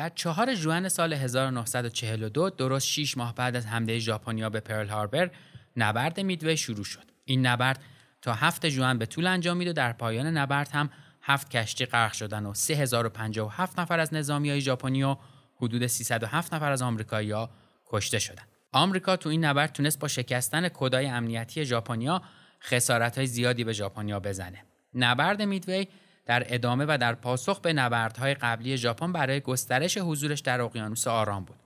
در 0.00 0.08
چهار 0.08 0.54
جوان 0.54 0.88
سال 0.88 1.12
1942 1.12 2.50
درست 2.50 2.86
6 2.86 3.16
ماه 3.16 3.34
بعد 3.34 3.56
از 3.56 3.66
حمله 3.66 3.98
ژاپنیا 3.98 4.50
به 4.50 4.60
پرل 4.60 4.88
هاربر 4.88 5.30
نبرد 5.76 6.20
میدوی 6.20 6.56
شروع 6.56 6.84
شد. 6.84 7.10
این 7.24 7.46
نبرد 7.46 7.82
تا 8.22 8.32
هفت 8.32 8.66
جوان 8.66 8.98
به 8.98 9.06
طول 9.06 9.26
انجامید 9.26 9.68
و 9.68 9.72
در 9.72 9.92
پایان 9.92 10.26
نبرد 10.26 10.68
هم 10.72 10.90
هفت 11.22 11.50
کشتی 11.50 11.86
غرق 11.86 12.12
شدن 12.12 12.46
و 12.46 12.54
3057 12.54 13.78
نفر 13.78 14.00
از 14.00 14.14
نظامی 14.14 14.50
های 14.50 14.60
ژاپنی 14.60 15.02
و 15.02 15.16
حدود 15.56 15.86
307 15.86 16.54
نفر 16.54 16.72
از 16.72 16.82
آمریکایی‌ها 16.82 17.50
کشته 17.86 18.18
شدند. 18.18 18.48
آمریکا 18.72 19.16
تو 19.16 19.28
این 19.28 19.44
نبرد 19.44 19.72
تونست 19.72 19.98
با 19.98 20.08
شکستن 20.08 20.68
کدای 20.68 21.06
امنیتی 21.06 21.64
ژاپنیا 21.64 22.22
خسارت 22.62 23.24
زیادی 23.24 23.64
به 23.64 23.72
ژاپنیا 23.72 24.20
بزنه. 24.20 24.64
نبرد 24.94 25.42
میدوی 25.42 25.86
در 26.30 26.42
ادامه 26.46 26.84
و 26.88 26.98
در 27.00 27.14
پاسخ 27.14 27.60
به 27.60 27.72
نبردهای 27.72 28.34
قبلی 28.34 28.76
ژاپن 28.76 29.12
برای 29.12 29.40
گسترش 29.40 29.98
حضورش 29.98 30.40
در 30.40 30.60
اقیانوس 30.60 31.06
آرام 31.06 31.44
بود. 31.44 31.56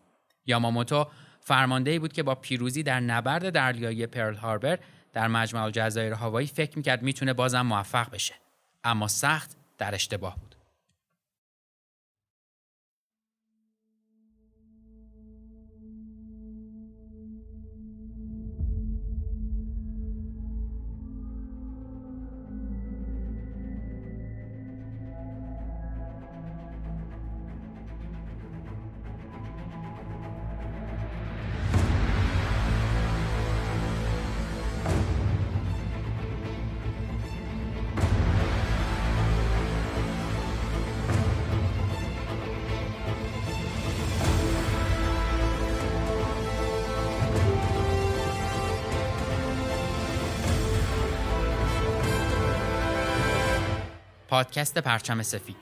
یاماموتو 0.47 1.07
فرمانده 1.41 1.99
بود 1.99 2.13
که 2.13 2.23
با 2.23 2.35
پیروزی 2.35 2.83
در 2.83 3.01
نبرد 3.01 3.51
دریایی 3.51 4.07
پرل 4.07 4.35
هاربر 4.35 4.79
در 5.13 5.29
مجمع 5.29 5.63
الجزایر 5.63 6.13
هاوایی 6.13 6.47
فکر 6.47 6.77
می‌کرد 6.77 7.03
می‌تونه 7.03 7.33
بازم 7.33 7.61
موفق 7.61 8.11
بشه. 8.11 8.35
اما 8.85 9.09
سخت 9.09 9.57
در 9.79 9.95
اشتباه 9.95 10.37
بود. 10.37 10.54
پادکست 54.35 54.79
پرچم 54.79 55.23
سفید 55.23 55.57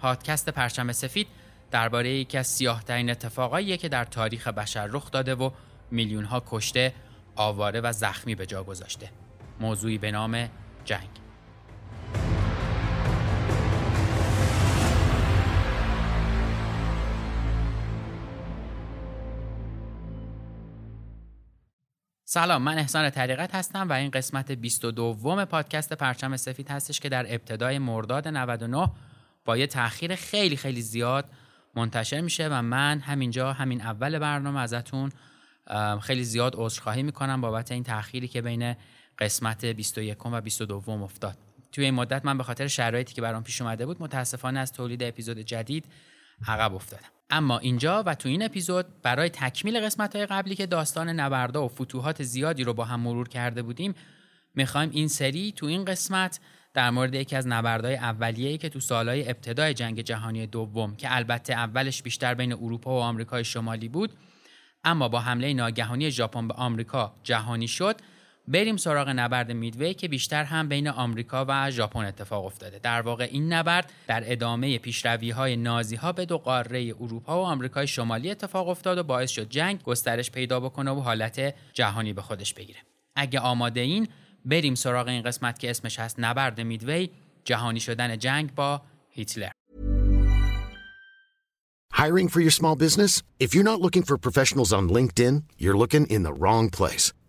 پادکست 0.00 0.48
پرچم 0.48 0.92
سفید 0.92 1.26
درباره 1.70 2.10
یکی 2.10 2.38
از 2.38 2.46
سیاهترین 2.46 3.10
اتفاقایی 3.10 3.76
که 3.76 3.88
در 3.88 4.04
تاریخ 4.04 4.48
بشر 4.48 4.86
رخ 4.86 5.10
داده 5.10 5.34
و 5.34 5.50
میلیون 5.90 6.24
ها 6.24 6.42
کشته، 6.48 6.94
آواره 7.36 7.80
و 7.80 7.92
زخمی 7.92 8.34
به 8.34 8.46
جا 8.46 8.64
گذاشته. 8.64 9.10
موضوعی 9.60 9.98
به 9.98 10.10
نام 10.10 10.48
جنگ. 10.84 11.23
سلام 22.34 22.62
من 22.62 22.78
احسان 22.78 23.10
طریقت 23.10 23.54
هستم 23.54 23.88
و 23.88 23.92
این 23.92 24.10
قسمت 24.10 24.52
22 24.52 25.46
پادکست 25.46 25.92
پرچم 25.92 26.36
سفید 26.36 26.70
هستش 26.70 27.00
که 27.00 27.08
در 27.08 27.34
ابتدای 27.34 27.78
مرداد 27.78 28.28
99 28.28 28.90
با 29.44 29.56
یه 29.56 29.66
تاخیر 29.66 30.14
خیلی 30.14 30.56
خیلی 30.56 30.82
زیاد 30.82 31.24
منتشر 31.74 32.20
میشه 32.20 32.48
و 32.48 32.62
من 32.62 33.00
همینجا 33.00 33.52
همین 33.52 33.80
اول 33.80 34.18
برنامه 34.18 34.60
ازتون 34.60 35.12
خیلی 36.00 36.24
زیاد 36.24 36.54
عذرخواهی 36.56 37.02
می‌کنم 37.02 37.40
بابت 37.40 37.72
این 37.72 37.82
تأخیری 37.82 38.28
که 38.28 38.42
بین 38.42 38.76
قسمت 39.18 39.64
21 39.64 40.26
و 40.26 40.40
22 40.40 40.90
افتاد. 40.90 41.38
توی 41.72 41.84
این 41.84 41.94
مدت 41.94 42.24
من 42.24 42.38
به 42.38 42.44
خاطر 42.44 42.66
شرایطی 42.66 43.14
که 43.14 43.22
برام 43.22 43.42
پیش 43.42 43.62
اومده 43.62 43.86
بود 43.86 44.02
متاسفانه 44.02 44.60
از 44.60 44.72
تولید 44.72 45.02
اپیزود 45.02 45.38
جدید 45.38 45.84
عقب 46.48 46.74
افتادم. 46.74 47.13
اما 47.30 47.58
اینجا 47.58 48.02
و 48.06 48.14
تو 48.14 48.28
این 48.28 48.42
اپیزود 48.42 48.86
برای 49.02 49.28
تکمیل 49.28 49.80
قسمت 49.80 50.16
های 50.16 50.26
قبلی 50.26 50.54
که 50.54 50.66
داستان 50.66 51.08
نبردا 51.08 51.64
و 51.64 51.68
فتوحات 51.68 52.22
زیادی 52.22 52.64
رو 52.64 52.74
با 52.74 52.84
هم 52.84 53.00
مرور 53.00 53.28
کرده 53.28 53.62
بودیم 53.62 53.94
می‌خوایم 54.54 54.90
این 54.92 55.08
سری 55.08 55.52
تو 55.52 55.66
این 55.66 55.84
قسمت 55.84 56.40
در 56.74 56.90
مورد 56.90 57.14
یکی 57.14 57.36
از 57.36 57.46
نبردهای 57.46 57.96
اولیه‌ای 57.96 58.58
که 58.58 58.68
تو 58.68 58.80
سالهای 58.80 59.30
ابتدای 59.30 59.74
جنگ 59.74 60.00
جهانی 60.00 60.46
دوم 60.46 60.96
که 60.96 61.16
البته 61.16 61.52
اولش 61.52 62.02
بیشتر 62.02 62.34
بین 62.34 62.52
اروپا 62.52 62.90
و 62.90 63.02
آمریکای 63.02 63.44
شمالی 63.44 63.88
بود 63.88 64.12
اما 64.84 65.08
با 65.08 65.20
حمله 65.20 65.54
ناگهانی 65.54 66.10
ژاپن 66.10 66.48
به 66.48 66.54
آمریکا 66.54 67.14
جهانی 67.22 67.68
شد 67.68 67.96
بریم 68.48 68.76
سراغ 68.76 69.08
نبرد 69.08 69.52
میدوی 69.52 69.94
که 69.94 70.08
بیشتر 70.08 70.44
هم 70.44 70.68
بین 70.68 70.88
آمریکا 70.88 71.44
و 71.48 71.70
ژاپن 71.70 72.04
اتفاق 72.04 72.44
افتاده 72.44 72.78
در 72.78 73.00
واقع 73.00 73.28
این 73.30 73.52
نبرد 73.52 73.92
در 74.06 74.32
ادامه 74.32 74.78
پیشروی 74.78 75.30
های 75.30 75.56
نازی 75.56 75.96
ها 75.96 76.12
به 76.12 76.24
دو 76.24 76.38
قاره 76.38 76.94
اروپا 77.00 77.42
و 77.42 77.44
آمریکای 77.44 77.86
شمالی 77.86 78.30
اتفاق 78.30 78.68
افتاد 78.68 78.98
و 78.98 79.02
باعث 79.02 79.30
شد 79.30 79.48
جنگ 79.48 79.82
گسترش 79.82 80.30
پیدا 80.30 80.60
بکنه 80.60 80.90
و 80.90 81.00
حالت 81.00 81.54
جهانی 81.72 82.12
به 82.12 82.22
خودش 82.22 82.54
بگیره 82.54 82.78
اگه 83.16 83.40
آماده 83.40 83.80
این 83.80 84.08
بریم 84.44 84.74
سراغ 84.74 85.08
این 85.08 85.22
قسمت 85.22 85.58
که 85.58 85.70
اسمش 85.70 85.98
هست 85.98 86.16
نبرد 86.18 86.60
میدوی 86.60 87.10
جهانی 87.44 87.80
شدن 87.80 88.18
جنگ 88.18 88.54
با 88.54 88.82
هیتلر 89.10 89.50
Hiring 91.94 92.28
for 92.28 92.40
your 92.40 92.50
small 92.60 92.76
business? 92.86 93.22
If 93.44 93.54
you're 93.54 93.70
not 93.72 93.80
looking 93.80 94.02
for 94.02 94.16
professionals 94.18 94.72
on 94.78 94.84
LinkedIn, 94.96 95.34
you're 95.62 95.78
looking 95.82 96.06
in 96.14 96.22
the 96.24 96.34
wrong 96.42 96.68
place. 96.78 97.12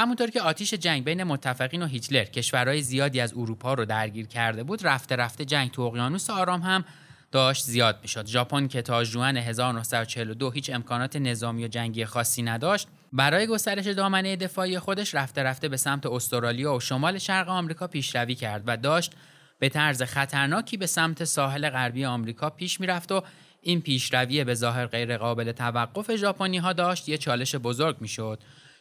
همونطور 0.00 0.30
که 0.30 0.40
آتیش 0.40 0.74
جنگ 0.74 1.04
بین 1.04 1.24
متفقین 1.24 1.82
و 1.82 1.86
هیتلر 1.86 2.24
کشورهای 2.24 2.82
زیادی 2.82 3.20
از 3.20 3.32
اروپا 3.32 3.74
رو 3.74 3.84
درگیر 3.84 4.26
کرده 4.26 4.62
بود 4.62 4.86
رفته 4.86 5.16
رفته 5.16 5.44
جنگ 5.44 5.70
تو 5.70 5.82
اقیانوس 5.82 6.30
آرام 6.30 6.60
هم 6.62 6.84
داشت 7.32 7.64
زیاد 7.64 7.98
می‌شد. 8.02 8.26
ژاپن 8.26 8.68
که 8.68 8.82
تا 8.82 9.04
ژوئن 9.04 9.36
1942 9.36 10.50
هیچ 10.50 10.70
امکانات 10.70 11.16
نظامی 11.16 11.64
و 11.64 11.68
جنگی 11.68 12.04
خاصی 12.04 12.42
نداشت 12.42 12.88
برای 13.12 13.46
گسترش 13.46 13.86
دامنه 13.86 14.36
دفاعی 14.36 14.78
خودش 14.78 15.14
رفته 15.14 15.42
رفته 15.42 15.68
به 15.68 15.76
سمت 15.76 16.06
استرالیا 16.06 16.74
و 16.74 16.80
شمال 16.80 17.18
شرق 17.18 17.48
آمریکا 17.48 17.86
پیشروی 17.86 18.34
کرد 18.34 18.62
و 18.66 18.76
داشت 18.76 19.12
به 19.58 19.68
طرز 19.68 20.02
خطرناکی 20.02 20.76
به 20.76 20.86
سمت 20.86 21.24
ساحل 21.24 21.70
غربی 21.70 22.04
آمریکا 22.04 22.50
پیش 22.50 22.80
می‌رفت 22.80 23.12
و 23.12 23.22
این 23.62 23.80
پیشروی 23.80 24.44
به 24.44 24.54
ظاهر 24.54 24.86
غیر 24.86 25.16
قابل 25.16 25.52
توقف 25.52 26.16
ژاپنی 26.16 26.58
ها 26.58 26.72
داشت 26.72 27.08
یه 27.08 27.18
چالش 27.18 27.54
بزرگ 27.54 27.96
می‌شد. 28.00 28.38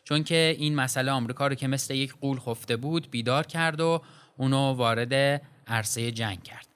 چون 0.10 0.24
که 0.24 0.56
این 0.60 0.76
مسئله 0.76 1.12
آمریکا 1.12 1.48
رو 1.48 1.56
که 1.56 1.68
مثل 1.68 1.94
یک 1.94 2.14
قول 2.22 2.40
خفته 2.40 2.76
بود 2.76 3.12
بیدار 3.12 3.46
کرد 3.46 3.82
و 3.82 4.02
اونو 4.38 4.74
وارد 4.74 5.42
عرصه 5.68 6.12
جنگ 6.12 6.44
کرد. 6.44 6.68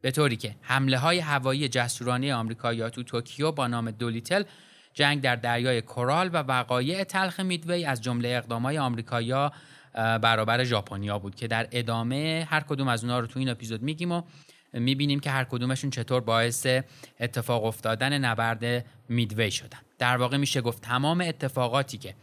به 0.00 0.10
طوری 0.10 0.36
که 0.36 0.54
حمله 0.60 0.98
های 0.98 1.18
هوایی 1.18 1.68
جسورانه 1.68 2.34
آمریکا 2.34 2.90
تو 2.90 3.02
توکیو 3.02 3.52
با 3.52 3.66
نام 3.66 3.90
دولیتل 3.90 4.42
جنگ 4.94 5.20
در 5.20 5.36
دریای 5.36 5.82
کورال 5.82 6.30
و 6.32 6.36
وقایع 6.36 7.04
تلخ 7.04 7.40
میدوی 7.40 7.84
از 7.84 8.02
جمله 8.02 8.28
اقدامای 8.28 8.78
آمریکایی‌ها 8.78 9.52
برابر 9.94 10.64
ژاپنیا 10.64 11.18
بود 11.18 11.34
که 11.34 11.46
در 11.46 11.68
ادامه 11.72 12.46
هر 12.50 12.60
کدوم 12.60 12.88
از 12.88 13.04
اونها 13.04 13.20
رو 13.20 13.26
تو 13.26 13.38
این 13.38 13.48
اپیزود 13.48 13.82
میگیم 13.82 14.12
و 14.12 14.22
می‌بینیم 14.72 15.20
که 15.20 15.30
هر 15.30 15.44
کدومشون 15.44 15.90
چطور 15.90 16.20
باعث 16.20 16.66
اتفاق 17.20 17.64
افتادن 17.64 18.18
نبرد 18.18 18.86
میدوی 19.08 19.50
شدن. 19.50 19.78
در 19.98 20.16
واقع 20.16 20.36
میشه 20.36 20.60
گفت 20.60 20.82
تمام 20.82 21.20
اتفاقاتی 21.20 21.98
که 21.98 22.14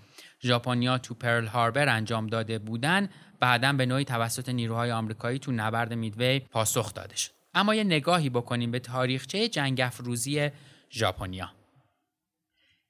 ژاپنیا 0.41 0.97
تو 0.97 1.13
پرل 1.13 1.47
هاربر 1.47 1.89
انجام 1.89 2.27
داده 2.27 2.59
بودن 2.59 3.09
بعدا 3.39 3.73
به 3.73 3.85
نوعی 3.85 4.05
توسط 4.05 4.49
نیروهای 4.49 4.91
آمریکایی 4.91 5.39
تو 5.39 5.51
نبرد 5.51 5.93
میدوی 5.93 6.39
پاسخ 6.39 6.93
داده 6.93 7.15
شد. 7.15 7.31
اما 7.53 7.75
یه 7.75 7.83
نگاهی 7.83 8.29
بکنیم 8.29 8.71
به 8.71 8.79
تاریخچه 8.79 9.47
جنگ 9.47 9.81
افروزی 9.81 10.49
ژاپنیا. 10.91 11.49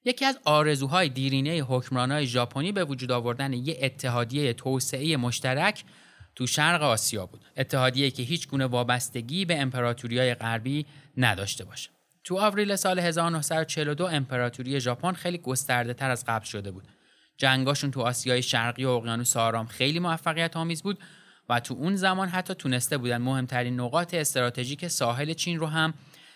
یکی 0.04 0.24
از 0.24 0.38
آرزوهای 0.44 1.08
دیرینه 1.08 1.50
حکمرانای 1.50 2.26
ژاپنی 2.26 2.72
به 2.72 2.84
وجود 2.84 3.12
آوردن 3.12 3.52
یک 3.52 3.78
اتحادیه 3.82 4.52
توسعه 4.52 5.16
مشترک 5.16 5.84
تو 6.34 6.46
شرق 6.46 6.82
آسیا 6.82 7.26
بود. 7.26 7.44
اتحادیه 7.56 8.10
که 8.10 8.22
هیچ 8.22 8.48
گونه 8.48 8.66
وابستگی 8.66 9.44
به 9.44 9.60
امپراتوریای 9.60 10.34
غربی 10.34 10.86
نداشته 11.16 11.64
باشه. 11.64 11.90
تو 12.24 12.38
آوریل 12.38 12.76
سال 12.76 12.98
1942 12.98 14.06
امپراتوری 14.06 14.80
ژاپن 14.80 15.12
خیلی 15.12 15.38
گسترده 15.38 15.94
تر 15.94 16.10
از 16.10 16.24
قبل 16.24 16.44
شده 16.44 16.70
بود. 16.70 16.88
جنگاشون 17.40 17.90
تو 17.90 18.00
آسیای 18.00 18.42
شرقی 18.42 18.84
و 18.84 18.88
اقیانوس 18.88 19.36
آرام 19.36 19.66
خیلی 19.66 19.98
موفقیت 19.98 20.56
آمیز 20.56 20.82
بود 20.82 20.98
و 21.48 21.60
تو 21.60 21.74
اون 21.74 21.96
زمان 21.96 22.28
حتی 22.28 22.54
تونسته 22.54 22.98
بودن 22.98 23.18
مهمترین 23.18 23.80
نقاط 23.80 24.14
استراتژیک 24.14 24.88
ساحل 24.88 25.32
چین 25.32 25.58
رو 25.58 25.66
هم 25.66 25.94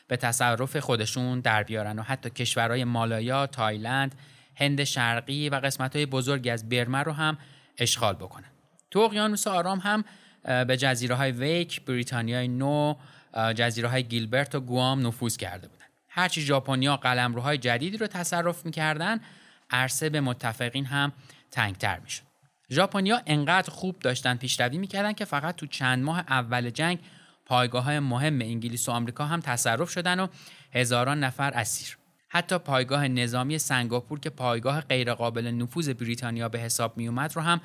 به 0.08 0.16
تصرف 0.16 0.76
خودشون 0.76 1.40
در 1.40 1.62
بیارن 1.62 1.98
و 1.98 2.02
حتی 2.02 2.30
کشورهای 2.30 2.84
مالایا، 2.84 3.46
تایلند، 3.46 4.14
هند 4.56 4.84
شرقی 4.84 5.48
و 5.48 5.54
قسمتهای 5.54 6.06
بزرگی 6.06 6.50
از 6.50 6.68
برما 6.68 7.02
رو 7.02 7.12
هم 7.12 7.38
اشغال 7.78 8.14
بکنن. 8.14 8.50
تو 8.90 8.98
اقیانوس 8.98 9.46
آرام 9.46 9.78
هم 9.78 10.04
به 10.64 10.76
جزیره 10.76 11.14
های 11.14 11.32
ویک، 11.32 11.84
بریتانیای 11.84 12.48
نو، 12.48 12.94
جزیره 13.54 13.88
های 13.88 14.04
گیلبرت 14.04 14.54
و 14.54 14.60
گوام 14.60 15.06
نفوذ 15.06 15.36
کرده 15.36 15.68
بودن. 15.68 15.84
هرچی 16.08 16.40
ژاپنیا 16.40 16.96
قلمروهای 16.96 17.58
جدیدی 17.58 17.96
رو 17.96 18.06
تصرف 18.06 18.66
می‌کردن، 18.66 19.20
عرصه 19.74 20.08
به 20.08 20.20
متفقین 20.20 20.84
هم 20.84 21.12
تنگتر 21.50 21.98
می‌شد. 21.98 22.22
ژاپنیا 22.70 23.20
انقدر 23.26 23.70
خوب 23.70 23.98
داشتن 23.98 24.36
پیشروی 24.36 24.78
می‌کردن 24.78 25.12
که 25.12 25.24
فقط 25.24 25.56
تو 25.56 25.66
چند 25.66 26.04
ماه 26.04 26.18
اول 26.18 26.70
جنگ 26.70 26.98
پایگاه 27.46 27.84
های 27.84 27.98
مهم 27.98 28.40
انگلیس 28.40 28.88
و 28.88 28.92
آمریکا 28.92 29.26
هم 29.26 29.40
تصرف 29.40 29.90
شدن 29.90 30.20
و 30.20 30.26
هزاران 30.72 31.24
نفر 31.24 31.50
اسیر 31.50 31.98
حتی 32.28 32.58
پایگاه 32.58 33.08
نظامی 33.08 33.58
سنگاپور 33.58 34.20
که 34.20 34.30
پایگاه 34.30 34.80
غیرقابل 34.80 35.46
نفوذ 35.46 35.88
بریتانیا 35.88 36.48
به 36.48 36.58
حساب 36.58 36.96
می 36.96 37.08
اومد 37.08 37.36
رو 37.36 37.42
هم 37.42 37.60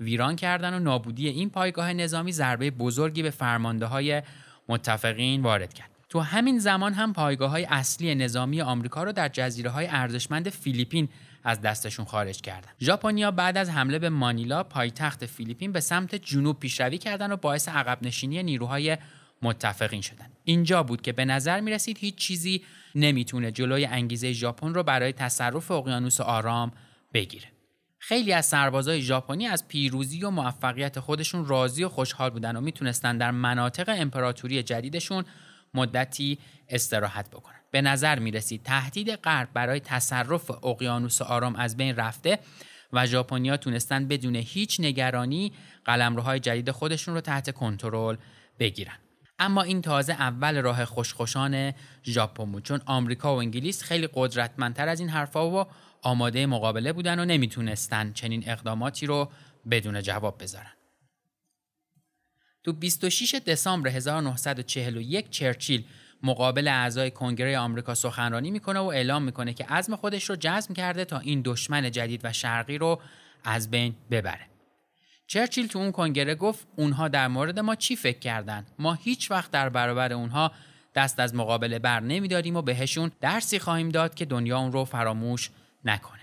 ویران 0.00 0.36
کردن 0.36 0.74
و 0.74 0.78
نابودی 0.78 1.28
این 1.28 1.50
پایگاه 1.50 1.92
نظامی 1.92 2.32
ضربه 2.32 2.70
بزرگی 2.70 3.22
به 3.22 3.30
فرمانده 3.30 3.86
های 3.86 4.22
متفقین 4.68 5.42
وارد 5.42 5.74
کرد 5.74 5.90
تو 6.08 6.20
همین 6.20 6.58
زمان 6.58 6.92
هم 6.92 7.12
پایگاه 7.12 7.50
های 7.50 7.64
اصلی 7.64 8.14
نظامی 8.14 8.60
آمریکا 8.62 9.02
رو 9.02 9.12
در 9.12 9.28
جزیره 9.28 9.70
های 9.70 9.86
ارزشمند 9.86 10.48
فیلیپین 10.48 11.08
از 11.44 11.60
دستشون 11.60 12.04
خارج 12.04 12.40
کردن. 12.40 12.68
ژاپنیا 12.80 13.30
بعد 13.30 13.56
از 13.56 13.70
حمله 13.70 13.98
به 13.98 14.08
مانیلا 14.08 14.62
پایتخت 14.62 15.26
فیلیپین 15.26 15.72
به 15.72 15.80
سمت 15.80 16.14
جنوب 16.14 16.60
پیشروی 16.60 16.98
کردن 16.98 17.32
و 17.32 17.36
باعث 17.36 17.68
عقب 17.68 17.98
نشینی 18.02 18.42
نیروهای 18.42 18.98
متفقین 19.42 20.00
شدن. 20.00 20.26
اینجا 20.44 20.82
بود 20.82 21.02
که 21.02 21.12
به 21.12 21.24
نظر 21.24 21.60
می 21.60 21.70
رسید 21.70 21.98
هیچ 21.98 22.14
چیزی 22.14 22.64
نمی‌تونه 22.94 23.52
جلوی 23.52 23.84
انگیزه 23.84 24.32
ژاپن 24.32 24.74
رو 24.74 24.82
برای 24.82 25.12
تصرف 25.12 25.70
اقیانوس 25.70 26.20
آرام 26.20 26.72
بگیره. 27.14 27.46
خیلی 27.98 28.32
از 28.32 28.46
سربازای 28.46 29.02
ژاپنی 29.02 29.46
از 29.46 29.68
پیروزی 29.68 30.24
و 30.24 30.30
موفقیت 30.30 31.00
خودشون 31.00 31.46
راضی 31.46 31.84
و 31.84 31.88
خوشحال 31.88 32.30
بودن 32.30 32.56
و 32.56 32.60
می‌تونستن 32.60 33.18
در 33.18 33.30
مناطق 33.30 33.94
امپراتوری 33.96 34.62
جدیدشون 34.62 35.24
مدتی 35.74 36.38
استراحت 36.68 37.30
بکنن. 37.30 37.60
به 37.74 37.82
نظر 37.82 38.18
می 38.18 38.30
رسید 38.30 38.62
تهدید 38.62 39.10
غرب 39.10 39.48
برای 39.54 39.80
تصرف 39.80 40.64
اقیانوس 40.64 41.22
آرام 41.22 41.56
از 41.56 41.76
بین 41.76 41.96
رفته 41.96 42.38
و 42.92 43.06
ژاپنیا 43.06 43.56
تونستن 43.56 44.08
بدون 44.08 44.36
هیچ 44.36 44.80
نگرانی 44.80 45.52
قلمروهای 45.84 46.40
جدید 46.40 46.70
خودشون 46.70 47.14
رو 47.14 47.20
تحت 47.20 47.50
کنترل 47.50 48.16
بگیرن. 48.58 48.96
اما 49.38 49.62
این 49.62 49.82
تازه 49.82 50.12
اول 50.12 50.62
راه 50.62 50.84
خوشخوشان 50.84 51.72
ژاپن 52.04 52.52
بود 52.52 52.62
چون 52.62 52.80
آمریکا 52.86 53.34
و 53.34 53.38
انگلیس 53.38 53.82
خیلی 53.82 54.08
قدرتمندتر 54.14 54.88
از 54.88 55.00
این 55.00 55.08
حرفها 55.08 55.50
و 55.50 55.66
آماده 56.02 56.46
مقابله 56.46 56.92
بودن 56.92 57.18
و 57.18 57.24
نمی‌تونستن 57.24 58.12
چنین 58.12 58.44
اقداماتی 58.46 59.06
رو 59.06 59.30
بدون 59.70 60.02
جواب 60.02 60.42
بذارن. 60.42 60.72
تو 62.64 62.72
26 62.72 63.34
دسامبر 63.34 63.88
1941 63.88 65.30
چرچیل 65.30 65.84
مقابل 66.24 66.68
اعضای 66.68 67.10
کنگره 67.10 67.58
آمریکا 67.58 67.94
سخنرانی 67.94 68.50
می‌کنه 68.50 68.78
و 68.78 68.84
اعلام 68.84 69.22
می‌کنه 69.22 69.52
که 69.52 69.64
عزم 69.64 69.96
خودش 69.96 70.30
رو 70.30 70.36
جزم 70.40 70.74
کرده 70.74 71.04
تا 71.04 71.18
این 71.18 71.42
دشمن 71.44 71.90
جدید 71.90 72.20
و 72.24 72.32
شرقی 72.32 72.78
رو 72.78 73.00
از 73.44 73.70
بین 73.70 73.94
ببره. 74.10 74.46
چرچیل 75.26 75.66
تو 75.66 75.78
اون 75.78 75.92
کنگره 75.92 76.34
گفت 76.34 76.66
اونها 76.76 77.08
در 77.08 77.28
مورد 77.28 77.58
ما 77.58 77.74
چی 77.74 77.96
فکر 77.96 78.18
کردن؟ 78.18 78.66
ما 78.78 78.94
هیچ 78.94 79.30
وقت 79.30 79.50
در 79.50 79.68
برابر 79.68 80.12
اونها 80.12 80.52
دست 80.94 81.20
از 81.20 81.34
مقابله 81.34 81.78
بر 81.78 82.00
نمیداریم 82.00 82.56
و 82.56 82.62
بهشون 82.62 83.10
درسی 83.20 83.58
خواهیم 83.58 83.88
داد 83.88 84.14
که 84.14 84.24
دنیا 84.24 84.58
اون 84.58 84.72
رو 84.72 84.84
فراموش 84.84 85.50
نکنه. 85.84 86.20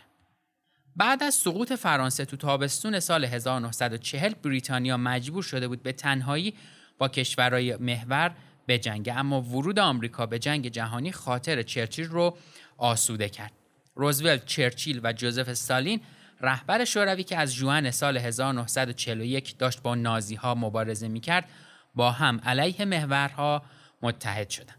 بعد 0.95 1.23
از 1.23 1.33
سقوط 1.33 1.73
فرانسه 1.73 2.25
تو 2.25 2.37
تابستون 2.37 2.99
سال 2.99 3.25
1940 3.25 4.33
بریتانیا 4.33 4.97
مجبور 4.97 5.43
شده 5.43 5.67
بود 5.67 5.83
به 5.83 5.91
تنهایی 5.91 6.53
با 6.97 7.07
کشورهای 7.07 7.75
محور 7.75 8.31
بجنگه 8.67 9.13
اما 9.13 9.41
ورود 9.41 9.79
آمریکا 9.79 10.25
به 10.25 10.39
جنگ 10.39 10.67
جهانی 10.67 11.11
خاطر 11.11 11.61
چرچیل 11.61 12.07
رو 12.07 12.37
آسوده 12.77 13.29
کرد. 13.29 13.51
روزولت 13.95 14.45
چرچیل 14.45 14.99
و 15.03 15.13
جوزف 15.13 15.49
استالین 15.49 16.01
رهبر 16.41 16.85
شوروی 16.85 17.23
که 17.23 17.37
از 17.37 17.55
جوان 17.55 17.91
سال 17.91 18.17
1941 18.17 19.57
داشت 19.57 19.81
با 19.81 19.95
نازی 19.95 20.35
ها 20.35 20.55
مبارزه 20.55 21.07
می 21.07 21.19
کرد 21.19 21.49
با 21.95 22.11
هم 22.11 22.41
علیه 22.45 22.85
محورها 22.85 23.63
متحد 24.01 24.49
شدند. 24.49 24.77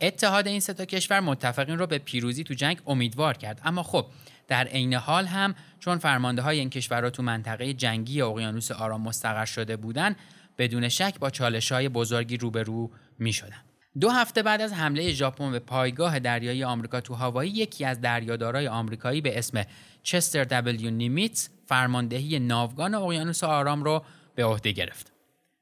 اتحاد 0.00 0.46
این 0.46 0.60
سه 0.60 0.86
کشور 0.86 1.20
متفقین 1.20 1.78
رو 1.78 1.86
به 1.86 1.98
پیروزی 1.98 2.44
تو 2.44 2.54
جنگ 2.54 2.80
امیدوار 2.86 3.36
کرد. 3.36 3.60
اما 3.64 3.82
خب 3.82 4.06
در 4.48 4.66
عین 4.66 4.94
حال 4.94 5.26
هم 5.26 5.54
چون 5.80 5.98
فرمانده 5.98 6.42
های 6.42 6.58
این 6.58 6.70
کشورها 6.70 7.10
تو 7.10 7.22
منطقه 7.22 7.74
جنگی 7.74 8.22
اقیانوس 8.22 8.70
آرام 8.70 9.00
مستقر 9.00 9.44
شده 9.44 9.76
بودند 9.76 10.16
بدون 10.58 10.88
شک 10.88 11.18
با 11.18 11.30
چالش 11.30 11.72
های 11.72 11.88
بزرگی 11.88 12.36
روبرو 12.36 12.90
می 13.18 13.32
شدن. 13.32 13.64
دو 14.00 14.10
هفته 14.10 14.42
بعد 14.42 14.60
از 14.60 14.72
حمله 14.72 15.12
ژاپن 15.12 15.52
به 15.52 15.58
پایگاه 15.58 16.18
دریایی 16.18 16.64
آمریکا 16.64 17.00
تو 17.00 17.14
هاوایی 17.14 17.50
یکی 17.50 17.84
از 17.84 18.00
دریادارای 18.00 18.68
آمریکایی 18.68 19.20
به 19.20 19.38
اسم 19.38 19.64
چستر 20.02 20.44
دبلیو 20.44 20.90
نیمیتس 20.90 21.48
فرماندهی 21.66 22.38
ناوگان 22.38 22.94
اقیانوس 22.94 23.44
آرام 23.44 23.84
رو 23.84 24.04
به 24.34 24.44
عهده 24.44 24.72
گرفت. 24.72 25.12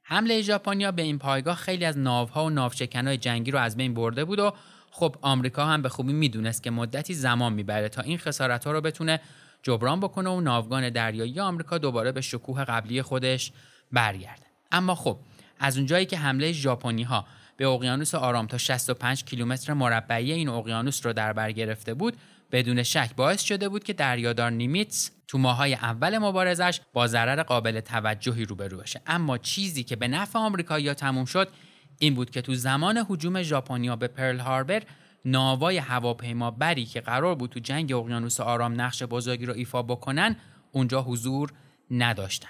حمله 0.03 0.43
ژاپنیا 0.43 0.93
به 0.93 1.03
این 1.03 1.19
پایگاه 1.19 1.57
خیلی 1.57 1.85
از 1.85 1.99
ناوها 1.99 2.45
و 2.45 2.51
ناوشکنهای 2.51 3.17
جنگی 3.17 3.51
رو 3.51 3.59
از 3.59 3.77
بین 3.77 3.95
برده 3.95 4.25
بود 4.25 4.39
و 4.39 4.53
خب 4.91 5.17
آمریکا 5.23 5.65
هم 5.65 5.83
به 5.83 5.89
خوبی 5.89 6.13
می‌دونست 6.13 6.63
که 6.63 6.71
مدتی 6.71 7.15
زمان 7.15 7.53
می‌بره 7.53 7.89
تا 7.89 8.03
این 8.03 8.19
خسارت 8.19 8.65
ها 8.65 8.73
رو 8.73 8.81
بتونه 8.81 9.21
جبران 9.63 10.01
بکنه 10.01 10.31
و 10.31 10.41
ناوگان 10.41 10.91
دریایی 10.91 11.41
آمریکا 11.41 11.79
دوباره 11.79 12.13
به 12.13 12.21
شکوه 12.21 12.65
قبلی 12.65 13.03
خودش 13.03 13.53
برگرده. 13.93 14.47
اما 14.73 14.95
خب 14.95 15.19
از 15.59 15.77
اونجایی 15.77 16.07
که 16.07 16.19
حمله 16.19 16.53
ژاپنی 16.53 17.03
ها 17.03 17.27
به 17.57 17.67
اقیانوس 17.67 18.15
آرام 18.15 18.47
تا 18.47 18.59
65 18.59 19.25
کیلومتر 19.25 19.73
مربعی 19.73 20.33
این 20.33 20.49
اقیانوس 20.49 21.07
رو 21.07 21.13
در 21.13 21.33
بر 21.33 21.53
گرفته 21.53 21.95
بود 21.95 22.17
بدون 22.53 22.83
شک 22.83 23.11
باعث 23.17 23.43
شده 23.43 23.69
بود 23.69 23.85
که 23.85 23.93
دریادار 23.93 24.51
نیمیتس 24.51 25.11
تو 25.29 25.39
ماهای 25.39 25.75
اول 25.75 26.19
مبارزش 26.19 26.81
با 26.93 27.07
ضرر 27.07 27.43
قابل 27.43 27.81
توجهی 27.81 28.45
روبرو 28.45 28.79
بشه. 28.79 29.01
اما 29.07 29.39
چیزی 29.39 29.85
که 29.85 29.97
به 29.97 30.09
نفع 30.09 30.39
آمریکایی‌ها 30.39 30.95
تموم 30.95 31.25
شد 31.25 31.49
این 31.99 32.15
بود 32.15 32.31
که 32.31 32.43
تو 32.43 32.55
زمان 32.55 33.07
هجوم 33.11 33.43
ژاپنیا 33.43 33.97
به 33.97 34.09
پرل 34.09 34.39
هاربر 34.39 34.83
ناوای 35.25 35.79
هواپیما 35.79 36.51
بری 36.51 36.85
که 36.85 37.01
قرار 37.01 37.35
بود 37.35 37.51
تو 37.51 37.61
جنگ 37.61 37.93
اقیانوس 37.93 38.41
آرام 38.41 38.81
نقش 38.81 39.03
بزرگی 39.03 39.47
رو 39.47 39.55
ایفا 39.55 39.83
بکنن 39.83 40.37
اونجا 40.73 41.03
حضور 41.03 41.53
نداشتن. 41.91 42.49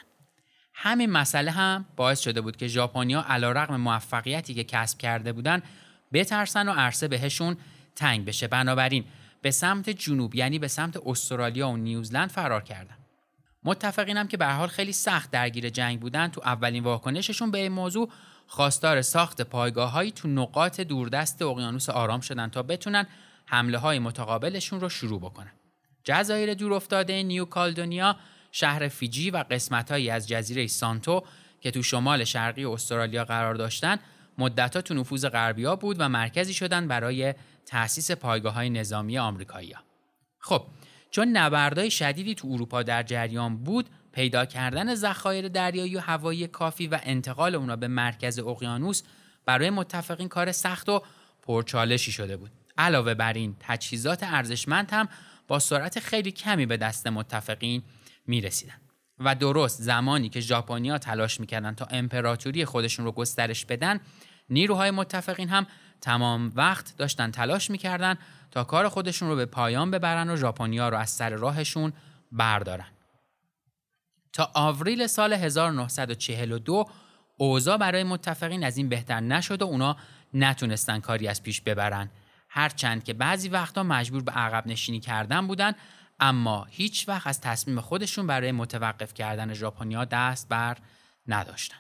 همین 0.75 1.11
مسئله 1.11 1.50
هم 1.50 1.85
باعث 1.97 2.21
شده 2.21 2.41
بود 2.41 2.57
که 2.57 2.67
ژاپنیا 2.67 3.25
علیرغم 3.29 3.76
موفقیتی 3.76 4.55
که 4.55 4.64
کسب 4.64 4.99
کرده 4.99 5.33
بودن 5.33 5.62
بترسن 6.12 6.69
و 6.69 6.73
عرصه 6.73 7.09
بهشون 7.09 7.57
تنگ 7.97 8.25
بشه. 8.25 8.47
بنابراین 8.47 9.05
به 9.43 9.50
سمت 9.50 9.91
جنوب 9.91 10.35
یعنی 10.35 10.59
به 10.59 10.69
سمت 10.69 10.97
استرالیا 11.07 11.69
و 11.69 11.76
نیوزلند 11.76 12.31
فرار 12.31 12.62
کردن. 12.62 12.97
متفقینم 13.64 14.29
که 14.29 14.37
به 14.37 14.47
حال 14.47 14.69
خیلی 14.69 14.93
سخت 14.93 15.31
درگیر 15.31 15.69
جنگ 15.69 16.00
بودن. 16.00 16.29
تو 16.29 16.41
اولین 16.45 16.85
واکنششون 16.85 17.50
به 17.50 17.59
این 17.59 17.73
موضوع 17.73 18.09
خواستار 18.47 19.02
ساخت 19.02 19.43
پایگاههایی 19.43 20.12
تو 20.12 20.29
نقاط 20.29 20.81
دوردست 20.81 21.43
اقیانوس 21.43 21.88
آرام 21.88 22.21
شدن 22.21 22.49
تا 22.49 22.62
بتونن 22.62 23.07
حمله 23.47 23.79
های 23.79 23.99
متقابلشون 23.99 24.81
رو 24.81 24.88
شروع 24.88 25.21
بکنن. 25.21 25.52
جزایر 26.05 26.55
دور 26.55 26.73
افتاده 26.73 27.23
نیو 27.23 27.45
کالدونیا 27.45 28.17
شهر 28.53 28.89
فیجی 28.89 29.31
و 29.31 29.45
قسمتهایی 29.51 30.11
از 30.11 30.29
جزیره 30.29 30.67
سانتو 30.67 31.23
که 31.61 31.71
تو 31.71 31.83
شمال 31.83 32.25
شرقی 32.25 32.65
استرالیا 32.65 33.25
قرار 33.25 33.55
داشتن 33.55 33.99
مدتها 34.39 34.83
تو 34.83 34.95
نفوذ 34.95 35.27
غربیا 35.27 35.77
بود 35.77 35.97
و 35.99 36.09
مرکزی 36.09 36.55
شدن 36.55 36.89
برای 36.89 37.35
تأسیس 37.67 38.11
پایگاه 38.11 38.55
های 38.55 38.71
نظامی 38.71 39.19
آمریکایی 39.19 39.75
خب 40.39 40.67
چون 41.11 41.29
نبردهای 41.29 41.91
شدیدی 41.91 42.35
تو 42.35 42.49
اروپا 42.53 42.83
در 42.83 43.03
جریان 43.03 43.57
بود 43.57 43.89
پیدا 44.13 44.45
کردن 44.45 44.95
ذخایر 44.95 45.49
دریایی 45.49 45.97
و 45.97 46.01
هوایی 46.01 46.47
کافی 46.47 46.87
و 46.87 46.99
انتقال 47.03 47.55
اونا 47.55 47.77
به 47.77 47.89
مرکز 47.89 48.39
اقیانوس 48.39 49.03
برای 49.47 49.71
متفقین 49.71 50.29
کار 50.29 50.53
سخت 50.53 50.89
و 50.89 51.03
پرچالشی 51.43 52.13
شده 52.13 52.37
بود. 52.37 52.51
علاوه 52.79 53.15
بر 53.15 53.33
این 53.33 53.57
تجهیزات 53.61 54.23
ارزشمند 54.23 54.91
هم 54.91 55.09
با 55.49 55.59
سرعت 55.59 56.01
خیلی 56.01 56.31
کمی 56.31 56.67
به 56.67 56.77
دست 56.77 57.07
متفقین 57.07 57.83
می 58.26 58.41
رسیدن. 58.41 58.81
و 59.19 59.35
درست 59.35 59.83
زمانی 59.83 60.29
که 60.29 60.41
ژاپنیا 60.41 60.99
تلاش 60.99 61.41
می‌کردن 61.41 61.75
تا 61.75 61.85
امپراتوری 61.85 62.64
خودشون 62.64 63.05
رو 63.05 63.12
گسترش 63.12 63.64
بدن 63.64 64.00
نیروهای 64.50 64.91
متفقین 64.91 65.49
هم 65.49 65.67
تمام 66.00 66.52
وقت 66.55 66.97
داشتن 66.97 67.31
تلاش 67.31 67.71
می‌کردن 67.71 68.19
تا 68.50 68.64
کار 68.64 68.88
خودشون 68.88 69.29
رو 69.29 69.37
به 69.37 69.47
پایان 69.47 69.91
ببرن 69.91 70.31
و 70.31 70.37
ژاپنیا 70.37 70.88
رو 70.88 70.97
از 70.97 71.11
سر 71.11 71.31
راهشون 71.31 71.93
بردارن 72.33 72.88
تا 74.33 74.50
آوریل 74.55 75.07
سال 75.07 75.33
1942 75.33 76.85
اوضاع 77.37 77.76
برای 77.76 78.05
متفقین 78.05 78.64
از 78.64 78.76
این 78.76 78.88
بهتر 78.88 79.21
نشد 79.21 79.62
و 79.62 79.64
اونا 79.64 79.97
نتونستن 80.35 81.00
کاری 81.00 81.29
از 81.29 81.43
پیش 81.43 81.61
ببرن 81.61 82.11
هرچند 82.49 83.05
که 83.05 83.12
بعضی 83.12 83.49
وقتا 83.49 83.83
مجبور 83.83 84.23
به 84.23 84.33
عقب 84.33 84.67
نشینی 84.67 85.00
کردن 85.00 85.47
بودن 85.47 85.73
اما 86.25 86.67
هیچ 86.71 87.09
وقت 87.09 87.26
از 87.26 87.41
تصمیم 87.41 87.81
خودشون 87.81 88.26
برای 88.26 88.52
متوقف 88.52 89.14
کردن 89.14 89.55
ژاپنیا 89.55 90.05
دست 90.05 90.49
بر 90.49 90.79
نداشتن. 91.26 91.76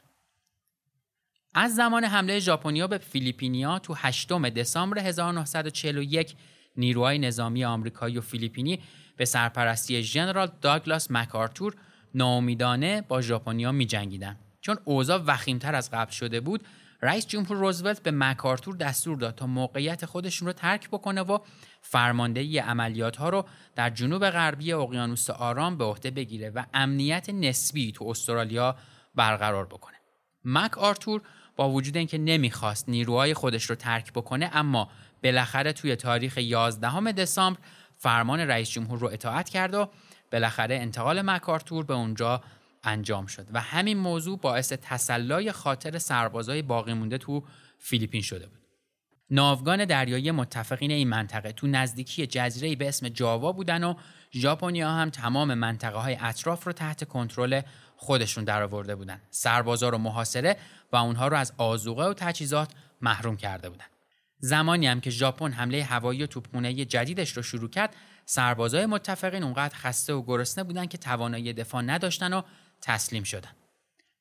از 1.54 1.74
زمان 1.74 2.04
حمله 2.04 2.38
ژاپنیا 2.38 2.86
به 2.86 2.98
فیلیپینیا 2.98 3.78
تو 3.78 3.94
8 3.96 4.32
دسامبر 4.32 4.98
1941 4.98 6.34
نیروهای 6.76 7.18
نظامی 7.18 7.64
آمریکایی 7.64 8.18
و 8.18 8.20
فیلیپینی 8.20 8.82
به 9.16 9.24
سرپرستی 9.24 10.02
ژنرال 10.02 10.50
داگلاس 10.60 11.10
مکارتور 11.10 11.74
ناامیدانه 12.14 13.02
با 13.02 13.20
ژاپنیا 13.20 13.72
میجنگیدن. 13.72 14.36
چون 14.60 14.78
اوضاع 14.84 15.18
وخیمتر 15.26 15.74
از 15.74 15.90
قبل 15.90 16.10
شده 16.10 16.40
بود 16.40 16.64
رئیس 17.02 17.26
جمهور 17.26 17.56
روزولت 17.56 18.02
به 18.02 18.10
مکارتور 18.10 18.76
دستور 18.76 19.16
داد 19.16 19.34
تا 19.34 19.46
موقعیت 19.46 20.06
خودشون 20.06 20.46
رو 20.46 20.52
ترک 20.52 20.88
بکنه 20.88 21.20
و 21.20 21.38
فرماندهی 21.82 22.58
عملیات 22.58 23.16
ها 23.16 23.28
رو 23.28 23.44
در 23.76 23.90
جنوب 23.90 24.30
غربی 24.30 24.72
اقیانوس 24.72 25.30
آرام 25.30 25.76
به 25.76 25.84
عهده 25.84 26.10
بگیره 26.10 26.50
و 26.50 26.64
امنیت 26.74 27.30
نسبی 27.30 27.92
تو 27.92 28.04
استرالیا 28.04 28.76
برقرار 29.14 29.66
بکنه. 29.66 29.96
مک 30.44 30.78
آرتور 30.78 31.22
با 31.56 31.70
وجود 31.70 31.96
اینکه 31.96 32.18
نمی‌خواست 32.18 32.88
نیروهای 32.88 33.34
خودش 33.34 33.64
رو 33.64 33.76
ترک 33.76 34.12
بکنه 34.12 34.50
اما 34.52 34.90
بالاخره 35.22 35.72
توی 35.72 35.96
تاریخ 35.96 36.38
11 36.38 37.12
دسامبر 37.12 37.60
فرمان 37.98 38.40
رئیس 38.40 38.70
جمهور 38.70 38.98
رو 38.98 39.08
اطاعت 39.08 39.48
کرد 39.48 39.74
و 39.74 39.88
بالاخره 40.32 40.74
انتقال 40.74 41.22
مکارتور 41.22 41.84
به 41.84 41.94
اونجا 41.94 42.42
انجام 42.84 43.26
شد 43.26 43.46
و 43.52 43.60
همین 43.60 43.98
موضوع 43.98 44.38
باعث 44.38 44.72
تسلای 44.72 45.52
خاطر 45.52 45.98
سربازای 45.98 46.62
باقی 46.62 46.92
مونده 46.92 47.18
تو 47.18 47.44
فیلیپین 47.78 48.22
شده 48.22 48.46
بود. 48.46 48.61
ناوگان 49.32 49.84
دریایی 49.84 50.30
متفقین 50.30 50.90
این 50.90 51.08
منطقه 51.08 51.52
تو 51.52 51.66
نزدیکی 51.66 52.26
جزیره 52.26 52.76
به 52.76 52.88
اسم 52.88 53.08
جاوا 53.08 53.52
بودن 53.52 53.84
و 53.84 53.94
ژاپنیا 54.32 54.90
هم 54.90 55.10
تمام 55.10 55.54
منطقه 55.54 55.98
های 55.98 56.16
اطراف 56.20 56.64
رو 56.64 56.72
تحت 56.72 57.04
کنترل 57.04 57.60
خودشون 57.96 58.44
درآورده 58.44 58.96
بودن. 58.96 59.20
سربازا 59.30 59.88
رو 59.88 59.98
محاصره 59.98 60.56
و 60.92 60.96
اونها 60.96 61.28
رو 61.28 61.36
از 61.36 61.52
آذوقه 61.58 62.04
و 62.04 62.14
تجهیزات 62.14 62.70
محروم 63.00 63.36
کرده 63.36 63.70
بودن. 63.70 63.84
زمانی 64.38 64.86
هم 64.86 65.00
که 65.00 65.10
ژاپن 65.10 65.52
حمله 65.52 65.84
هوایی 65.84 66.22
و 66.22 66.26
توپخانه 66.26 66.84
جدیدش 66.84 67.36
رو 67.36 67.42
شروع 67.42 67.70
کرد، 67.70 67.96
سربازای 68.24 68.86
متفقین 68.86 69.42
اونقدر 69.42 69.76
خسته 69.76 70.12
و 70.12 70.22
گرسنه 70.22 70.64
بودن 70.64 70.86
که 70.86 70.98
توانایی 70.98 71.52
دفاع 71.52 71.82
نداشتن 71.82 72.32
و 72.32 72.42
تسلیم 72.80 73.22
شدن. 73.22 73.50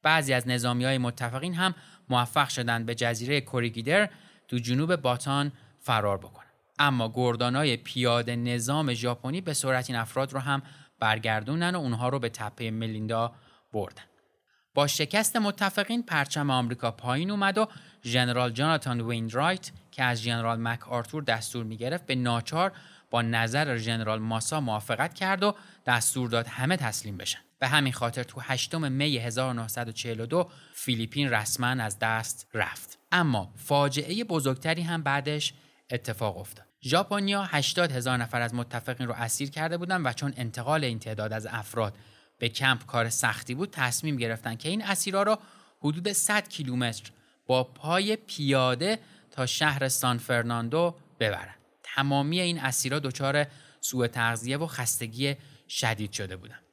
بعضی 0.04 0.34
از 0.34 0.48
نظامی 0.48 0.86
های 0.86 0.98
متفقین 0.98 1.54
هم 1.54 1.76
موفق 2.10 2.50
شدند 2.50 2.86
به 2.86 2.96
جزیره 2.96 3.42
کوریگیدر 3.42 4.10
تو 4.52 4.58
جنوب 4.58 4.96
باتان 4.96 5.52
فرار 5.80 6.18
بکنن. 6.18 6.46
اما 6.80 7.12
گردانای 7.16 7.78
پیاده 7.78 8.36
نظام 8.36 8.94
ژاپنی 8.94 9.42
به 9.42 9.54
سرعت 9.54 9.90
این 9.90 10.00
افراد 10.00 10.34
رو 10.34 10.40
هم 10.40 10.62
برگردوندن 11.00 11.76
و 11.76 11.80
اونها 11.80 12.10
رو 12.10 12.20
به 12.20 12.30
تپه 12.30 12.72
ملیندا 12.72 13.34
بردن. 13.74 14.04
با 14.74 14.88
شکست 14.88 15.36
متفقین 15.36 16.04
پرچم 16.04 16.50
آمریکا 16.50 16.92
پایین 16.92 17.32
اومد 17.32 17.58
و 17.58 17.68
ژنرال 18.04 18.52
جاناتان 18.52 19.02
وینرایت 19.02 19.72
که 19.92 20.04
از 20.04 20.22
ژنرال 20.22 20.60
مک 20.60 20.88
آرتور 20.88 21.24
دستور 21.24 21.64
می‌گرفت 21.64 22.06
به 22.06 22.16
ناچار 22.16 22.72
با 23.10 23.22
نظر 23.22 23.78
ژنرال 23.78 24.20
ماسا 24.20 24.62
موافقت 24.62 25.14
کرد 25.14 25.44
و 25.44 25.56
دستور 25.86 26.30
داد 26.30 26.48
همه 26.48 26.78
تسلیم 26.78 27.18
بشن. 27.18 27.40
به 27.60 27.68
همین 27.68 27.94
خاطر 27.94 28.24
تو 28.24 28.42
8 28.42 28.76
می 28.76 29.18
1942 29.18 30.50
فیلیپین 30.74 31.30
رسما 31.30 31.68
از 31.68 32.00
دست 32.00 32.48
رفت. 32.54 33.01
اما 33.12 33.54
فاجعه 33.56 34.24
بزرگتری 34.24 34.82
هم 34.82 35.04
بعدش 35.04 35.54
اتفاق 35.92 36.38
افتاد. 36.38 36.66
ژاپنیا 36.84 37.44
80 37.44 37.92
هزار 37.92 38.18
نفر 38.18 38.42
از 38.42 38.54
متفقین 38.54 39.08
رو 39.08 39.14
اسیر 39.14 39.50
کرده 39.50 39.78
بودند 39.78 40.06
و 40.06 40.14
چون 40.14 40.34
انتقال 40.38 40.84
این 40.84 41.00
تعداد 41.00 41.34
از 41.34 41.48
افراد 41.52 41.94
به 42.40 42.50
کمپ 42.50 42.86
کار 42.86 43.10
سختی 43.10 43.56
بود 43.56 43.70
تصمیم 43.72 44.18
گرفتن 44.18 44.56
که 44.56 44.70
این 44.70 44.84
اسیرها 44.84 45.24
را 45.24 45.40
حدود 45.80 46.12
100 46.12 46.50
کیلومتر 46.50 47.12
با 47.48 47.64
پای 47.64 48.16
پیاده 48.16 49.00
تا 49.32 49.46
شهر 49.46 49.88
سان 49.88 50.18
فرناندو 50.18 50.96
ببرند. 51.20 51.58
تمامی 51.84 52.40
این 52.40 52.60
اسیرها 52.60 53.00
دچار 53.00 53.48
سوء 53.82 54.08
تغذیه 54.08 54.58
و 54.58 54.68
خستگی 54.68 55.36
شدید 55.68 56.12
شده 56.12 56.36
بودند. 56.36 56.64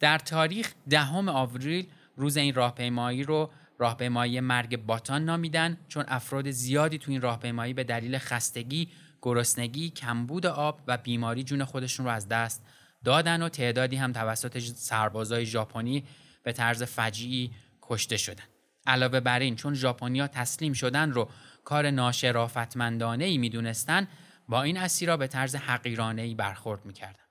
در 0.00 0.18
تاریخ 0.18 0.74
دهم 0.90 1.28
آوریل 1.28 1.86
روز 2.16 2.36
این 2.36 2.54
راهپیمایی 2.54 3.22
رو 3.22 3.50
راهپیمایی 3.78 4.40
مرگ 4.40 4.76
باتان 4.76 5.24
نامیدن 5.24 5.78
چون 5.88 6.04
افراد 6.08 6.50
زیادی 6.50 6.98
تو 6.98 7.10
این 7.10 7.20
راهپیمایی 7.20 7.74
به 7.74 7.84
دلیل 7.84 8.18
خستگی، 8.18 8.88
گرسنگی، 9.22 9.90
کمبود 9.90 10.46
آب 10.46 10.80
و 10.86 10.96
بیماری 10.96 11.44
جون 11.44 11.64
خودشون 11.64 12.06
رو 12.06 12.12
از 12.12 12.28
دست 12.28 12.66
دادن 13.04 13.42
و 13.42 13.48
تعدادی 13.48 13.96
هم 13.96 14.12
توسط 14.12 14.58
سربازای 14.58 15.46
ژاپنی 15.46 16.04
به 16.42 16.52
طرز 16.52 16.82
فجیعی 16.82 17.50
کشته 17.82 18.16
شدن. 18.16 18.44
علاوه 18.86 19.20
بر 19.20 19.38
این 19.38 19.56
چون 19.56 19.74
ژاپنیا 19.74 20.26
تسلیم 20.26 20.72
شدن 20.72 21.10
رو 21.10 21.28
کار 21.64 21.90
ناشرافتمندانه 21.90 23.24
ای 23.24 23.38
می‌دونستن 23.38 24.08
با 24.48 24.62
این 24.62 24.76
اسیرا 24.76 25.16
به 25.16 25.26
طرز 25.26 25.56
حقیرانه 25.56 26.22
ای 26.22 26.34
برخورد 26.34 26.86
می‌کردن. 26.86 27.24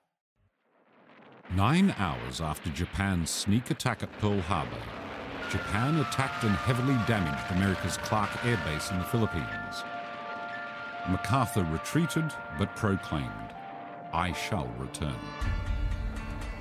Nine 1.56 1.90
hours 1.90 2.40
after 2.40 2.70
Japan's 2.80 3.30
sneak 3.42 3.66
attack 3.70 4.02
at 4.02 4.12
Pearl 4.20 4.42
Harbor, 4.50 5.03
Japan 5.50 5.96
attacked 6.00 6.42
and 6.44 6.54
heavily 6.54 6.96
damaged 7.06 7.50
America's 7.50 7.96
Clark 7.98 8.30
Air 8.44 8.58
Base 8.64 8.90
in 8.90 8.98
the 8.98 9.04
Philippines. 9.04 9.84
MacArthur 11.08 11.64
retreated 11.64 12.32
but 12.58 12.74
proclaimed, 12.76 13.54
I 14.12 14.32
shall 14.32 14.68
return. 14.78 15.18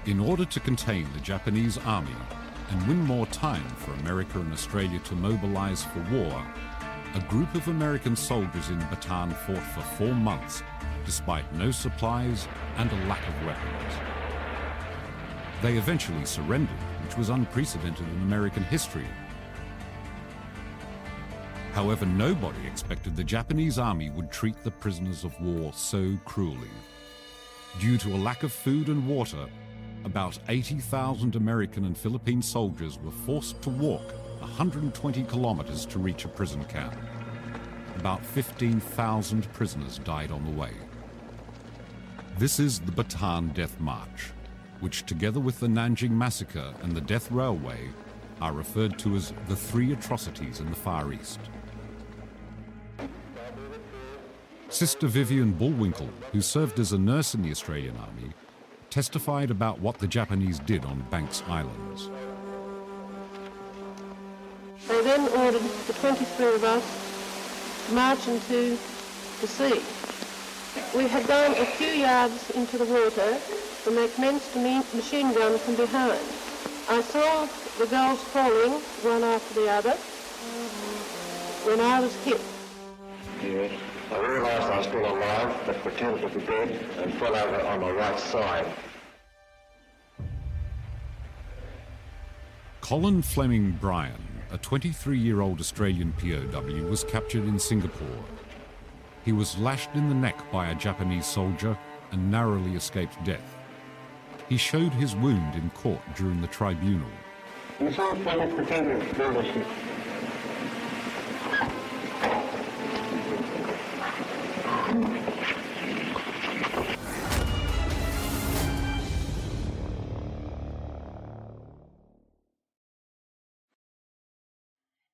In 0.05 0.19
order 0.19 0.45
to 0.45 0.59
contain 0.59 1.07
the 1.13 1.21
Japanese 1.21 1.77
army 1.79 2.15
and 2.69 2.87
win 2.87 3.03
more 3.05 3.25
time 3.27 3.67
for 3.77 3.93
America 3.93 4.39
and 4.39 4.51
Australia 4.51 4.99
to 4.99 5.15
mobilize 5.15 5.83
for 5.83 6.05
war, 6.11 6.45
a 7.15 7.21
group 7.29 7.53
of 7.55 7.67
American 7.67 8.15
soldiers 8.15 8.69
in 8.69 8.79
Bataan 8.81 9.33
fought 9.33 9.63
for 9.73 9.81
four 9.97 10.13
months 10.13 10.63
despite 11.05 11.51
no 11.55 11.71
supplies 11.71 12.47
and 12.77 12.91
a 12.91 13.05
lack 13.05 13.25
of 13.27 13.45
weapons. 13.45 13.93
They 15.61 15.77
eventually 15.77 16.25
surrendered, 16.25 16.75
which 17.03 17.17
was 17.17 17.29
unprecedented 17.29 18.07
in 18.07 18.21
American 18.21 18.63
history. 18.63 19.07
However, 21.73 22.05
nobody 22.05 22.67
expected 22.67 23.15
the 23.15 23.23
Japanese 23.23 23.79
army 23.79 24.09
would 24.11 24.31
treat 24.31 24.63
the 24.63 24.71
prisoners 24.71 25.23
of 25.23 25.39
war 25.41 25.73
so 25.73 26.17
cruelly. 26.23 26.69
Due 27.79 27.97
to 27.97 28.13
a 28.13 28.17
lack 28.17 28.43
of 28.43 28.51
food 28.51 28.89
and 28.89 29.07
water, 29.07 29.47
about 30.05 30.37
80,000 30.49 31.35
American 31.35 31.85
and 31.85 31.97
Philippine 31.97 32.41
soldiers 32.41 32.99
were 32.99 33.11
forced 33.11 33.61
to 33.63 33.69
walk 33.69 34.13
120 34.41 35.23
kilometers 35.23 35.85
to 35.87 35.97
reach 35.97 36.25
a 36.25 36.27
prison 36.27 36.63
camp. 36.65 36.95
About 37.95 38.23
15,000 38.23 39.51
prisoners 39.53 39.97
died 39.99 40.29
on 40.29 40.43
the 40.45 40.51
way. 40.51 40.71
This 42.37 42.59
is 42.59 42.79
the 42.79 42.91
Bataan 42.91 43.53
Death 43.53 43.79
March, 43.79 44.31
which, 44.83 45.05
together 45.05 45.39
with 45.39 45.61
the 45.61 45.67
Nanjing 45.67 46.09
Massacre 46.09 46.73
and 46.81 46.91
the 46.91 46.99
Death 46.99 47.31
Railway, 47.31 47.89
are 48.41 48.51
referred 48.51 48.99
to 48.99 49.15
as 49.15 49.31
the 49.47 49.55
three 49.55 49.93
atrocities 49.93 50.59
in 50.59 50.69
the 50.69 50.75
Far 50.75 51.13
East. 51.13 51.39
Sister 54.67 55.07
Vivian 55.07 55.53
Bullwinkle, 55.53 56.09
who 56.33 56.41
served 56.41 56.81
as 56.81 56.91
a 56.91 56.97
nurse 56.97 57.33
in 57.33 57.41
the 57.41 57.49
Australian 57.49 57.95
Army, 57.95 58.33
testified 58.89 59.51
about 59.51 59.79
what 59.79 59.99
the 59.99 60.07
Japanese 60.07 60.59
did 60.59 60.83
on 60.83 60.99
Banks 61.09 61.43
Islands. 61.47 62.09
They 64.89 65.01
then 65.01 65.29
ordered 65.29 65.61
the 65.87 65.93
23 65.93 66.55
of 66.55 66.63
us 66.65 67.87
to 67.87 67.95
march 67.95 68.27
into 68.27 68.77
the 69.39 69.47
sea. 69.47 69.81
We 70.93 71.07
had 71.07 71.25
gone 71.25 71.51
a 71.51 71.65
few 71.65 71.87
yards 71.87 72.49
into 72.49 72.77
the 72.77 72.85
water 72.85 73.39
when 73.85 73.95
they 73.95 74.07
commenced 74.09 74.55
a 74.55 74.59
machine 74.95 75.33
gun 75.33 75.57
from 75.57 75.75
behind. 75.75 76.19
I 76.89 77.01
saw 77.01 77.47
the 77.77 77.87
girls 77.87 78.21
falling 78.23 78.79
one 79.03 79.23
after 79.23 79.61
the 79.61 79.69
other 79.69 79.95
when 81.65 81.79
I 81.79 81.99
was 81.99 82.15
hit. 82.23 82.41
Yes. 83.41 83.71
I 84.11 84.19
realised 84.19 84.63
I 84.63 84.77
was 84.77 84.87
still 84.87 85.05
alive, 85.05 85.63
but 85.65 85.75
pretended 85.77 86.21
to 86.21 86.39
be 86.39 86.45
dead 86.45 86.69
and 86.97 87.13
fell 87.15 87.35
over 87.35 87.61
on 87.61 87.79
my 87.81 87.91
right 87.91 88.19
side. 88.19 88.67
Colin 92.81 93.21
Fleming 93.21 93.71
Bryan, 93.81 94.43
a 94.51 94.57
23 94.57 95.17
year 95.17 95.41
old 95.41 95.59
Australian 95.59 96.13
POW, 96.13 96.89
was 96.89 97.03
captured 97.05 97.45
in 97.45 97.57
Singapore. 97.57 98.23
He 99.25 99.31
was 99.31 99.57
lashed 99.57 99.89
in 99.95 100.09
the 100.09 100.15
neck 100.15 100.51
by 100.51 100.67
a 100.67 100.75
Japanese 100.75 101.25
soldier 101.25 101.77
and 102.11 102.29
narrowly 102.29 102.75
escaped 102.75 103.23
death. 103.23 103.62
He 104.53 104.59
showed 104.59 104.93
his 105.03 105.15
wound 105.15 105.55
in 105.55 105.67
court 105.81 106.03
during 106.15 106.39
the 106.45 106.51
tribunal. 106.57 107.09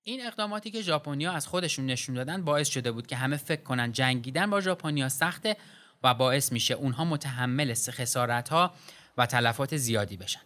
این 0.04 0.26
اقداماتی 0.26 0.72
که 0.72 0.82
ژاپنیا 0.82 1.32
از 1.32 1.48
خودشون 1.48 1.86
نشون 1.86 2.16
دادن 2.16 2.44
باعث 2.44 2.70
شده 2.70 2.92
بود 2.92 3.08
که 3.08 3.16
همه 3.16 3.38
فکر 3.38 3.62
کنن 3.62 3.92
جنگیدن 3.92 4.50
با 4.50 4.62
ژاپنیا 4.62 5.10
سخته 5.10 5.58
و 6.04 6.14
باعث 6.14 6.52
میشه 6.52 6.74
اونها 6.74 7.06
متحمل 7.06 7.74
خسارت 7.74 8.50
ها 8.50 8.74
و 9.18 9.26
تلفات 9.26 9.78
زیادی 9.78 10.18
بشن. 10.18 10.42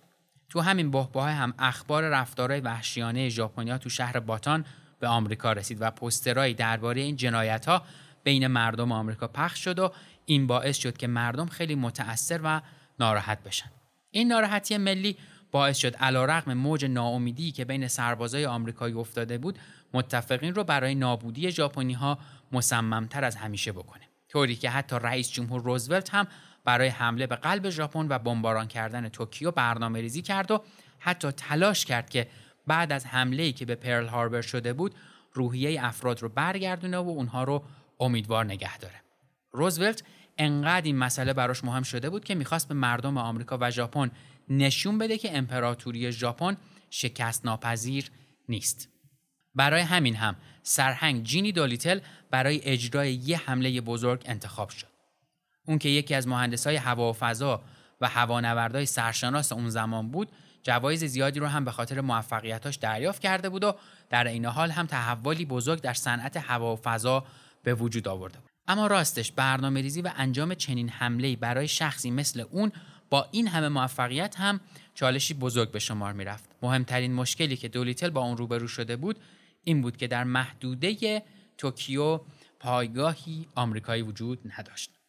تو 0.50 0.62
همین 0.62 0.92
بحباه 0.92 1.30
هم 1.30 1.54
اخبار 1.60 2.04
رفتارهای 2.04 2.60
وحشیانه 2.60 3.30
ژاپنیا 3.30 3.78
تو 3.78 3.90
شهر 3.90 4.20
باتان 4.20 4.66
به 5.00 5.08
آمریکا 5.08 5.54
رسید 5.54 5.78
و 5.82 5.92
پسترهایی 5.92 6.54
درباره 6.54 7.02
این 7.02 7.16
جنایت 7.16 7.66
ها 7.66 7.84
بین 8.24 8.48
مردم 8.48 8.92
آمریکا 8.92 9.28
پخش 9.28 9.64
شد 9.64 9.80
و 9.80 9.92
این 10.26 10.48
باعث 10.48 10.78
شد 10.78 10.98
که 10.98 11.08
مردم 11.08 11.46
خیلی 11.46 11.76
متأثر 11.76 12.40
و 12.44 12.62
ناراحت 13.00 13.44
بشن. 13.44 13.70
این 14.12 14.28
ناراحتی 14.28 14.78
ملی 14.78 15.18
باعث 15.52 15.78
شد 15.78 15.96
علیرغم 15.96 16.54
موج 16.54 16.86
ناامیدی 16.86 17.52
که 17.52 17.66
بین 17.66 17.88
سربازای 17.88 18.46
آمریکایی 18.46 18.94
افتاده 18.94 19.38
بود 19.38 19.60
متفقین 19.94 20.56
رو 20.56 20.64
برای 20.64 20.96
نابودی 20.96 21.52
ژاپنی 21.52 21.94
ها 21.94 22.18
مصممتر 22.52 23.24
از 23.24 23.36
همیشه 23.36 23.72
بکنه 23.72 24.04
طوری 24.30 24.56
که 24.56 24.70
حتی 24.70 24.96
رئیس 25.02 25.32
جمهور 25.32 25.62
روزولت 25.62 26.14
هم 26.14 26.28
برای 26.66 26.88
حمله 26.88 27.28
به 27.28 27.36
قلب 27.36 27.70
ژاپن 27.70 28.08
و 28.10 28.20
بمباران 28.20 28.68
کردن 28.68 29.10
توکیو 29.10 29.52
برنامه 29.52 30.02
ریزی 30.02 30.22
کرد 30.22 30.52
و 30.52 30.64
حتی 31.00 31.32
تلاش 31.32 31.86
کرد 31.86 32.10
که 32.10 32.28
بعد 32.68 32.92
از 32.92 33.06
حمله 33.06 33.44
ای 33.44 33.54
که 33.54 33.66
به 33.66 33.76
پرل 33.76 34.08
هاربر 34.08 34.42
شده 34.42 34.74
بود 34.74 34.96
روحیه 35.34 35.86
افراد 35.86 36.22
رو 36.22 36.30
برگردونه 36.30 36.98
و 36.98 37.10
اونها 37.10 37.44
رو 37.44 37.64
امیدوار 38.00 38.46
نگه 38.46 38.78
داره. 38.78 39.02
روزولت 39.52 40.04
انقدر 40.38 40.86
این 40.86 40.98
مسئله 40.98 41.34
براش 41.34 41.64
مهم 41.64 41.84
شده 41.84 42.10
بود 42.10 42.24
که 42.24 42.36
می‌خواست 42.36 42.68
به 42.68 42.74
مردم 42.74 43.18
آمریکا 43.18 43.58
و 43.62 43.72
ژاپن 43.72 44.12
نشون 44.50 44.98
بده 44.98 45.18
که 45.18 45.38
امپراتوری 45.38 46.12
ژاپن 46.12 46.58
شکست 46.90 47.46
ناپذیر 47.46 48.12
نیست. 48.50 48.90
برای 49.56 49.82
همین 49.82 50.16
هم 50.16 50.36
سرهنگ 50.64 51.24
جینی 51.24 51.52
دولیتل 51.52 52.00
برای 52.32 52.62
اجرای 52.64 53.14
یه 53.14 53.38
حمله 53.38 53.82
بزرگ 53.82 54.24
انتخاب 54.26 54.70
شد. 54.70 54.93
اون 55.68 55.78
که 55.80 55.90
یکی 55.90 56.16
از 56.16 56.28
مهندسای 56.28 56.76
هوا 56.76 57.10
و 57.10 57.14
فضا 57.14 57.62
و 58.02 58.08
هوانوردای 58.08 58.86
سرشناس 58.86 59.52
اون 59.52 59.70
زمان 59.70 60.12
بود، 60.12 60.30
جوایز 60.64 61.04
زیادی 61.04 61.40
رو 61.40 61.48
هم 61.48 61.66
به 61.66 61.72
خاطر 61.72 62.02
موفقیتاش 62.02 62.76
دریافت 62.76 63.22
کرده 63.22 63.50
بود 63.50 63.64
و 63.64 63.76
در 64.10 64.28
این 64.28 64.46
حال 64.46 64.72
هم 64.72 64.86
تحولی 64.86 65.46
بزرگ 65.46 65.82
در 65.82 65.94
صنعت 65.94 66.38
هوا 66.38 66.74
و 66.74 66.80
فضا 66.84 67.26
به 67.64 67.74
وجود 67.74 68.08
آورده 68.08 68.40
بود. 68.40 68.50
اما 68.68 68.88
راستش 68.88 69.32
برنامه 69.32 69.82
ریزی 69.82 70.02
و 70.02 70.12
انجام 70.16 70.54
چنین 70.54 70.90
حمله 70.90 71.36
برای 71.36 71.68
شخصی 71.68 72.12
مثل 72.12 72.46
اون 72.52 72.72
با 73.10 73.28
این 73.32 73.48
همه 73.48 73.70
موفقیت 73.70 74.40
هم 74.40 74.60
چالشی 74.94 75.34
بزرگ 75.34 75.72
به 75.72 75.80
شمار 75.80 76.14
می‌رفت. 76.14 76.50
مهمترین 76.62 77.14
مشکلی 77.14 77.58
که 77.58 77.68
دولیتل 77.68 78.10
با 78.10 78.22
اون 78.22 78.38
روبرو 78.38 78.68
شده 78.68 78.96
بود 78.96 79.20
این 79.64 79.82
بود 79.82 79.98
که 79.98 80.08
در 80.08 80.24
محدوده 80.24 81.24
توکیو 81.58 82.20
پایگاهی 82.60 83.48
آمریکایی 83.56 84.02
وجود 84.02 84.52
نداشت. 84.60 85.03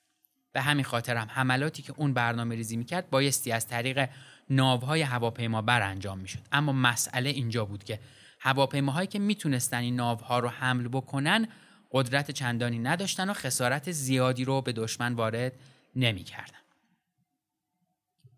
به 0.54 0.62
همین 0.62 0.84
خاطر 0.84 1.16
هم 1.16 1.28
حملاتی 1.30 1.82
که 1.82 1.94
اون 1.96 2.14
برنامه 2.14 2.54
ریزی 2.54 2.76
می‌کرد 2.76 3.10
بایستی 3.10 3.52
از 3.52 3.66
طریق 3.66 4.08
ناوهای 4.50 5.02
هواپیما 5.02 5.62
بر 5.62 5.82
انجام 5.82 6.18
می‌شد. 6.18 6.42
اما 6.52 6.72
مسئله 6.72 7.30
اینجا 7.30 7.64
بود 7.64 7.84
که 7.84 8.00
هواپیماهایی 8.40 9.06
که 9.06 9.18
می‌تونستن 9.18 9.78
این 9.78 9.96
ناوها 9.96 10.38
رو 10.38 10.48
حمل 10.48 10.88
بکنن 10.88 11.48
قدرت 11.92 12.30
چندانی 12.30 12.78
نداشتن 12.78 13.30
و 13.30 13.32
خسارت 13.32 13.92
زیادی 13.92 14.44
رو 14.44 14.62
به 14.62 14.72
دشمن 14.72 15.14
وارد 15.14 15.52
نمی‌کردن. 15.96 16.58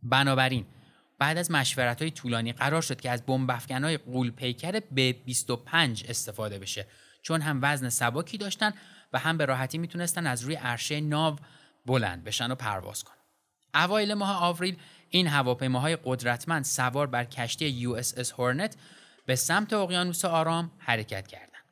بنابراین 0.02 0.66
بعد 1.18 1.38
از 1.38 1.50
مشورت 1.50 2.02
های 2.02 2.10
طولانی 2.10 2.52
قرار 2.52 2.82
شد 2.82 3.00
که 3.00 3.10
از 3.10 3.26
بمب 3.26 3.50
های 3.50 3.96
غول 3.96 4.30
پیکر 4.30 4.80
B-25 4.92 6.04
استفاده 6.08 6.58
بشه. 6.58 6.86
چون 7.22 7.40
هم 7.40 7.58
وزن 7.62 7.88
سبکی 7.88 8.38
داشتن 8.38 8.72
و 9.12 9.18
هم 9.18 9.38
به 9.38 9.44
راحتی 9.44 9.78
می‌تونستن 9.78 10.26
از 10.26 10.42
روی 10.42 10.54
عرشه 10.54 11.00
ناو 11.00 11.36
بلند 11.86 12.24
بشن 12.24 12.50
و 12.50 12.54
پرواز 12.54 13.04
کنن. 13.04 13.16
اوایل 13.74 14.14
ماه 14.14 14.42
آوریل 14.42 14.76
این 15.10 15.26
هواپیماهای 15.26 15.98
قدرتمند 16.04 16.64
سوار 16.64 17.06
بر 17.06 17.24
کشتی 17.24 17.66
USS 17.68 18.32
هورنت 18.32 18.76
به 19.26 19.36
سمت 19.36 19.72
اقیانوس 19.72 20.24
آرام 20.24 20.70
حرکت 20.78 21.26
کردند. 21.26 21.64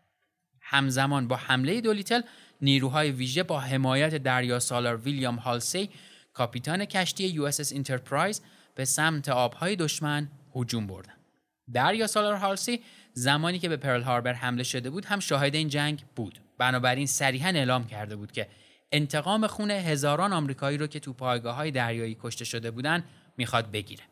همزمان 0.61 1.29
با 1.29 1.37
حمله 1.37 1.81
دولیتل 1.81 2.23
نیروهای 2.61 3.11
ویژه 3.11 3.43
با 3.43 3.61
حمایت 3.61 4.15
دریا 4.15 4.61
سالار 4.61 4.97
ویلیام 4.97 5.37
هالسی 5.37 5.91
کاپیتان 6.33 6.85
کشتی 6.85 7.25
USS 7.27 7.73
انترپرایز 7.73 8.43
به 8.75 8.85
سمت 8.85 9.29
آبهای 9.29 9.77
دشمن 9.77 10.29
هجوم 10.55 10.87
بردند. 10.87 11.19
دریا 11.73 12.07
سالار 12.07 12.35
هالسی 12.35 12.81
زمانی 13.13 13.59
که 13.59 13.69
به 13.69 13.77
پرل 13.77 14.03
هاربر 14.03 14.33
حمله 14.33 14.63
شده 14.63 14.91
بود 14.91 15.05
هم 15.05 15.21
شاهد 15.21 15.55
این 15.55 15.69
جنگ 15.69 16.05
بود. 16.17 16.39
بنابراین 16.59 17.07
صریحا 17.07 17.49
اعلام 17.49 17.87
کرده 17.87 18.17
بود 18.17 18.33
که 18.33 18.49
انتقام 18.95 19.47
خون 19.47 19.71
هزاران 19.71 20.33
آمریکایی 20.33 20.79
رو 20.79 20.87
که 20.87 21.01
تو 21.01 21.13
پایگاه 21.13 21.57
های 21.57 21.71
دریایی 21.71 22.17
کشته 22.23 22.45
شده 22.45 22.71
بودن 22.71 23.05
می‌خواد 23.37 23.71
بگیره. 23.71 24.05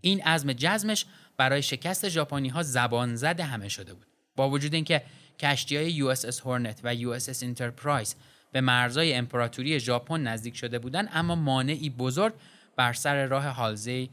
این 0.00 0.22
عزم 0.22 0.52
جزمش 0.52 1.06
برای 1.36 1.62
شکست 1.62 2.08
ژاپنی 2.08 2.48
ها 2.48 2.62
زبان 2.62 3.16
زد 3.16 3.40
همه 3.40 3.68
شده 3.68 3.94
بود. 3.94 4.06
با 4.36 4.50
وجود 4.50 4.74
اینکه 4.74 5.02
کشتی 5.38 5.76
های 5.76 6.02
USS 6.02 6.40
هورنت 6.40 6.80
و 6.84 6.94
USS 6.94 7.42
انترپرایز 7.42 8.14
به 8.52 8.60
مرزای 8.60 9.14
امپراتوری 9.14 9.80
ژاپن 9.80 10.20
نزدیک 10.20 10.56
شده 10.56 10.78
بودند 10.78 11.08
اما 11.12 11.34
مانعی 11.34 11.90
بزرگ 11.90 12.32
بر 12.76 12.92
سر 12.92 13.26
راه 13.26 13.44
هالسی 13.44 14.10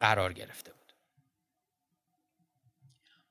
قرار 0.00 0.32
گرفته 0.32 0.72
بود. 0.72 0.92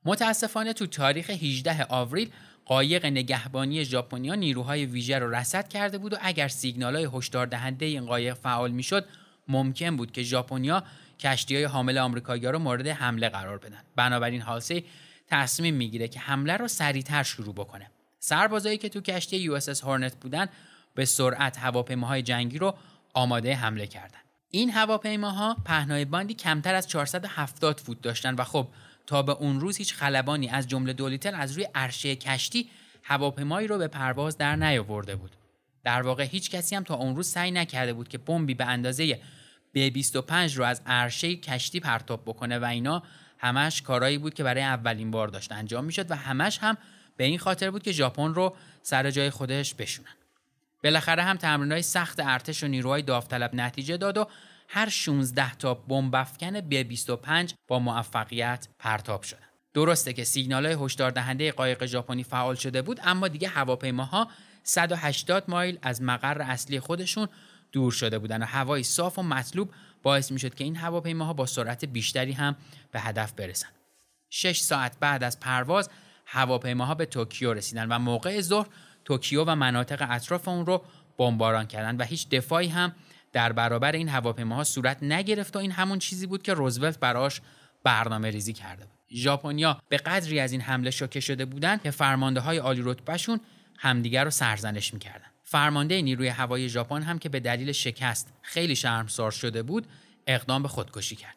متاسفانه 0.04 0.72
تو 0.72 0.86
تاریخ 0.86 1.30
18 1.30 1.84
آوریل 1.84 2.30
قایق 2.72 3.06
نگهبانی 3.06 3.84
ژاپنیا 3.84 4.34
نیروهای 4.34 4.86
ویژه 4.86 5.18
رو 5.18 5.34
رصد 5.34 5.68
کرده 5.68 5.98
بود 5.98 6.12
و 6.12 6.16
اگر 6.20 6.48
سیگنالهای 6.48 7.08
هشدار 7.12 7.46
دهنده 7.46 7.86
این 7.86 8.06
قایق 8.06 8.34
فعال 8.34 8.70
می‌شد 8.70 9.04
ممکن 9.48 9.96
بود 9.96 10.12
که 10.12 10.22
ژاپنیا 10.22 10.82
کشتی 11.20 11.56
های 11.56 11.64
حامل 11.64 11.98
آمریکایی‌ها 11.98 12.50
رو 12.50 12.58
مورد 12.58 12.86
حمله 12.86 13.28
قرار 13.28 13.58
بدن. 13.58 13.82
بنابراین 13.96 14.40
هالسی 14.40 14.84
تصمیم 15.26 15.74
می‌گیره 15.74 16.08
که 16.08 16.20
حمله 16.20 16.56
رو 16.56 16.68
سریعتر 16.68 17.22
شروع 17.22 17.54
بکنه. 17.54 17.90
سربازایی 18.18 18.78
که 18.78 18.88
تو 18.88 19.00
کشتی 19.00 19.36
یو 19.36 19.52
اس 19.54 19.84
هورنت 19.84 20.14
بودن 20.16 20.46
به 20.94 21.04
سرعت 21.04 21.58
هواپیماهای 21.58 22.22
جنگی 22.22 22.58
رو 22.58 22.74
آماده 23.14 23.54
حمله 23.54 23.86
کردن. 23.86 24.18
این 24.50 24.70
هواپیماها 24.70 25.56
پهنای 25.64 26.04
باندی 26.04 26.34
کمتر 26.34 26.74
از 26.74 26.88
470 26.88 27.80
فوت 27.80 28.02
داشتن 28.02 28.34
و 28.34 28.44
خب 28.44 28.68
تا 29.06 29.22
به 29.22 29.32
اون 29.32 29.60
روز 29.60 29.76
هیچ 29.76 29.94
خلبانی 29.94 30.48
از 30.48 30.68
جمله 30.68 30.92
دولیتل 30.92 31.34
از 31.34 31.52
روی 31.52 31.68
عرشه 31.74 32.16
کشتی 32.16 32.70
هواپیمایی 33.02 33.68
رو 33.68 33.78
به 33.78 33.88
پرواز 33.88 34.38
در 34.38 34.56
نیاورده 34.56 35.16
بود. 35.16 35.36
در 35.84 36.02
واقع 36.02 36.24
هیچ 36.24 36.50
کسی 36.50 36.76
هم 36.76 36.84
تا 36.84 36.94
اون 36.94 37.16
روز 37.16 37.28
سعی 37.28 37.50
نکرده 37.50 37.92
بود 37.92 38.08
که 38.08 38.18
بمبی 38.18 38.54
به 38.54 38.64
اندازه 38.64 39.20
به 39.72 39.90
25 39.90 40.56
رو 40.56 40.64
از 40.64 40.82
عرشه 40.86 41.36
کشتی 41.36 41.80
پرتاب 41.80 42.22
بکنه 42.26 42.58
و 42.58 42.64
اینا 42.64 43.02
همش 43.38 43.82
کارایی 43.82 44.18
بود 44.18 44.34
که 44.34 44.44
برای 44.44 44.62
اولین 44.62 45.10
بار 45.10 45.28
داشت 45.28 45.52
انجام 45.52 45.84
می‌شد 45.84 46.10
و 46.10 46.14
همش 46.14 46.58
هم 46.58 46.76
به 47.16 47.24
این 47.24 47.38
خاطر 47.38 47.70
بود 47.70 47.82
که 47.82 47.92
ژاپن 47.92 48.34
رو 48.34 48.56
سر 48.82 49.10
جای 49.10 49.30
خودش 49.30 49.74
بشونن. 49.74 50.14
بالاخره 50.84 51.22
هم 51.22 51.36
تمرینهای 51.36 51.82
سخت 51.82 52.20
ارتش 52.20 52.64
و 52.64 52.66
نیروهای 52.66 53.02
داوطلب 53.02 53.54
نتیجه 53.54 53.96
داد 53.96 54.16
و 54.16 54.26
هر 54.74 54.88
16 54.88 55.54
تا 55.54 55.74
بمب 55.74 56.14
افکن 56.14 56.60
ب 56.60 56.74
25 56.74 57.54
با 57.68 57.78
موفقیت 57.78 58.68
پرتاب 58.78 59.22
شدن 59.22 59.46
درسته 59.74 60.12
که 60.12 60.24
سیگنال 60.24 60.66
های 60.66 60.76
هشدار 60.80 61.10
دهنده 61.10 61.52
قایق 61.52 61.86
ژاپنی 61.86 62.24
فعال 62.24 62.54
شده 62.54 62.82
بود 62.82 63.00
اما 63.02 63.28
دیگه 63.28 63.48
هواپیماها 63.48 64.28
180 64.62 65.44
مایل 65.48 65.78
از 65.82 66.02
مقر 66.02 66.42
اصلی 66.42 66.80
خودشون 66.80 67.28
دور 67.72 67.92
شده 67.92 68.18
بودن 68.18 68.42
و 68.42 68.46
هوای 68.46 68.82
صاف 68.82 69.18
و 69.18 69.22
مطلوب 69.22 69.70
باعث 70.02 70.32
می 70.32 70.38
شد 70.38 70.54
که 70.54 70.64
این 70.64 70.76
هواپیماها 70.76 71.32
با 71.32 71.46
سرعت 71.46 71.84
بیشتری 71.84 72.32
هم 72.32 72.56
به 72.92 73.00
هدف 73.00 73.32
برسن. 73.32 73.68
6 74.30 74.60
ساعت 74.60 74.96
بعد 75.00 75.24
از 75.24 75.40
پرواز 75.40 75.90
هواپیماها 76.26 76.94
به 76.94 77.06
توکیو 77.06 77.54
رسیدن 77.54 77.88
و 77.88 77.98
موقع 77.98 78.40
ظهر 78.40 78.66
توکیو 79.04 79.44
و 79.44 79.54
مناطق 79.54 80.06
اطراف 80.10 80.48
اون 80.48 80.66
رو 80.66 80.82
بمباران 81.18 81.66
کردن 81.66 81.96
و 81.96 82.04
هیچ 82.04 82.28
دفاعی 82.28 82.68
هم 82.68 82.92
در 83.32 83.52
برابر 83.52 83.92
این 83.92 84.08
هواپیماها 84.08 84.64
صورت 84.64 85.02
نگرفت 85.02 85.56
و 85.56 85.58
این 85.58 85.72
همون 85.72 85.98
چیزی 85.98 86.26
بود 86.26 86.42
که 86.42 86.54
روزولت 86.54 86.98
براش 86.98 87.40
برنامه 87.84 88.30
ریزی 88.30 88.52
کرده 88.52 88.84
بود. 88.84 88.98
ژاپنیا 89.14 89.80
به 89.88 89.96
قدری 89.96 90.40
از 90.40 90.52
این 90.52 90.60
حمله 90.60 90.90
شوکه 90.90 91.20
شده 91.20 91.44
بودند 91.44 91.82
که 91.82 91.90
فرمانده 91.90 92.40
های 92.40 92.58
عالی 92.58 92.82
رتبهشون 92.84 93.40
همدیگر 93.78 94.24
رو 94.24 94.30
سرزنش 94.30 94.94
می‌کردن. 94.94 95.32
فرمانده 95.52 96.02
نیروی 96.02 96.28
هوایی 96.28 96.68
ژاپن 96.68 97.02
هم 97.02 97.18
که 97.18 97.28
به 97.28 97.40
دلیل 97.40 97.72
شکست 97.72 98.32
خیلی 98.42 98.76
شرمسار 98.76 99.30
شده 99.30 99.62
بود 99.62 99.86
اقدام 100.26 100.62
به 100.62 100.68
خودکشی 100.68 101.16
کرد 101.16 101.36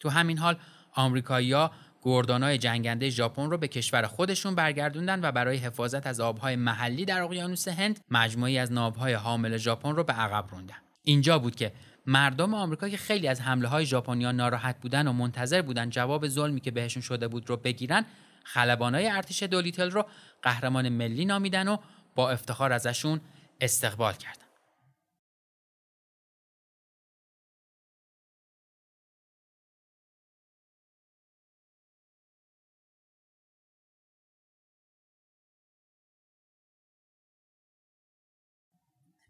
تو 0.00 0.08
همین 0.08 0.38
حال 0.38 0.56
آمریکایی‌ها 0.92 1.70
گردانای 2.02 2.58
جنگنده 2.58 3.10
ژاپن 3.10 3.50
رو 3.50 3.58
به 3.58 3.68
کشور 3.68 4.06
خودشون 4.06 4.54
برگردوندن 4.54 5.20
و 5.22 5.32
برای 5.32 5.56
حفاظت 5.56 6.06
از 6.06 6.20
آبهای 6.20 6.56
محلی 6.56 7.04
در 7.04 7.22
اقیانوس 7.22 7.68
هند 7.68 8.00
مجموعی 8.10 8.58
از 8.58 8.72
ناوهای 8.72 9.12
حامل 9.12 9.56
ژاپن 9.56 9.96
رو 9.96 10.04
به 10.04 10.12
عقب 10.12 10.50
روندن 10.50 10.83
اینجا 11.04 11.38
بود 11.38 11.56
که 11.56 11.72
مردم 12.06 12.54
آمریکا 12.54 12.88
که 12.88 12.96
خیلی 12.96 13.28
از 13.28 13.40
حمله 13.40 13.68
های 13.68 13.86
ژاپنیا 13.86 14.32
ناراحت 14.32 14.80
بودن 14.80 15.08
و 15.08 15.12
منتظر 15.12 15.62
بودن 15.62 15.90
جواب 15.90 16.28
ظلمی 16.28 16.60
که 16.60 16.70
بهشون 16.70 17.02
شده 17.02 17.28
بود 17.28 17.50
رو 17.50 17.56
بگیرن 17.56 18.04
خلبانای 18.44 19.08
ارتش 19.08 19.42
دولیتل 19.42 19.90
رو 19.90 20.06
قهرمان 20.42 20.88
ملی 20.88 21.24
نامیدن 21.24 21.68
و 21.68 21.76
با 22.14 22.30
افتخار 22.30 22.72
ازشون 22.72 23.20
استقبال 23.60 24.12
کردن. 24.12 24.44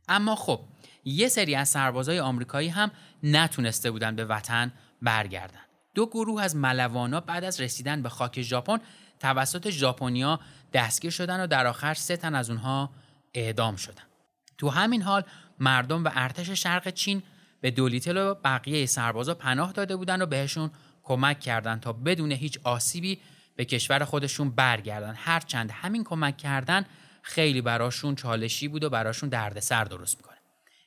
اما 0.09 0.37
خب 0.37 0.61
یه 1.05 1.29
سری 1.29 1.55
از 1.55 1.69
سربازای 1.69 2.21
آمریکایی 2.21 2.69
هم 2.69 2.91
نتونسته 3.23 3.91
بودن 3.91 4.17
به 4.17 4.25
وطن 4.25 4.73
برگردن. 5.03 5.61
دو 5.95 6.07
گروه 6.07 6.43
از 6.43 6.57
ملوانا 6.57 7.21
بعد 7.21 7.45
از 7.45 7.61
رسیدن 7.61 8.03
به 8.03 8.09
خاک 8.09 8.43
ژاپن 8.43 8.79
توسط 9.21 9.71
ژاپنیا 9.71 10.41
دستگیر 10.73 11.11
شدن 11.11 11.41
و 11.41 11.47
در 11.47 11.67
آخر 11.67 11.95
سه 11.95 12.17
تن 12.17 12.35
از 12.35 12.51
اونها 12.51 12.91
اعدام 13.35 13.77
شدن. 13.77 14.03
تو 14.59 14.69
همین 14.69 15.03
حال 15.03 15.25
مردم 15.61 16.05
و 16.05 16.11
ارتش 16.15 16.51
شرق 16.51 16.89
چین 16.89 17.23
به 17.61 17.71
دولیتل 17.71 18.17
و 18.17 18.35
بقیه 18.35 18.87
سربازا 18.87 19.35
پناه 19.35 19.73
داده 19.73 19.97
بودن 19.97 20.23
و 20.23 20.27
بهشون 20.27 20.71
کمک 21.03 21.41
کردند 21.41 21.81
تا 21.81 21.93
بدون 21.93 22.33
هیچ 22.33 22.59
آسیبی 22.65 23.19
به 23.57 23.65
کشور 23.65 24.05
خودشون 24.05 24.51
برگردن 24.51 25.15
هرچند 25.17 25.71
همین 25.71 26.05
کمک 26.05 26.37
کردن 26.37 26.85
خیلی 27.23 27.61
براشون 27.61 28.15
چالشی 28.15 28.69
بود 28.69 28.85
و 28.85 28.91
براشون 28.91 29.29
دردسر 29.29 29.85
درست 29.85 30.17
می‌کنه 30.17 30.34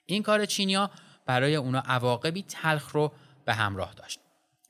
این 0.07 0.23
کار 0.23 0.45
چینیا 0.45 0.91
برای 1.25 1.55
اونا 1.55 1.79
عواقبی 1.79 2.43
تلخ 2.43 2.91
رو 2.91 3.11
به 3.45 3.53
همراه 3.53 3.93
داشت 3.93 4.19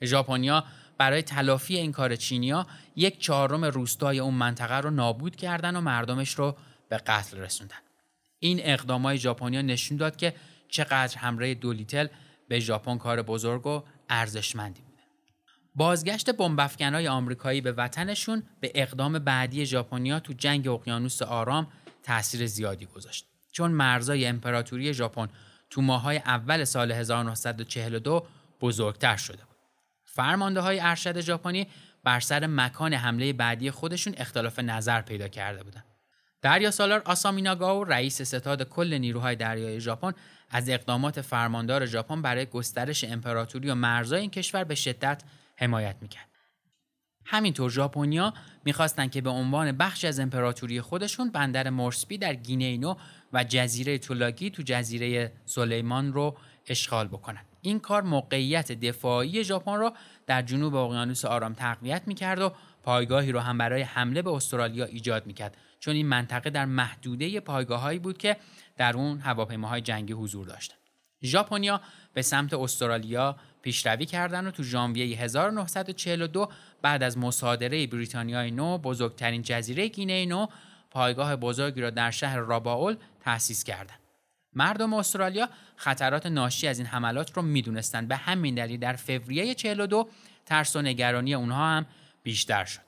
ژاپنیا 0.04 0.64
برای 0.98 1.22
تلافی 1.22 1.78
این 1.78 1.92
کار 1.92 2.16
چینیا 2.16 2.68
یک 2.96 3.20
چهارم 3.20 3.66
روستای 3.66 4.20
اون 4.20 4.34
منطقه 4.34 4.78
رو 4.78 4.90
نابود 4.90 5.36
کردن 5.36 5.76
و 5.76 5.82
مردمش 5.82 6.34
رو 6.34 6.56
به 6.90 6.98
قتل 6.98 7.38
رسوندن 7.38 7.78
این 8.40 8.60
اقدامای 8.64 9.18
ژاپنیا 9.18 9.62
نشون 9.62 9.98
داد 9.98 10.16
که 10.16 10.34
چقدر 10.70 11.18
حمله 11.18 11.54
دولیتل 11.54 12.08
به 12.48 12.60
ژاپن 12.60 12.98
کار 12.98 13.22
بزرگ 13.22 13.68
و 13.68 13.84
ارزشمندی 14.10 14.82
بوده. 14.82 15.04
بازگشت 15.76 16.30
بمبافکنای 16.30 17.08
آمریکایی 17.08 17.62
به 17.62 17.72
وطنشون 17.72 18.44
به 18.60 18.72
اقدام 18.76 19.20
بعدی 19.20 19.66
ژاپنیا 19.66 20.20
تو 20.20 20.34
جنگ 20.34 20.68
اقیانوس 20.68 21.22
آرام 21.22 21.68
تاثیر 22.04 22.46
زیادی 22.46 22.86
گذاشت. 22.86 23.26
چون 23.52 23.72
مرزای 23.72 24.26
امپراتوری 24.26 24.94
ژاپن 24.94 25.28
تو 25.70 25.82
ماهای 25.82 26.18
اول 26.18 26.64
سال 26.64 26.92
1942 26.92 28.28
بزرگتر 28.62 29.18
شده 29.18 29.46
بود. 29.46 29.58
فرمانده 30.06 30.60
های 30.60 30.80
ارشد 30.80 31.22
ژاپنی 31.22 31.68
بر 32.04 32.20
سر 32.20 32.48
مکان 32.48 32.94
حمله 32.94 33.34
بعدی 33.34 33.72
خودشون 33.72 34.14
اختلاف 34.18 34.60
نظر 34.60 35.02
پیدا 35.02 35.28
کرده 35.28 35.64
بودند. 35.64 35.86
دریا 36.42 36.72
سالار 36.72 37.02
آسامیناگاو 37.06 37.84
رئیس 37.84 38.22
ستاد 38.22 38.64
کل 38.64 38.94
نیروهای 38.94 39.36
دریایی 39.36 39.80
ژاپن 39.80 40.14
از 40.50 40.70
اقدامات 40.70 41.22
فرماندار 41.22 41.86
ژاپن 41.86 42.22
برای 42.22 42.46
گسترش 42.46 43.04
امپراتوری 43.04 43.70
و 43.70 43.76
مرزهای 43.76 44.22
این 44.22 44.30
کشور 44.30 44.64
به 44.64 44.76
شدت 44.76 45.24
حمایت 45.56 45.96
می‌کرد. 46.02 46.28
همینطور 47.26 47.72
ژاپنیا 47.72 48.34
می‌خواستند 48.66 49.12
که 49.12 49.22
به 49.22 49.30
عنوان 49.30 49.72
بخش 49.72 50.06
از 50.06 50.20
امپراتوری 50.20 50.82
خودشون 50.82 51.32
بندر 51.32 51.70
مورسبی 51.70 52.18
در 52.18 52.34
گینینو 52.34 52.96
و 53.34 53.44
جزیره 53.44 53.98
تولاگی 53.98 54.50
تو 54.50 54.64
جزیره 54.66 55.32
سلیمان 55.46 56.14
رو 56.14 56.38
اشغال 56.68 57.08
بکنند. 57.08 57.46
این 57.62 57.80
کار 57.80 58.02
موقعیت 58.02 58.72
دفاعی 58.72 59.44
ژاپن 59.44 59.78
را 59.78 59.94
در 60.28 60.42
جنوب 60.42 60.76
اقیانوس 60.76 61.26
آرام 61.26 61.54
تقویت 61.54 62.02
می‌کرد 62.06 62.42
و 62.42 62.52
پایگاهی 62.84 63.32
رو 63.32 63.40
هم 63.40 63.58
برای 63.58 63.82
حمله 63.82 64.22
به 64.22 64.32
استرالیا 64.32 64.86
ایجاد 64.86 65.28
می‌کرد 65.28 65.58
چون 65.80 65.96
این 65.96 66.08
منطقه 66.08 66.50
در 66.50 66.66
محدوده 66.66 67.40
پایگاههایی 67.40 68.00
بود 68.00 68.18
که 68.18 68.38
در 68.78 68.98
اون 68.98 69.20
هواپیماهای 69.20 69.82
جنگی 69.82 70.14
حضور 70.14 70.48
داشتند. 70.48 70.78
ژاپنیا 71.24 71.82
به 72.14 72.22
سمت 72.22 72.54
استرالیا 72.54 73.36
پیشروی 73.62 74.06
کردند 74.06 74.48
و 74.48 74.52
تو 74.52 74.64
ژانویه 74.64 75.18
1942 75.18 76.50
بعد 76.82 77.04
از 77.04 77.18
مصادره 77.18 77.88
بریتانیای 77.88 78.52
نو 78.52 78.78
بزرگترین 78.78 79.42
جزیره 79.42 79.88
گینه 79.88 80.26
نو 80.26 80.48
پایگاه 80.98 81.36
بزرگی 81.36 81.82
را 81.82 81.90
در 81.90 82.12
شهر 82.12 82.38
راباول 82.38 82.98
تأسیس 83.22 83.64
کردند. 83.64 84.00
مردم 84.54 84.94
استرالیا 84.94 85.50
خطرات 85.76 86.26
ناشی 86.26 86.68
از 86.68 86.78
این 86.80 86.88
حملات 86.88 87.38
رو 87.38 87.42
می‌دونستند 87.42 88.08
به 88.08 88.16
همین 88.16 88.56
دلیل 88.56 88.80
در 88.80 88.94
فوریه 88.94 89.56
42 89.56 90.10
ترس 90.46 90.76
و 90.76 90.82
نگرانی 90.82 91.34
اونها 91.34 91.66
هم 91.66 91.86
بیشتر 92.24 92.66
شد. 92.66 92.82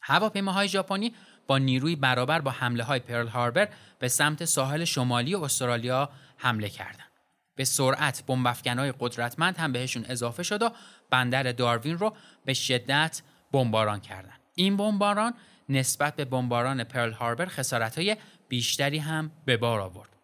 هواپیماهای 0.00 0.68
ژاپنی 0.68 1.14
با 1.46 1.58
نیروی 1.58 1.96
برابر 1.96 2.40
با 2.40 2.50
حمله 2.50 2.84
های 2.84 3.00
پرل 3.00 3.26
هاربر 3.26 3.68
به 3.98 4.08
سمت 4.08 4.44
ساحل 4.44 4.84
شمالی 4.84 5.34
استرالیا 5.34 6.10
حمله 6.36 6.68
کردند. 6.68 7.10
به 7.54 7.64
سرعت 7.64 8.24
های 8.66 8.94
قدرتمند 9.00 9.56
هم 9.56 9.72
بهشون 9.72 10.04
اضافه 10.08 10.42
شد 10.42 10.62
و 10.62 10.70
بندر 11.10 11.42
داروین 11.42 11.98
رو 11.98 12.16
به 12.44 12.54
شدت 12.54 13.22
بمباران 13.52 14.00
کردند. 14.00 14.40
این 14.54 14.76
بمباران 14.76 15.34
نسبت 15.68 16.16
به 16.16 16.24
بمباران 16.24 16.84
پرل 16.84 17.12
هاربر 17.12 17.48
های 17.96 18.16
بیشتری 18.48 18.98
هم 18.98 19.30
به 19.44 19.56
بار 19.56 19.80
آورد. 19.80 20.16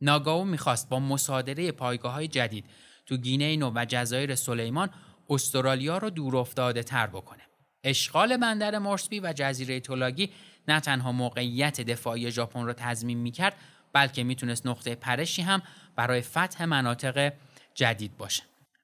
ناگاو 0.00 0.44
می‌خواست 0.44 0.88
با 0.88 1.00
مصادره 1.00 1.72
پایگاه 1.72 2.12
های 2.12 2.28
جدید 2.28 2.64
تو 3.06 3.16
گینه 3.16 3.56
نو 3.56 3.72
و 3.74 3.86
جزایر 3.88 4.34
سلیمان 4.34 4.90
استرالیا 5.30 5.98
رو 5.98 6.10
دور 6.10 6.36
افتاده 6.36 6.82
تر 6.82 7.06
بکنه. 7.06 7.42
اشغال 7.84 8.36
بندر 8.36 8.78
مورسبی 8.78 9.20
و 9.20 9.32
جزیره 9.36 9.80
تولاگی 9.80 10.30
نه 10.68 10.80
تنها 10.80 11.12
موقعیت 11.12 11.80
دفاعی 11.80 12.30
ژاپن 12.30 12.66
را 12.66 12.72
تضمین 12.72 13.18
می‌کرد 13.18 13.56
بلکه 13.92 14.24
می‌تونست 14.24 14.66
نقطه 14.66 14.94
پرشی 14.94 15.42
هم 15.42 15.62
برای 15.96 16.20
فتح 16.20 16.64
مناطق 16.64 17.32
جدید 17.74 18.16
باشه 18.16 18.42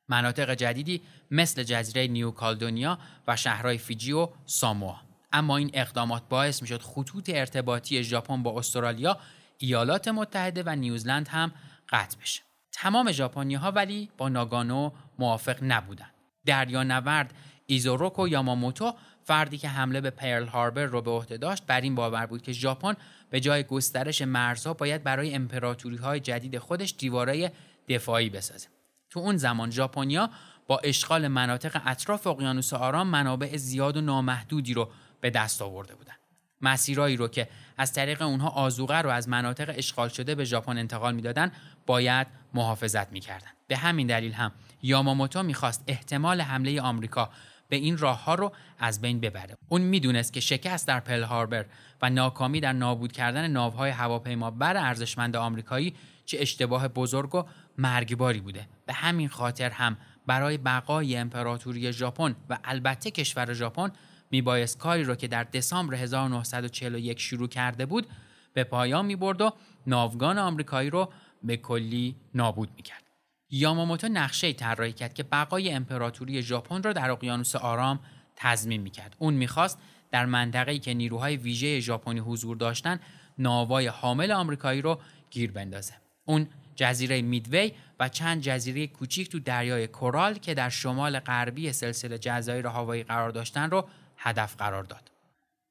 مناطق 0.09 0.55
جدیدی 0.55 1.03
مثل 1.31 1.63
جزیره 1.63 2.07
نیو 2.07 2.31
کالدونیا 2.31 2.99
و 3.29 3.37
شهرهای 3.37 3.79
فیجی 3.79 4.13
و 4.13 4.29
ساموا 4.47 5.06
اما 5.33 5.57
این 5.57 5.71
اقدامات 5.75 6.23
باعث 6.29 6.63
می‌شد 6.63 6.83
خطوط 6.83 7.31
ارتباطی 7.35 8.05
ژاپن 8.05 8.43
با 8.43 8.59
استرالیا 8.59 9.19
ایالات 9.59 10.09
متحده 10.09 10.63
و 10.67 10.77
نیوزلند 10.77 11.29
هم 11.29 11.53
قطع 11.89 12.19
بشه. 12.19 12.43
تمام 12.73 13.13
ژاپنی 13.13 13.55
ها 13.55 13.71
ولی 13.71 14.11
با 14.19 14.29
ناگانو 14.29 14.91
موافق 15.19 15.57
نبودند 15.63 16.11
نورد 16.49 17.35
ایزوروکو 17.67 18.29
یاماموتو 18.29 18.95
فردی 19.25 19.59
که 19.59 19.69
حمله 19.69 20.01
به 20.01 20.11
پرل 20.11 20.47
هاربر 20.47 20.85
رو 20.85 21.03
به 21.03 21.11
عهده 21.11 21.37
داشت 21.37 21.67
بر 21.67 21.81
این 21.81 21.95
باور 21.95 22.27
بود 22.27 22.43
که 22.43 22.53
ژاپن 22.53 22.95
به 23.31 23.41
جای 23.41 23.63
گسترش 23.65 24.23
مرزها 24.23 24.75
باید 24.75 25.03
برای 25.03 25.35
امپراتوری 25.35 25.97
های 25.97 26.21
جدید 26.21 26.59
خودش 26.59 26.95
دیوارای 26.99 27.51
دفاعی 27.89 28.31
بسازه. 28.31 28.69
تو 29.11 29.21
اون 29.21 29.37
زمان 29.37 29.71
ژاپنیا 29.71 30.31
با 30.67 30.79
اشغال 30.79 31.29
مناطق 31.29 31.83
اطراف 31.87 32.27
اقیانوس 32.27 32.73
آرام 32.73 33.07
منابع 33.07 33.57
زیاد 33.57 33.97
و 33.97 34.01
نامحدودی 34.01 34.75
رو 34.75 34.91
به 35.27 35.31
دست 35.31 35.63
آورده 35.63 35.95
بودند 35.95 36.17
مسیرهایی 36.61 37.17
رو 37.17 37.29
که 37.29 37.49
از 37.79 37.93
طریق 37.93 38.23
اونها 38.23 38.49
آزوقه 38.49 39.03
رو 39.03 39.11
از 39.11 39.29
مناطق 39.29 39.75
اشغال 39.77 40.09
شده 40.09 40.35
به 40.35 40.45
ژاپن 40.45 40.79
انتقال 40.79 41.15
می‌دادن 41.15 41.53
باید 41.87 42.27
محافظت 42.55 43.13
می‌کردن. 43.13 43.51
به 43.69 43.77
همین 43.77 44.07
دلیل 44.07 44.33
هم 44.33 44.53
یاماموتو 44.83 45.43
می‌خواست 45.43 45.85
احتمال 45.87 46.41
حمله 46.41 46.81
آمریکا 46.81 47.31
به 47.69 47.77
این 47.77 47.99
راه 47.99 48.25
ها 48.25 48.35
رو 48.35 48.53
از 48.79 49.01
بین 49.01 49.21
ببره. 49.21 49.57
اون 49.69 49.81
می‌دونست 49.81 50.33
که 50.33 50.41
شکست 50.41 50.89
در 50.89 51.01
پل 51.01 51.23
هاربر 51.23 51.67
و 52.03 52.11
ناکامی 52.11 52.61
در 52.61 52.73
نابود 52.73 53.13
کردن 53.13 53.49
ناوهای 53.49 53.91
هواپیما 53.91 54.51
بر 54.51 54.77
ارزشمند 54.77 55.37
آمریکایی 55.37 55.95
چه 56.25 56.39
اشتباه 56.41 56.89
بزرگ 56.89 57.35
و 57.35 57.45
مرگباری 57.79 58.41
بوده. 58.41 58.69
به 58.87 58.93
همین 58.93 59.29
خاطر 59.29 59.71
هم 59.71 59.97
برای 60.27 60.59
بقای 60.59 61.17
امپراتوری 61.17 61.93
ژاپن 61.93 62.37
و 62.49 62.59
البته 62.65 63.11
کشور 63.11 63.53
ژاپن 63.53 63.91
میبایست 64.31 64.79
کاری 64.79 65.05
رو 65.05 65.15
که 65.15 65.29
در 65.29 65.45
دسامبر 65.45 65.95
1941 65.95 67.21
شروع 67.21 67.49
کرده 67.49 67.87
بود 67.87 68.07
به 68.53 68.65
پایان 68.65 69.07
می‌برد 69.07 69.41
و 69.41 69.53
ناوگان 69.87 70.39
آمریکایی 70.39 70.91
رو 70.91 71.13
به 71.43 71.57
کلی 71.57 72.17
نابود 72.35 72.69
می‌کرد. 72.77 73.03
یاماموتو 73.51 74.09
نقشه 74.09 74.53
طراحی 74.53 74.93
کرد 74.93 75.15
که 75.15 75.23
بقای 75.23 75.71
امپراتوری 75.71 76.43
ژاپن 76.43 76.83
را 76.83 76.93
در 76.93 77.11
اقیانوس 77.11 77.57
آرام 77.57 78.01
تضمین 78.37 78.81
می‌کرد. 78.81 79.17
اون 79.19 79.35
می‌خواست 79.35 79.79
در 80.11 80.27
منطقه‌ای 80.27 80.79
که 80.79 80.95
نیروهای 80.95 81.37
ویژه 81.37 81.81
ژاپنی 81.81 82.21
حضور 82.21 82.57
داشتن 82.57 83.01
ناوای 83.39 83.87
حامل 83.87 84.33
آمریکایی 84.33 84.83
رو 84.83 85.01
گیر 85.31 85.53
بندازه. 85.53 85.95
اون 86.25 86.49
جزیره 86.75 87.23
میدوی 87.23 87.73
و 88.01 88.09
چند 88.09 88.41
جزیره 88.41 88.87
کوچیک 88.87 89.31
تو 89.31 89.39
دریای 89.39 89.87
کورال 89.87 90.35
که 90.35 90.55
در 90.55 90.69
شمال 90.69 91.19
غربی 91.19 91.73
سلسله 91.73 92.19
جزایر 92.19 92.67
هاوایی 92.67 93.03
قرار 93.03 93.31
داشتن 93.31 93.71
رو 93.71 93.89
هدف 94.19 94.57
قرار 94.57 94.85
داد. 94.85 95.11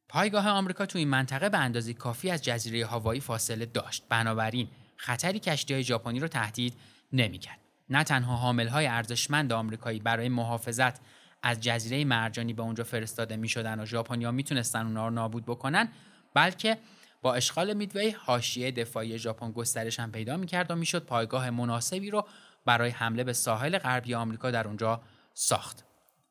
پایگاه 0.10 0.48
آمریکا 0.50 0.86
تو 0.86 0.98
این 0.98 1.08
منطقه 1.08 1.50
به 1.50 1.58
اندازه 1.58 1.94
کافی 1.94 2.30
از 2.30 2.42
جزیره 2.42 2.86
هاوایی 2.86 3.22
فاصله 3.22 3.66
داشت. 3.66 4.04
بنابراین 4.10 4.68
خطری 4.98 5.40
کشتی 5.40 5.74
های 5.74 5.84
ژاپنی 5.84 6.20
رو 6.20 6.28
تهدید 6.28 6.74
نمی‌کرد. 7.14 7.60
نه 7.90 8.04
تنها 8.04 8.36
حامل 8.36 8.68
های 8.68 8.88
ارزشمند 8.88 9.54
آمریکایی 9.54 10.00
برای 10.00 10.30
محافظت 10.30 11.02
از 11.44 11.62
جزیره 11.62 12.06
مرجانی 12.06 12.54
به 12.54 12.62
اونجا 12.62 12.84
فرستاده 12.84 13.36
می 13.36 13.50
شدن 13.50 13.80
و 13.80 13.86
ژاپنیا 13.86 14.32
می‌تونستن 14.32 14.86
اونها 14.86 15.08
رو 15.08 15.14
نابود 15.14 15.46
بکنن 15.46 15.90
بلکه 16.34 16.78
با 17.22 17.36
اشغال 17.36 17.74
میدوی 17.74 18.10
حاشیه 18.10 18.72
دفاعی 18.72 19.20
ژاپن 19.20 19.52
گسترش 19.52 20.00
هم 20.00 20.12
پیدا 20.12 20.38
می‌کرد 20.38 20.72
و 20.72 20.76
می‌شد 20.76 21.06
پایگاه 21.06 21.50
مناسبی 21.50 22.10
رو 22.10 22.28
برای 22.66 22.90
حمله 22.90 23.24
به 23.24 23.34
ساحل 23.34 23.78
غربی 23.78 24.16
آمریکا 24.16 24.52
در 24.52 24.68
اونجا 24.68 25.02
ساخت 25.34 25.84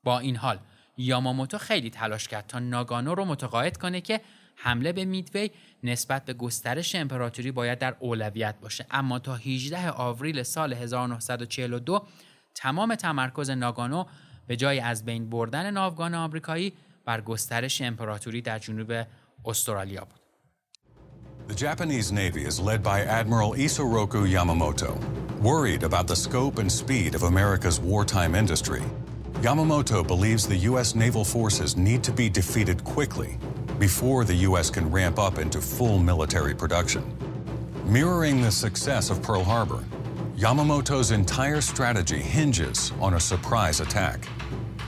با 0.04 0.18
این 0.18 0.36
حال 0.36 0.58
یاماموتو 0.96 1.58
خیلی 1.58 1.90
تلاش 1.90 2.28
کرد 2.28 2.46
تا 2.46 2.58
ناگانو 2.58 3.14
رو 3.14 3.24
متقاعد 3.24 3.76
کنه 3.76 4.00
که 4.00 4.20
حمله 4.56 4.92
به 4.92 5.04
میدوی 5.04 5.50
نسبت 5.82 6.24
به 6.24 6.32
گسترش 6.32 6.94
امپراتوری 6.94 7.50
باید 7.50 7.78
در 7.78 7.96
اولویت 8.00 8.54
باشه 8.60 8.86
اما 8.90 9.18
تا 9.18 9.34
18 9.34 9.90
آوریل 9.90 10.42
سال 10.42 10.72
1942 10.72 12.06
تمام 12.54 12.94
تمرکز 12.94 13.50
ناگانو 13.50 14.04
به 14.46 14.56
جای 14.56 14.80
از 14.80 15.04
بین 15.04 15.30
بردن 15.30 15.70
ناوگان 15.70 16.14
آمریکایی 16.14 16.72
بر 17.04 17.20
گسترش 17.20 17.82
امپراتوری 17.82 18.42
در 18.42 18.58
جنوب 18.58 19.06
استرالیا 19.44 20.04
بود. 20.04 20.20
The 21.48 21.54
Japanese 21.54 22.10
Navy 22.10 22.42
is 22.46 22.58
led 22.58 22.82
by 22.82 23.02
Admiral 23.02 23.52
Isoroku 23.52 24.26
Yamamoto. 24.34 24.92
Worried 25.42 25.82
about 25.82 26.06
the 26.06 26.16
scope 26.16 26.58
and 26.58 26.72
speed 26.72 27.14
of 27.14 27.24
America's 27.24 27.78
wartime 27.78 28.34
industry, 28.34 28.82
Yamamoto 29.42 30.06
believes 30.06 30.46
the 30.46 30.56
U.S. 30.56 30.94
naval 30.94 31.24
forces 31.24 31.76
need 31.76 32.02
to 32.04 32.12
be 32.12 32.30
defeated 32.30 32.82
quickly 32.84 33.36
before 33.78 34.24
the 34.24 34.34
U.S. 34.48 34.70
can 34.70 34.90
ramp 34.90 35.18
up 35.18 35.38
into 35.38 35.60
full 35.60 35.98
military 35.98 36.54
production. 36.54 37.04
Mirroring 37.84 38.40
the 38.40 38.50
success 38.50 39.10
of 39.10 39.22
Pearl 39.22 39.44
Harbor, 39.44 39.84
Yamamoto's 40.36 41.10
entire 41.10 41.60
strategy 41.60 42.18
hinges 42.18 42.92
on 43.00 43.14
a 43.14 43.20
surprise 43.20 43.80
attack. 43.80 44.26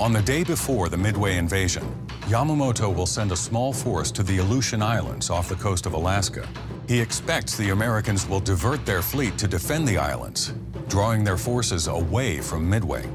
On 0.00 0.12
the 0.12 0.22
day 0.22 0.44
before 0.44 0.88
the 0.88 0.96
Midway 0.96 1.36
invasion, 1.36 1.84
Yamamoto 2.22 2.92
will 2.92 3.06
send 3.06 3.32
a 3.32 3.36
small 3.36 3.72
force 3.72 4.10
to 4.12 4.22
the 4.22 4.38
Aleutian 4.38 4.82
Islands 4.82 5.30
off 5.30 5.48
the 5.48 5.54
coast 5.56 5.86
of 5.86 5.92
Alaska. 5.92 6.48
He 6.88 7.00
expects 7.00 7.56
the 7.56 7.70
Americans 7.70 8.26
will 8.26 8.40
divert 8.40 8.84
their 8.86 9.02
fleet 9.02 9.36
to 9.38 9.46
defend 9.46 9.86
the 9.86 9.98
islands, 9.98 10.54
drawing 10.88 11.22
their 11.22 11.36
forces 11.36 11.88
away 11.88 12.40
from 12.40 12.68
Midway. 12.68 13.08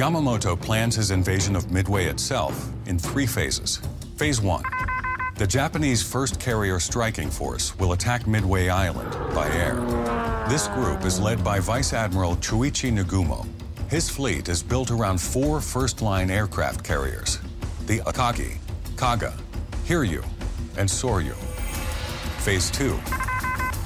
Yamamoto 0.00 0.58
plans 0.58 0.96
his 0.96 1.10
invasion 1.10 1.54
of 1.54 1.70
Midway 1.70 2.06
itself 2.06 2.70
in 2.86 2.98
three 2.98 3.26
phases. 3.26 3.82
Phase 4.16 4.40
1 4.40 4.62
The 5.36 5.46
Japanese 5.46 6.02
1st 6.02 6.40
Carrier 6.40 6.80
Striking 6.80 7.28
Force 7.28 7.78
will 7.78 7.92
attack 7.92 8.26
Midway 8.26 8.70
Island 8.70 9.12
by 9.34 9.46
air. 9.50 9.74
This 10.48 10.68
group 10.68 11.04
is 11.04 11.20
led 11.20 11.44
by 11.44 11.60
Vice 11.60 11.92
Admiral 11.92 12.36
Chuichi 12.36 12.90
Nagumo. 12.90 13.46
His 13.90 14.08
fleet 14.08 14.48
is 14.48 14.62
built 14.62 14.90
around 14.90 15.20
four 15.20 15.60
first 15.60 16.00
line 16.00 16.30
aircraft 16.30 16.82
carriers 16.82 17.38
the 17.84 17.98
Akagi, 18.06 18.56
Kaga, 18.96 19.34
Hiryu, 19.84 20.24
and 20.78 20.88
Soryu. 20.88 21.34
Phase 22.40 22.70
2 22.70 22.98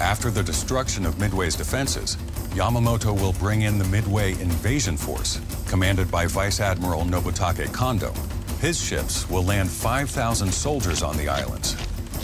After 0.01 0.31
the 0.31 0.45
destruction 0.45 1.07
of 1.07 1.19
Midway's 1.19 1.57
defenses, 1.57 2.17
Yamamoto 2.55 3.13
will 3.21 3.33
bring 3.33 3.63
in 3.63 3.79
the 3.79 3.85
Midway 3.87 4.31
Invasion 4.35 4.97
Force, 4.97 5.41
commanded 5.75 6.09
by 6.09 6.25
Vice 6.25 6.61
Admiral 6.61 7.03
Nobutake 7.03 7.73
Kondo. 7.73 8.13
His 8.61 8.81
ships 8.81 9.29
will 9.29 9.43
land 9.43 9.69
5,000 9.69 10.55
soldiers 10.55 11.03
on 11.03 11.17
the 11.17 11.29
islands, 11.29 11.75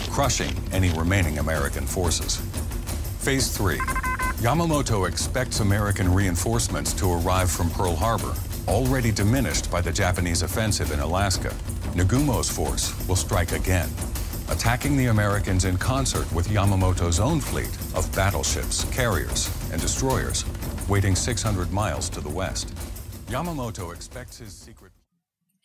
crushing 0.09 0.55
any 0.71 0.89
remaining 0.91 1.37
American 1.37 1.85
forces. 1.85 2.37
Phase 3.19 3.49
3 3.49 3.75
Yamamoto 4.39 5.05
expects 5.05 5.59
American 5.59 6.13
reinforcements 6.13 6.93
to 6.93 7.11
arrive 7.11 7.51
from 7.51 7.69
Pearl 7.71 7.93
Harbor, 7.93 8.33
already 8.69 9.11
diminished 9.11 9.69
by 9.69 9.81
the 9.81 9.91
Japanese 9.91 10.43
offensive 10.43 10.93
in 10.93 11.01
Alaska. 11.01 11.53
Nagumo's 11.93 12.49
force 12.49 12.95
will 13.05 13.17
strike 13.17 13.51
again, 13.51 13.89
attacking 14.47 14.95
the 14.95 15.07
Americans 15.07 15.65
in 15.65 15.75
concert 15.75 16.31
with 16.31 16.47
Yamamoto's 16.47 17.19
own 17.19 17.41
fleet 17.41 17.77
of 17.95 18.09
battleships, 18.15 18.85
carriers, 18.93 19.51
and 19.73 19.81
destroyers, 19.81 20.45
waiting 20.87 21.15
600 21.17 21.69
miles 21.73 22.07
to 22.07 22.21
the 22.21 22.29
west. 22.29 22.73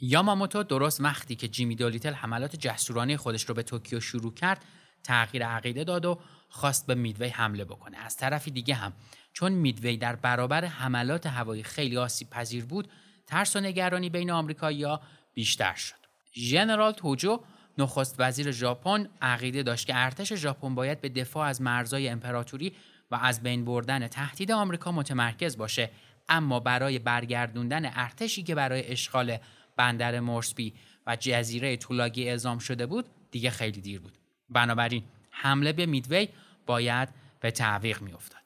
یاماموتو 0.01 0.63
درست 0.63 1.01
وقتی 1.01 1.37
که 1.37 1.49
جیمی 1.49 1.77
دولیتل 1.77 2.13
حملات 2.13 2.57
جسورانه 2.57 3.17
خودش 3.17 3.45
رو 3.45 3.55
به 3.55 3.63
توکیو 3.63 4.01
شروع 4.01 4.35
کرد 4.35 4.65
تغییر 5.05 5.47
عقیده 5.47 5.85
داد 5.85 6.05
و 6.05 6.19
خواست 6.49 6.87
به 6.87 6.95
میدوی 6.95 7.29
حمله 7.29 7.65
بکنه. 7.65 7.99
از 7.99 8.17
طرفی 8.17 8.51
دیگه 8.51 8.75
هم 8.75 8.93
چون 9.33 9.53
میدوی 9.53 9.97
در 9.97 10.17
برابر 10.17 10.65
حملات 10.65 11.27
هوایی 11.27 11.63
خیلی 11.63 11.97
آسیب 11.97 12.31
پذیر 12.31 12.65
بود 12.65 12.89
ترس 13.27 13.57
و 13.57 13.61
نگرانی 13.61 14.11
بین 14.11 14.31
آمریکایی‌ها 14.31 15.01
بیشتر 15.35 15.75
شد. 15.75 15.97
ژنرال 16.35 16.93
توجو 16.93 17.41
نخست 17.79 18.15
وزیر 18.19 18.51
ژاپن 18.51 19.09
عقیده 19.23 19.63
داشت 19.63 19.87
که 19.87 19.93
ارتش 19.97 20.33
ژاپن 20.33 20.75
باید 20.75 21.01
به 21.01 21.09
دفاع 21.09 21.49
از 21.49 21.63
مرزهای 21.63 22.09
امپراتوری 22.09 22.73
و 23.11 23.15
از 23.15 23.43
بین 23.43 23.65
بردن 23.65 24.09
تهدید 24.09 24.53
آمریکا 24.53 24.93
متمرکز 24.93 25.57
باشه. 25.57 25.91
اما 26.29 26.61
برای 26.61 26.99
برگردوندن 26.99 27.91
ارتشی 27.95 28.43
که 28.43 28.55
برای 28.55 28.87
اشغال 28.93 29.39
بندر 29.77 30.21
مورسبی 30.21 30.75
و 31.07 31.17
جزیره 31.17 31.77
تولاگی 31.77 32.29
اعزام 32.29 32.59
شده 32.59 32.87
بود 32.87 33.07
دیگه 33.31 33.51
خیلی 33.51 33.81
دیر 33.81 34.01
بود 34.01 34.19
بنابراین 34.49 35.05
حمله 35.31 35.73
به 35.73 35.87
میدوی 35.87 36.29
باید 36.67 37.09
به 37.41 37.51
تعویق 37.51 38.03
میافتاد 38.03 38.41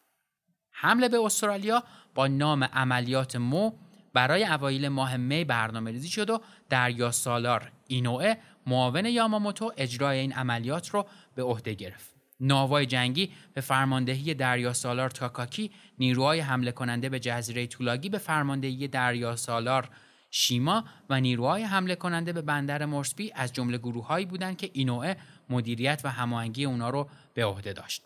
حمله 0.71 1.09
به 1.09 1.21
استرالیا 1.21 1.85
با 2.15 2.27
نام 2.27 2.65
عملیات 2.65 3.37
مو 3.37 3.73
برای 4.13 4.45
اوایل 4.45 4.89
ماه 4.89 5.17
می 5.17 5.45
برنامه 5.45 5.91
ریزی 5.91 6.09
شد 6.09 6.31
و 6.31 6.41
دریا 6.69 7.11
سالار 7.11 7.73
اینوه 7.87 8.35
معاون 8.67 9.07
یاماموتو 9.07 9.73
اجرای 9.77 10.19
این 10.19 10.33
عملیات 10.33 10.89
رو 10.89 11.07
به 11.35 11.43
عهده 11.43 11.75
گرفت. 11.75 12.20
ناوای 12.41 12.87
جنگی 12.87 13.33
به 13.55 13.61
فرماندهی 13.61 14.35
دریا 14.35 14.73
سالار 14.73 15.11
تاکاکی 15.11 15.71
نیروهای 15.99 16.41
حمله 16.41 16.73
کننده 16.73 17.09
به 17.09 17.21
جزیره 17.21 17.67
تولاگی 17.67 18.09
به 18.09 18.19
فرماندهی 18.19 18.89
دریا 18.89 19.37
سالار 19.37 19.91
شیما 20.31 20.85
و 21.11 21.21
نیروهای 21.21 21.63
حمله 21.63 21.95
کننده 21.95 22.33
به 22.33 22.43
بندر 22.43 22.85
مورسبی 22.85 23.33
از 23.35 23.53
جمله 23.53 23.79
گروههایی 23.79 24.27
بودند 24.27 24.57
که 24.57 24.71
اینوه 24.73 25.15
مدیریت 25.51 26.01
و 26.05 26.11
هماهنگی 26.11 26.65
اونا 26.65 26.91
رو 26.91 27.09
به 27.35 27.45
عهده 27.45 27.73
داشت. 27.73 28.03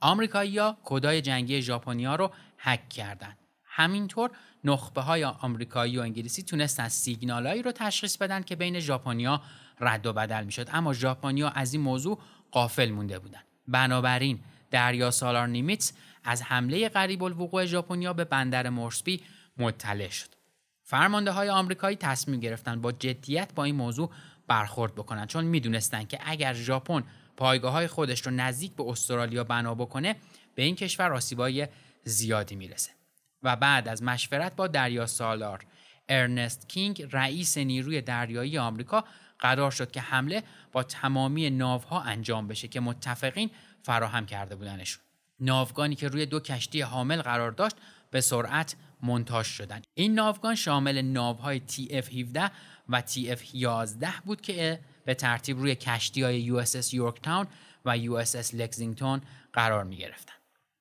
آمریکایی‌ها 0.00 0.76
کدای 0.84 1.22
جنگی 1.22 1.62
ژاپنیا 1.62 2.16
رو 2.16 2.30
هک 2.58 2.88
کردند. 2.88 3.38
همینطور 3.64 4.30
نخبه 4.64 5.00
های 5.00 5.24
آمریکایی 5.24 5.98
و 5.98 6.00
انگلیسی 6.00 6.42
تونستن 6.42 6.88
سیگنالایی 6.88 7.62
رو 7.62 7.72
تشخیص 7.72 8.16
بدن 8.16 8.42
که 8.42 8.56
بین 8.56 8.80
ژاپنیا 8.80 9.42
رد 9.80 10.06
و 10.06 10.12
بدل 10.12 10.44
می‌شد 10.44 10.68
اما 10.72 10.92
ژاپنیا 10.92 11.48
از 11.48 11.74
این 11.74 11.82
موضوع 11.82 12.18
قافل 12.50 12.90
مونده 12.90 13.18
بودن. 13.18 13.40
بنابراین 13.68 14.40
دریا 14.70 15.10
سالار 15.10 15.46
نیمیتس 15.46 15.92
از 16.24 16.42
حمله 16.42 16.88
قریب 16.88 17.22
الوقوع 17.22 17.64
ژاپنیا 17.64 18.12
به 18.12 18.24
بندر 18.24 18.68
مورسبی 18.68 19.20
مطلع 19.58 20.08
شد. 20.08 20.28
فرمانده 20.82 21.30
های 21.30 21.48
آمریکایی 21.48 21.96
تصمیم 21.96 22.40
گرفتن 22.40 22.80
با 22.80 22.92
جدیت 22.92 23.54
با 23.54 23.64
این 23.64 23.74
موضوع 23.74 24.10
برخورد 24.48 24.94
بکنن 24.94 25.26
چون 25.26 25.44
می‌دونستن 25.44 26.04
که 26.04 26.18
اگر 26.24 26.54
ژاپن 26.54 27.04
پایگاه 27.36 27.72
های 27.72 27.86
خودش 27.86 28.20
رو 28.20 28.32
نزدیک 28.32 28.72
به 28.72 28.84
استرالیا 28.88 29.44
بنا 29.44 29.74
بکنه 29.74 30.16
به 30.54 30.62
این 30.62 30.76
کشور 30.76 31.12
آسیبای 31.12 31.68
زیادی 32.04 32.56
می‌رسه. 32.56 32.90
و 33.42 33.56
بعد 33.56 33.88
از 33.88 34.02
مشورت 34.02 34.56
با 34.56 34.66
دریا 34.66 35.06
سالار 35.06 35.66
ارنست 36.08 36.68
کینگ 36.68 37.08
رئیس 37.12 37.58
نیروی 37.58 38.00
دریایی 38.00 38.58
آمریکا 38.58 39.04
قرار 39.38 39.70
شد 39.70 39.90
که 39.90 40.00
حمله 40.00 40.42
با 40.76 40.82
تمامی 40.82 41.50
ناوها 41.50 42.00
انجام 42.00 42.48
بشه 42.48 42.68
که 42.68 42.80
متفقین 42.80 43.50
فراهم 43.82 44.26
کرده 44.26 44.56
بودنشون 44.56 45.02
ناوگانی 45.40 45.94
که 45.94 46.08
روی 46.08 46.26
دو 46.26 46.40
کشتی 46.40 46.80
حامل 46.80 47.22
قرار 47.22 47.50
داشت 47.50 47.76
به 48.10 48.20
سرعت 48.20 48.76
منتاج 49.02 49.46
شدند 49.46 49.86
این 49.94 50.14
ناوگان 50.14 50.54
شامل 50.54 51.02
ناوهای 51.02 51.62
TF-17 51.68 52.50
و 52.88 53.02
TF-11 53.02 54.06
بود 54.24 54.40
که 54.40 54.80
به 55.04 55.14
ترتیب 55.14 55.58
روی 55.58 55.74
کشتی 55.74 56.22
های 56.22 56.64
USS 56.64 56.94
یورکتاون 56.94 57.46
و 57.84 57.98
USS 57.98 58.54
لکزینگتون 58.54 59.20
قرار 59.52 59.84
می 59.84 59.96
گرفتن. 59.96 60.34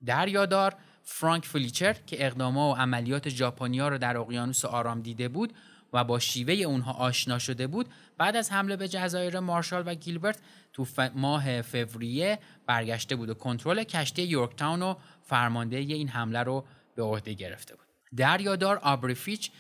دریادار 0.06 0.76
فرانک 1.04 1.46
فلیچر 1.46 1.94
که 1.94 2.26
اقداما 2.26 2.72
و 2.72 2.76
عملیات 2.76 3.30
ژاپنیا 3.30 3.88
را 3.88 3.98
در 3.98 4.18
اقیانوس 4.18 4.66
آرام 4.66 5.02
دیده 5.02 5.28
بود 5.28 5.54
و 5.94 6.04
با 6.04 6.20
شیوه 6.20 6.54
اونها 6.54 6.92
آشنا 6.92 7.40
شده 7.40 7.68
بود 7.68 7.90
بعد 8.18 8.36
از 8.36 8.52
حمله 8.52 8.76
به 8.76 8.88
جزایر 8.88 9.40
مارشال 9.40 9.84
و 9.86 9.96
گیلبرت 9.96 10.40
تو 10.74 10.86
ماه 11.16 11.62
فوریه 11.62 12.40
برگشته 12.68 13.16
بود 13.16 13.30
و 13.30 13.34
کنترل 13.34 13.84
کشتی 13.84 14.24
یورکتاون 14.24 14.82
و 14.82 14.96
فرمانده 15.22 15.78
این 15.78 16.10
حمله 16.10 16.44
رو 16.44 16.66
به 16.96 17.04
عهده 17.04 17.34
گرفته 17.34 17.76
بود. 17.76 17.86
دریادار 18.18 18.78
آبری 18.78 19.15
فیچ 19.15 19.52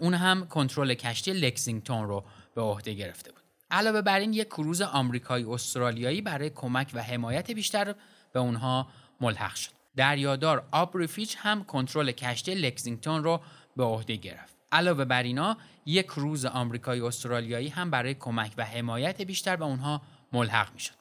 اون 0.00 0.14
هم 0.14 0.46
کنترل 0.46 0.94
کشتی 0.94 1.32
لکسینگتون 1.32 2.08
رو 2.08 2.24
به 2.54 2.62
عهده 2.62 2.92
گرفته 2.92 3.32
بود. 3.32 3.42
علاوه 3.70 4.02
بر 4.02 4.18
این 4.18 4.32
یک 4.32 4.46
کروزر 4.46 4.82
آمریکایی 4.82 5.44
استرالیایی 5.44 6.20
برای 6.20 6.50
کمک 6.50 6.90
و 6.94 7.02
حمایت 7.02 7.50
بیشتر 7.50 7.94
به 8.32 8.40
اونها 8.40 8.88
ملحق 9.20 9.54
شد. 9.54 9.70
دریادار 9.96 10.68
آبری 10.72 11.04
فیچ 11.04 11.36
هم 11.38 11.64
کنترل 11.64 12.12
کشتی 12.12 12.54
لکسینگتون 12.54 13.24
رو 13.24 13.40
به 13.76 13.84
عهده 13.84 14.16
گرفت. 14.16 14.53
علاوه 14.74 15.04
بر 15.04 15.22
اینا 15.22 15.56
یک 15.86 16.06
روز 16.06 16.44
آمریکایی 16.44 17.00
استرالیایی 17.00 17.68
هم 17.68 17.90
برای 17.90 18.14
کمک 18.14 18.52
و 18.56 18.64
حمایت 18.64 19.22
بیشتر 19.22 19.56
به 19.56 19.64
اونها 19.64 20.02
ملحق 20.32 20.74
می‌شد. 20.74 20.94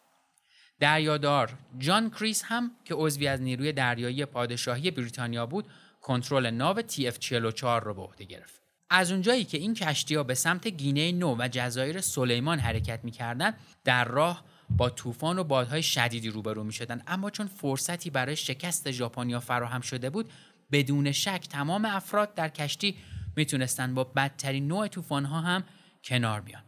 دریادار 0.80 1.54
جان 1.78 2.10
کریس 2.10 2.44
هم 2.46 2.72
که 2.86 2.96
عضوی 2.96 3.28
از 3.28 3.42
نیروی 3.42 3.72
دریایی 3.72 4.26
پادشاهی 4.26 4.92
بریتانیا 4.92 5.46
بود 5.46 5.66
کنترل 6.02 6.50
ناو 6.50 6.82
TF44 6.82 7.64
رو 7.64 7.94
به 7.94 8.02
عهده 8.02 8.26
گرفت. 8.26 8.62
از 8.90 9.12
اونجایی 9.12 9.44
که 9.44 9.58
این 9.58 9.74
کشتی 9.74 10.16
ها 10.16 10.24
به 10.24 10.34
سمت 10.34 10.68
گینه 10.68 11.12
نو 11.12 11.36
و 11.40 11.48
جزایر 11.52 12.02
سلیمان 12.02 12.60
حرکت 12.60 13.00
می‌کردند 13.04 13.58
در 13.84 14.06
راه 14.06 14.44
با 14.70 14.90
طوفان 14.90 15.40
و 15.40 15.44
بادهای 15.44 15.84
شدیدی 15.84 16.30
روبرو 16.30 16.64
می 16.64 16.74
شدن 16.74 17.02
اما 17.08 17.30
چون 17.30 17.48
فرصتی 17.48 18.10
برای 18.10 18.36
شکست 18.36 18.92
ژاپنیا 18.92 19.40
فراهم 19.40 19.82
شده 19.82 20.10
بود 20.10 20.32
بدون 20.72 21.12
شک 21.12 21.48
تمام 21.50 21.86
افراد 21.86 22.34
در 22.34 22.50
کشتی 22.50 22.96
می‌تونستن 23.36 23.94
با 23.94 24.04
بدترین 24.04 24.68
نوع 24.68 24.88
طوفان 24.88 25.26
ها 25.26 25.42
هم 25.42 25.64
کنار 26.04 26.42
بیان. 26.42 26.64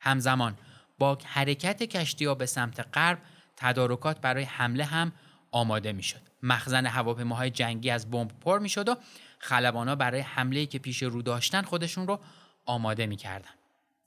همزمان 0.00 0.56
با 0.98 1.18
حرکت 1.24 1.82
کشتی 1.82 2.24
ها 2.24 2.34
به 2.34 2.46
سمت 2.46 2.86
غرب 2.94 3.18
تدارکات 3.56 4.20
برای 4.20 4.44
حمله 4.44 4.84
هم 4.84 5.12
آماده 5.50 5.92
می‌شد. 5.92 6.20
مخزن 6.42 6.86
هواپیماهای 6.86 7.50
جنگی 7.50 7.90
از 7.90 8.10
بمب 8.10 8.30
پر 8.40 8.58
می‌شد 8.58 8.88
و 8.88 8.96
خلبانا 9.38 9.94
برای 9.94 10.20
حمله 10.20 10.66
که 10.66 10.78
پیش 10.78 11.02
رو 11.02 11.22
داشتن 11.22 11.62
خودشون 11.62 12.06
رو 12.06 12.20
آماده 12.66 13.06
می‌کردن. 13.06 13.50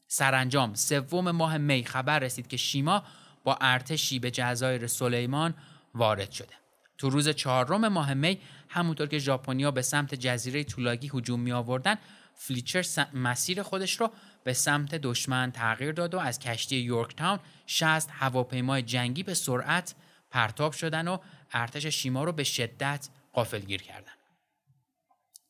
سرانجام 0.08 0.74
سوم 0.74 1.32
ماه 1.32 1.58
می 1.58 1.86
خبر 1.86 2.20
رسید 2.20 2.48
که 2.48 2.58
شیما 2.58 3.04
با 3.44 3.58
ارتشی 3.62 4.20
به 4.20 4.32
جزایر 4.32 4.88
سلیمان 4.88 5.54
وارد 5.96 6.32
شده. 6.32 6.54
تو 6.98 7.10
روز 7.10 7.30
چهارم 7.30 7.88
ماه 7.88 8.14
می 8.14 8.40
همونطور 8.70 9.08
که 9.08 9.20
ژاپنیا 9.20 9.72
به 9.72 9.82
سمت 9.82 10.16
جزیره 10.16 10.64
تولاگی 10.64 11.12
هجوم 11.14 11.40
می 11.40 11.52
آوردن 11.52 11.96
فلیچر 12.36 12.86
مسیر 13.14 13.64
خودش 13.64 14.00
رو 14.00 14.12
به 14.44 14.54
سمت 14.54 14.96
دشمن 14.96 15.52
تغییر 15.52 15.92
داد 15.92 16.14
و 16.14 16.20
از 16.20 16.40
کشتی 16.40 16.76
یورکتاون 16.76 17.40
60 17.66 18.10
هواپیمای 18.12 18.82
جنگی 18.82 19.24
به 19.24 19.34
سرعت 19.34 19.96
پرتاب 20.32 20.72
شدن 20.72 21.08
و 21.08 21.18
ارتش 21.54 21.86
شیما 21.86 22.24
رو 22.24 22.32
به 22.32 22.44
شدت 22.44 23.10
قافلگیر 23.34 23.82
کردن 23.82 24.12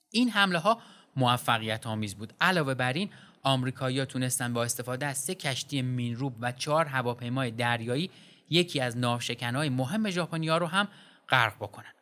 این 0.10 0.30
حمله 0.30 0.60
ها 0.60 0.82
موفقیت 1.16 1.88
آمیز 1.88 2.16
بود 2.16 2.34
علاوه 2.42 2.74
بر 2.74 2.94
این 2.94 3.10
آمریکایی‌ها 3.44 4.06
تونستن 4.06 4.54
با 4.54 4.64
استفاده 4.64 5.06
از 5.06 5.18
سه 5.18 5.36
کشتی 5.36 5.82
مینروب 5.82 6.36
و 6.40 6.52
چهار 6.52 6.86
هواپیمای 6.86 7.52
دریایی 7.52 8.10
یکی 8.50 8.80
از 8.80 8.98
ناوشکنهای 8.98 9.70
مهم 9.70 10.10
ژاپنیا 10.10 10.58
رو 10.58 10.68
هم 10.68 10.88
غرق 11.30 11.56
بکنن. 11.56 11.97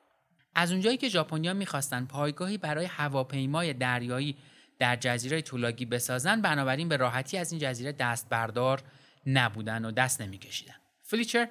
از 0.55 0.71
اونجایی 0.71 0.97
که 0.97 1.09
ژاپنیا 1.09 1.53
می‌خواستن 1.53 2.05
پایگاهی 2.05 2.57
برای 2.57 2.85
هواپیمای 2.85 3.73
دریایی 3.73 4.37
در 4.79 4.95
جزیره 4.95 5.41
تولاگی 5.41 5.85
بسازن 5.85 6.41
بنابراین 6.41 6.89
به 6.89 6.97
راحتی 6.97 7.37
از 7.37 7.51
این 7.51 7.61
جزیره 7.61 7.91
دست 7.91 8.29
بردار 8.29 8.83
نبودن 9.25 9.85
و 9.85 9.91
دست 9.91 10.21
نمیکشیدن. 10.21 10.75
فلیچر 11.03 11.47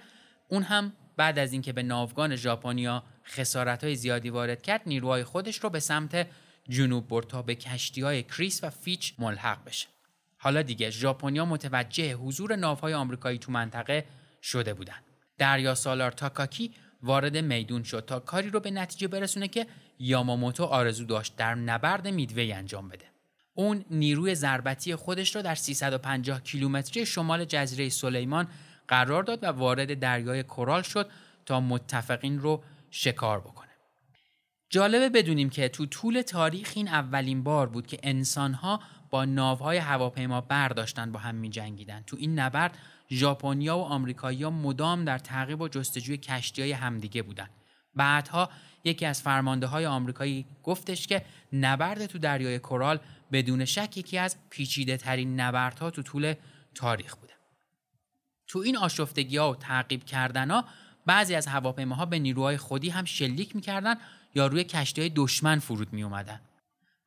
اون 0.48 0.62
هم 0.62 0.92
بعد 1.16 1.38
از 1.38 1.52
اینکه 1.52 1.72
به 1.72 1.82
ناوگان 1.82 2.36
ژاپنیا 2.36 3.04
خسارت 3.24 3.94
زیادی 3.94 4.30
وارد 4.30 4.62
کرد 4.62 4.82
نیروهای 4.86 5.24
خودش 5.24 5.58
رو 5.58 5.70
به 5.70 5.80
سمت 5.80 6.26
جنوب 6.68 7.08
برد 7.08 7.26
تا 7.26 7.42
به 7.42 7.54
کشتی 7.54 8.00
های 8.00 8.22
کریس 8.22 8.64
و 8.64 8.70
فیچ 8.70 9.14
ملحق 9.18 9.64
بشه 9.64 9.86
حالا 10.38 10.62
دیگه 10.62 10.90
ژاپنیا 10.90 11.44
متوجه 11.44 12.14
حضور 12.14 12.56
ناوهای 12.56 12.94
آمریکایی 12.94 13.38
تو 13.38 13.52
منطقه 13.52 14.04
شده 14.42 14.74
بودن 14.74 14.96
دریا 15.38 15.74
سالار 15.74 16.12
تاکاکی 16.12 16.74
وارد 17.04 17.36
میدون 17.36 17.82
شد 17.82 18.04
تا 18.06 18.20
کاری 18.20 18.50
رو 18.50 18.60
به 18.60 18.70
نتیجه 18.70 19.08
برسونه 19.08 19.48
که 19.48 19.66
یاماموتو 19.98 20.64
آرزو 20.64 21.04
داشت 21.04 21.36
در 21.36 21.54
نبرد 21.54 22.08
میدوی 22.08 22.52
انجام 22.52 22.88
بده 22.88 23.04
اون 23.54 23.84
نیروی 23.90 24.34
ضربتی 24.34 24.94
خودش 24.94 25.36
رو 25.36 25.42
در 25.42 25.54
350 25.54 26.42
کیلومتری 26.42 27.06
شمال 27.06 27.44
جزیره 27.44 27.88
سلیمان 27.88 28.48
قرار 28.88 29.22
داد 29.22 29.44
و 29.44 29.46
وارد 29.46 29.98
دریای 29.98 30.42
کورال 30.42 30.82
شد 30.82 31.10
تا 31.46 31.60
متفقین 31.60 32.38
رو 32.38 32.62
شکار 32.90 33.40
بکنه 33.40 33.68
جالبه 34.70 35.08
بدونیم 35.08 35.50
که 35.50 35.68
تو 35.68 35.86
طول 35.86 36.22
تاریخ 36.22 36.72
این 36.76 36.88
اولین 36.88 37.42
بار 37.42 37.68
بود 37.68 37.86
که 37.86 37.98
انسانها 38.02 38.80
با 39.10 39.24
ناوهای 39.24 39.76
هواپیما 39.76 40.40
برداشتن 40.40 41.12
با 41.12 41.18
هم 41.18 41.34
می 41.34 41.50
جنگیدن. 41.50 42.02
تو 42.06 42.16
این 42.20 42.38
نبرد 42.38 42.78
ژاپنیا 43.14 43.78
و 43.78 43.82
آمریکایی‌ها 43.82 44.50
مدام 44.50 45.04
در 45.04 45.18
تعقیب 45.18 45.60
و 45.60 45.68
جستجوی 45.68 46.16
کشتی 46.16 46.62
های 46.62 46.72
همدیگه 46.72 47.22
بودن. 47.22 47.48
بعدها 47.94 48.50
یکی 48.84 49.06
از 49.06 49.22
فرمانده 49.22 49.66
های 49.66 49.86
آمریکایی 49.86 50.46
گفتش 50.62 51.06
که 51.06 51.24
نبرد 51.52 52.06
تو 52.06 52.18
دریای 52.18 52.58
کورال 52.58 53.00
بدون 53.32 53.64
شک 53.64 53.96
یکی 53.96 54.18
از 54.18 54.36
پیچیده 54.50 54.96
ترین 54.96 55.40
نبردها 55.40 55.90
تو 55.90 56.02
طول 56.02 56.34
تاریخ 56.74 57.16
بوده. 57.16 57.32
تو 58.46 58.58
این 58.58 58.76
آشفتگی 58.76 59.36
ها 59.36 59.52
و 59.52 59.56
تعقیب 59.56 60.04
کردن 60.04 60.50
ها 60.50 60.64
بعضی 61.06 61.34
از 61.34 61.46
هواپیماها 61.46 62.06
به 62.06 62.18
نیروهای 62.18 62.56
خودی 62.56 62.90
هم 62.90 63.04
شلیک 63.04 63.56
می‌کردن 63.56 63.94
یا 64.34 64.46
روی 64.46 64.64
کشتی 64.64 65.00
های 65.00 65.10
دشمن 65.16 65.58
فرود 65.58 65.92
می 65.92 66.02
اومدن. 66.02 66.40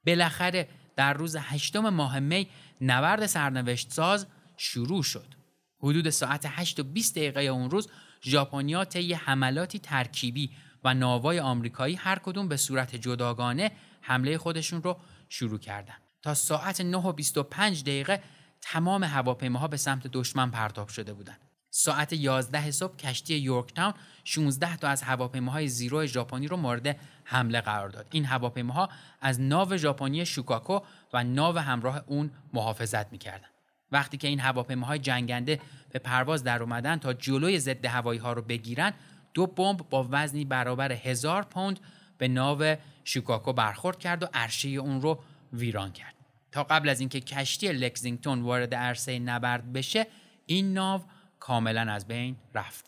بالاخره 0.05 0.67
در 0.95 1.13
روز 1.13 1.35
هشتم 1.35 1.89
ماه 1.89 2.19
می 2.19 2.47
نبرد 2.81 3.25
سرنوشت 3.25 3.91
ساز 3.91 4.27
شروع 4.57 5.03
شد. 5.03 5.36
حدود 5.79 6.09
ساعت 6.09 6.45
8 6.45 6.79
و 6.79 6.83
20 6.83 7.15
دقیقه 7.15 7.41
اون 7.41 7.69
روز 7.69 7.89
ژاپنیا 8.23 8.85
طی 8.85 9.13
حملاتی 9.13 9.79
ترکیبی 9.79 10.51
و 10.83 10.93
ناوای 10.93 11.39
آمریکایی 11.39 11.95
هر 11.95 12.19
کدوم 12.19 12.47
به 12.47 12.57
صورت 12.57 12.95
جداگانه 12.95 13.71
حمله 14.01 14.37
خودشون 14.37 14.83
رو 14.83 14.97
شروع 15.29 15.59
کردند. 15.59 16.01
تا 16.21 16.33
ساعت 16.33 16.81
9 16.81 16.97
و 16.97 17.11
25 17.11 17.81
دقیقه 17.81 18.23
تمام 18.61 19.03
هواپیماها 19.03 19.67
به 19.67 19.77
سمت 19.77 20.07
دشمن 20.07 20.51
پرتاب 20.51 20.87
شده 20.87 21.13
بودند. 21.13 21.39
ساعت 21.69 22.13
11 22.13 22.71
صبح 22.71 22.95
کشتی 22.95 23.35
یورک 23.35 23.73
تاون 23.73 23.93
16 24.23 24.77
تا 24.77 24.87
از 24.87 25.01
هواپیماهای 25.01 25.67
زیرو 25.67 26.05
ژاپنی 26.05 26.47
رو 26.47 26.57
مورد 26.57 26.99
حمله 27.23 27.61
قرار 27.61 27.89
داد. 27.89 28.07
این 28.11 28.25
هواپیماها 28.25 28.89
از 29.21 29.41
ناو 29.41 29.77
ژاپنی 29.77 30.25
شوکاکو 30.25 30.79
و 31.13 31.23
ناو 31.23 31.57
همراه 31.57 32.03
اون 32.07 32.31
محافظت 32.53 33.11
می‌کردند. 33.11 33.56
وقتی 33.91 34.17
که 34.17 34.27
این 34.27 34.39
هواپیماهای 34.39 34.99
جنگنده 34.99 35.59
به 35.91 35.99
پرواز 35.99 36.43
در 36.43 36.63
اومدن 36.63 36.97
تا 36.97 37.13
جلوی 37.13 37.59
ضد 37.59 37.85
هوایی 37.85 38.19
ها 38.19 38.33
رو 38.33 38.41
بگیرن 38.41 38.93
دو 39.33 39.47
بمب 39.47 39.89
با 39.89 40.07
وزنی 40.11 40.45
برابر 40.45 40.91
هزار 40.91 41.43
پوند 41.43 41.79
به 42.17 42.27
ناو 42.27 42.75
شیکاگو 43.03 43.53
برخورد 43.53 43.99
کرد 43.99 44.23
و 44.23 44.27
عرشه 44.33 44.69
اون 44.69 45.01
رو 45.01 45.19
ویران 45.53 45.91
کرد 45.91 46.13
تا 46.51 46.63
قبل 46.63 46.89
از 46.89 46.99
اینکه 46.99 47.19
کشتی 47.19 47.67
لکزینگتون 47.67 48.41
وارد 48.41 48.75
عرصه 48.75 49.19
نبرد 49.19 49.73
بشه 49.73 50.07
این 50.45 50.73
ناو 50.73 51.01
کاملا 51.39 51.91
از 51.91 52.07
بین 52.07 52.35
رفت 52.55 52.85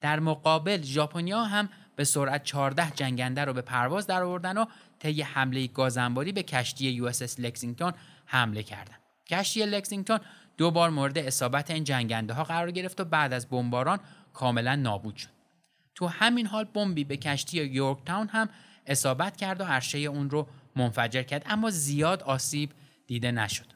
در 0.00 0.20
مقابل 0.20 0.82
ژاپنیا 0.82 1.44
هم 1.44 1.68
به 1.96 2.04
سرعت 2.04 2.44
14 2.44 2.90
جنگنده 2.90 3.44
رو 3.44 3.52
به 3.52 3.62
پرواز 3.62 4.06
در 4.06 4.22
آوردن 4.22 4.58
و 4.58 4.64
طی 4.98 5.22
حمله 5.22 5.66
گازنباری 5.66 6.32
به 6.32 6.42
کشتی 6.42 6.90
یو 6.90 7.06
اس 7.06 7.40
لکزینگتون 7.40 7.92
حمله 8.26 8.62
کردند. 8.62 9.05
کشتی 9.30 9.66
لکزینگتون 9.66 10.20
دو 10.56 10.70
بار 10.70 10.90
مورد 10.90 11.18
اصابت 11.18 11.70
این 11.70 11.84
جنگنده 11.84 12.34
ها 12.34 12.44
قرار 12.44 12.70
گرفت 12.70 13.00
و 13.00 13.04
بعد 13.04 13.32
از 13.32 13.48
بمباران 13.48 14.00
کاملا 14.32 14.74
نابود 14.76 15.16
شد. 15.16 15.28
تو 15.94 16.06
همین 16.06 16.46
حال 16.46 16.64
بمبی 16.64 17.04
به 17.04 17.16
کشتی 17.16 17.64
یورک 17.64 17.98
تاون 18.04 18.28
هم 18.28 18.48
اصابت 18.86 19.36
کرد 19.36 19.60
و 19.60 19.64
عرشه 19.64 19.98
اون 19.98 20.30
رو 20.30 20.46
منفجر 20.76 21.22
کرد 21.22 21.42
اما 21.46 21.70
زیاد 21.70 22.22
آسیب 22.22 22.70
دیده 23.06 23.30
نشد. 23.30 23.66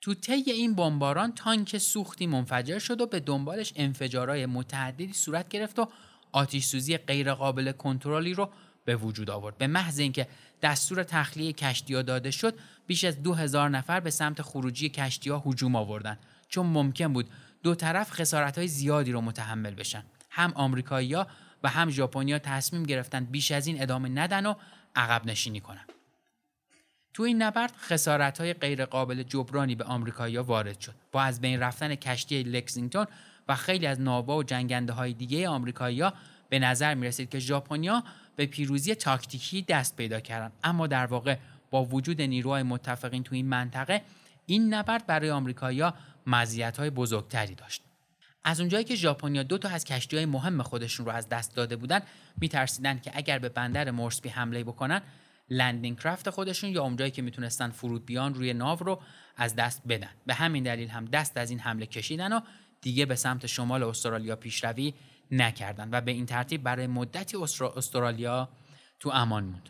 تو 0.00 0.14
طی 0.14 0.42
این 0.46 0.74
بمباران 0.74 1.32
تانک 1.32 1.78
سوختی 1.78 2.26
منفجر 2.26 2.78
شد 2.78 3.00
و 3.00 3.06
به 3.06 3.20
دنبالش 3.20 3.72
انفجارهای 3.76 4.46
متعددی 4.46 5.12
صورت 5.12 5.48
گرفت 5.48 5.78
و 5.78 5.88
آتیش 6.32 6.64
سوزی 6.64 6.96
غیرقابل 6.96 7.72
کنترلی 7.72 8.34
رو 8.34 8.50
به 8.88 8.96
وجود 8.96 9.30
آورد. 9.30 9.58
به 9.58 9.66
محض 9.66 9.98
اینکه 9.98 10.28
دستور 10.62 11.02
تخلیه 11.02 11.52
کشتی 11.52 12.02
داده 12.02 12.30
شد 12.30 12.54
بیش 12.86 13.04
از 13.04 13.22
دو 13.22 13.34
هزار 13.34 13.68
نفر 13.68 14.00
به 14.00 14.10
سمت 14.10 14.42
خروجی 14.42 14.88
کشتی 14.88 15.30
ها 15.30 15.42
هجوم 15.46 15.76
آوردن. 15.76 16.18
چون 16.48 16.66
ممکن 16.66 17.12
بود 17.12 17.30
دو 17.62 17.74
طرف 17.74 18.10
خسارت 18.12 18.58
های 18.58 18.68
زیادی 18.68 19.12
رو 19.12 19.20
متحمل 19.20 19.74
بشن. 19.74 20.04
هم 20.30 20.52
آمریکایی‌ها 20.54 21.26
و 21.62 21.68
هم 21.68 21.90
ژاپنیا 21.90 22.38
تصمیم 22.38 22.82
گرفتن 22.82 23.24
بیش 23.24 23.52
از 23.52 23.66
این 23.66 23.82
ادامه 23.82 24.08
ندن 24.08 24.46
و 24.46 24.54
عقب 24.96 25.26
نشینی 25.26 25.60
کنن. 25.60 25.84
تو 27.14 27.22
این 27.22 27.42
نبرد 27.42 27.72
خسارت 27.76 28.40
های 28.40 28.54
غیر 28.54 28.84
قابل 28.84 29.22
جبرانی 29.22 29.74
به 29.74 29.84
آمریکایی‌ها 29.84 30.42
وارد 30.42 30.80
شد. 30.80 30.94
با 31.12 31.22
از 31.22 31.40
بین 31.40 31.60
رفتن 31.60 31.94
کشتی 31.94 32.42
لکزینگتون 32.42 33.06
و 33.48 33.54
خیلی 33.54 33.86
از 33.86 34.00
ناوا 34.00 34.36
و 34.36 34.42
جنگنده 34.42 34.92
های 34.92 35.12
دیگه 35.12 35.48
آمریکایی‌ها 35.48 36.12
به 36.48 36.58
نظر 36.58 36.94
می 36.94 37.06
رسید 37.06 37.30
که 37.30 37.38
ژاپنیا 37.38 38.04
به 38.38 38.46
پیروزی 38.46 38.94
تاکتیکی 38.94 39.62
دست 39.62 39.96
پیدا 39.96 40.20
کردن. 40.20 40.52
اما 40.64 40.86
در 40.86 41.06
واقع 41.06 41.36
با 41.70 41.84
وجود 41.84 42.22
نیروهای 42.22 42.62
متفقین 42.62 43.22
تو 43.22 43.34
این 43.34 43.48
منطقه 43.48 44.02
این 44.46 44.74
نبرد 44.74 45.06
برای 45.06 45.30
آمریکایی‌ها 45.30 45.94
مزیت‌های 46.26 46.90
بزرگتری 46.90 47.54
داشت. 47.54 47.82
از 48.44 48.60
اونجایی 48.60 48.84
که 48.84 48.94
ژاپنیا 48.94 49.42
دو 49.42 49.58
تا 49.58 49.68
از 49.68 49.84
کشتی‌های 49.84 50.26
مهم 50.26 50.62
خودشون 50.62 51.06
رو 51.06 51.12
از 51.12 51.28
دست 51.28 51.56
داده 51.56 51.76
بودن 51.76 52.00
میترسیدن 52.40 52.98
که 52.98 53.10
اگر 53.14 53.38
به 53.38 53.48
بندر 53.48 53.90
مورسبی 53.90 54.28
حمله 54.28 54.64
بکنن 54.64 55.02
لندینگ 55.50 55.98
کرافت 56.00 56.30
خودشون 56.30 56.70
یا 56.70 56.82
اونجایی 56.82 57.10
که 57.10 57.22
می‌تونستن 57.22 57.70
فرود 57.70 58.06
بیان 58.06 58.34
روی 58.34 58.52
ناو 58.52 58.78
رو 58.78 59.00
از 59.36 59.56
دست 59.56 59.82
بدن. 59.88 60.10
به 60.26 60.34
همین 60.34 60.64
دلیل 60.64 60.88
هم 60.88 61.04
دست 61.04 61.36
از 61.36 61.50
این 61.50 61.58
حمله 61.58 61.86
کشیدن 61.86 62.32
و 62.32 62.40
دیگه 62.80 63.06
به 63.06 63.14
سمت 63.14 63.46
شمال 63.46 63.82
استرالیا 63.82 64.36
پیشروی 64.36 64.94
نکردند 65.30 65.88
و 65.92 66.00
به 66.00 66.10
این 66.10 66.26
ترتیب 66.26 66.62
برای 66.62 66.86
مدتی 66.86 67.36
استرالیا 67.76 68.48
تو 69.00 69.10
امان 69.14 69.44
موند. 69.44 69.68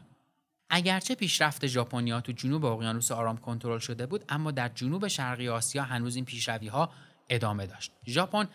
اگرچه 0.71 1.15
پیشرفت 1.15 1.67
ژاپنیا 1.67 2.21
تو 2.21 2.33
جنوب 2.33 2.65
اقیانوس 2.65 3.13
آرام 3.13 3.37
کنترل 3.37 3.79
شده 3.79 4.07
بود 4.07 4.25
اما 4.29 4.51
در 4.51 4.69
جنوب 4.69 5.09
شرقی 5.09 5.49
آسیا 5.49 5.83
هنوز 5.83 6.17
این 6.17 6.25
پیشروی 6.25 6.69
ها 6.69 6.93
ادامه 7.29 7.67
داشت. 7.67 7.93
ژاپن 8.07 8.49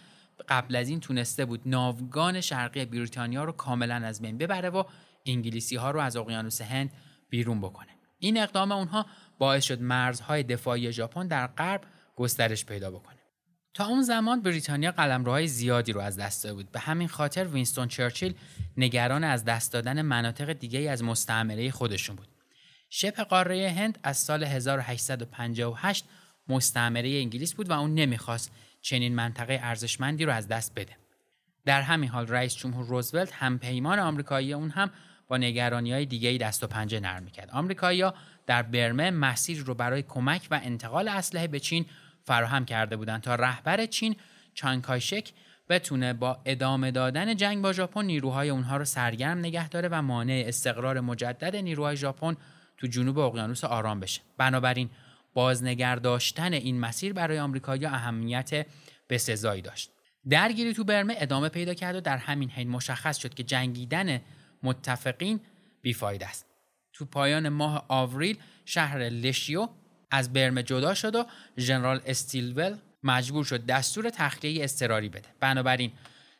قبل 0.49 0.75
از 0.75 0.89
این 0.89 0.99
تونسته 0.99 1.45
بود 1.45 1.61
ناوگان 1.65 2.41
شرقی 2.41 2.85
بریتانیا 2.85 3.43
رو 3.43 3.51
کاملا 3.51 3.95
از 3.95 4.21
بین 4.21 4.37
ببره 4.37 4.69
و 4.69 4.83
انگلیسی 5.25 5.75
ها 5.75 5.91
رو 5.91 5.99
از 5.99 6.15
اقیانوس 6.15 6.61
هند 6.61 6.91
بیرون 7.29 7.61
بکنه. 7.61 7.89
این 8.19 8.37
اقدام 8.37 8.71
اونها 8.71 9.05
باعث 9.39 9.63
شد 9.63 9.81
مرزهای 9.81 10.43
دفاعی 10.43 10.91
ژاپن 10.91 11.27
در 11.27 11.47
غرب 11.47 11.81
گسترش 12.15 12.65
پیدا 12.65 12.91
بکنه. 12.91 13.12
تا 13.73 13.85
اون 13.85 14.01
زمان 14.01 14.41
بریتانیا 14.41 14.91
قلمروهای 14.91 15.47
زیادی 15.47 15.91
رو 15.91 16.01
از 16.01 16.17
دست 16.17 16.43
داده 16.43 16.55
بود. 16.55 16.71
به 16.71 16.79
همین 16.79 17.07
خاطر 17.07 17.45
وینستون 17.45 17.87
چرچیل 17.87 18.33
نگران 18.77 19.23
از 19.23 19.45
دست 19.45 19.73
دادن 19.73 20.01
مناطق 20.01 20.53
دیگه 20.53 20.79
از 20.79 21.03
مستعمره 21.03 21.71
خودشون 21.71 22.15
بود. 22.15 22.27
شبه 22.89 23.23
قاره 23.23 23.71
هند 23.71 23.99
از 24.03 24.17
سال 24.17 24.43
1858 24.43 26.05
مستعمره 26.47 27.09
انگلیس 27.09 27.53
بود 27.53 27.69
و 27.69 27.73
اون 27.73 27.93
نمی‌خواست 27.93 28.51
چنین 28.81 29.15
منطقه 29.15 29.59
ارزشمندی 29.63 30.25
رو 30.25 30.33
از 30.33 30.47
دست 30.47 30.75
بده. 30.75 30.97
در 31.65 31.81
همین 31.81 32.09
حال 32.09 32.27
رئیس 32.27 32.55
جمهور 32.55 32.85
روزولت 32.85 33.33
هم 33.33 33.59
پیمان 33.59 33.99
آمریکایی 33.99 34.53
اون 34.53 34.69
هم 34.69 34.91
با 35.27 35.37
نگرانی 35.37 35.93
های 35.93 36.05
دیگه 36.05 36.37
دست 36.37 36.63
و 36.63 36.67
پنجه 36.67 36.99
نرم 36.99 37.25
کرد 37.25 37.49
آمریکایی‌ها 37.49 38.13
در 38.45 38.61
برمه 38.61 39.11
مسیر 39.11 39.59
رو 39.59 39.73
برای 39.73 40.01
کمک 40.01 40.47
و 40.51 40.59
انتقال 40.63 41.07
اسلحه 41.07 41.47
به 41.47 41.59
چین 41.59 41.85
فراهم 42.25 42.65
کرده 42.65 42.97
بودند 42.97 43.21
تا 43.21 43.35
رهبر 43.35 43.85
چین 43.85 44.15
چانکایشک 44.53 45.31
بتونه 45.69 46.13
با 46.13 46.41
ادامه 46.45 46.91
دادن 46.91 47.35
جنگ 47.35 47.61
با 47.61 47.73
ژاپن 47.73 48.05
نیروهای 48.05 48.49
اونها 48.49 48.77
رو 48.77 48.85
سرگرم 48.85 49.37
نگه 49.37 49.69
داره 49.69 49.89
و 49.91 50.01
مانع 50.01 50.43
استقرار 50.47 50.99
مجدد 50.99 51.55
نیروهای 51.55 51.97
ژاپن 51.97 52.35
تو 52.77 52.87
جنوب 52.87 53.19
اقیانوس 53.19 53.63
آرام 53.63 53.99
بشه. 53.99 54.21
بنابراین 54.37 54.89
بازنگر 55.33 55.95
داشتن 55.95 56.53
این 56.53 56.79
مسیر 56.79 57.13
برای 57.13 57.39
آمریکایی‌ها 57.39 57.95
اهمیت 57.95 58.65
بسزایی 59.09 59.61
داشت. 59.61 59.91
درگیری 60.29 60.73
تو 60.73 60.83
برمه 60.83 61.15
ادامه 61.17 61.49
پیدا 61.49 61.73
کرد 61.73 61.95
و 61.95 62.01
در 62.01 62.17
همین 62.17 62.49
حین 62.49 62.69
مشخص 62.69 63.17
شد 63.17 63.33
که 63.33 63.43
جنگیدن 63.43 64.21
متفقین 64.63 65.39
بیفاید 65.81 66.23
است. 66.23 66.45
تو 66.93 67.05
پایان 67.05 67.49
ماه 67.49 67.85
آوریل 67.87 68.37
شهر 68.65 68.97
لشیو 68.97 69.67
از 70.13 70.33
برمه 70.33 70.63
جدا 70.63 70.93
شد 70.93 71.15
و 71.15 71.25
ژنرال 71.57 72.01
استیلول 72.05 72.77
مجبور 73.03 73.45
شد 73.45 73.65
دستور 73.65 74.09
تخلیه 74.09 74.63
اضطراری 74.63 75.09
بده. 75.09 75.29
بنابراین 75.39 75.91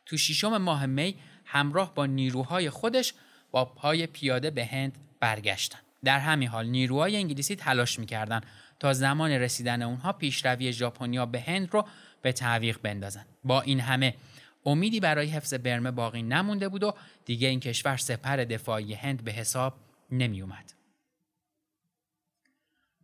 تو 0.06 0.16
ششم 0.16 0.56
ماه 0.56 0.86
می 0.86 1.14
همراه 1.44 1.94
با 1.94 2.06
نیروهای 2.06 2.70
خودش 2.70 3.14
با 3.50 3.64
پای 3.64 4.06
پیاده 4.06 4.50
به 4.50 4.64
هند 4.64 4.98
برگشتن. 5.20 5.78
در 6.04 6.18
همین 6.18 6.48
حال 6.48 6.66
نیروهای 6.66 7.16
انگلیسی 7.16 7.56
تلاش 7.56 7.98
می‌کردن 7.98 8.40
تا 8.80 8.92
زمان 8.92 9.30
رسیدن 9.30 9.82
اونها 9.82 10.12
پیشروی 10.12 10.72
ژاپنیا 10.72 11.26
به 11.26 11.40
هند 11.40 11.68
رو 11.74 11.86
به 12.22 12.32
تعویق 12.32 12.78
بندازن. 12.82 13.24
با 13.44 13.60
این 13.60 13.80
همه 13.80 14.14
امیدی 14.66 15.00
برای 15.00 15.26
حفظ 15.26 15.54
برمه 15.54 15.90
باقی 15.90 16.22
نمونده 16.22 16.68
بود 16.68 16.82
و 16.82 16.94
دیگه 17.24 17.48
این 17.48 17.60
کشور 17.60 17.96
سپر 17.96 18.36
دفاعی 18.36 18.94
هند 18.94 19.24
به 19.24 19.32
حساب 19.32 19.74
نمی 20.10 20.42
اومد. 20.42 20.83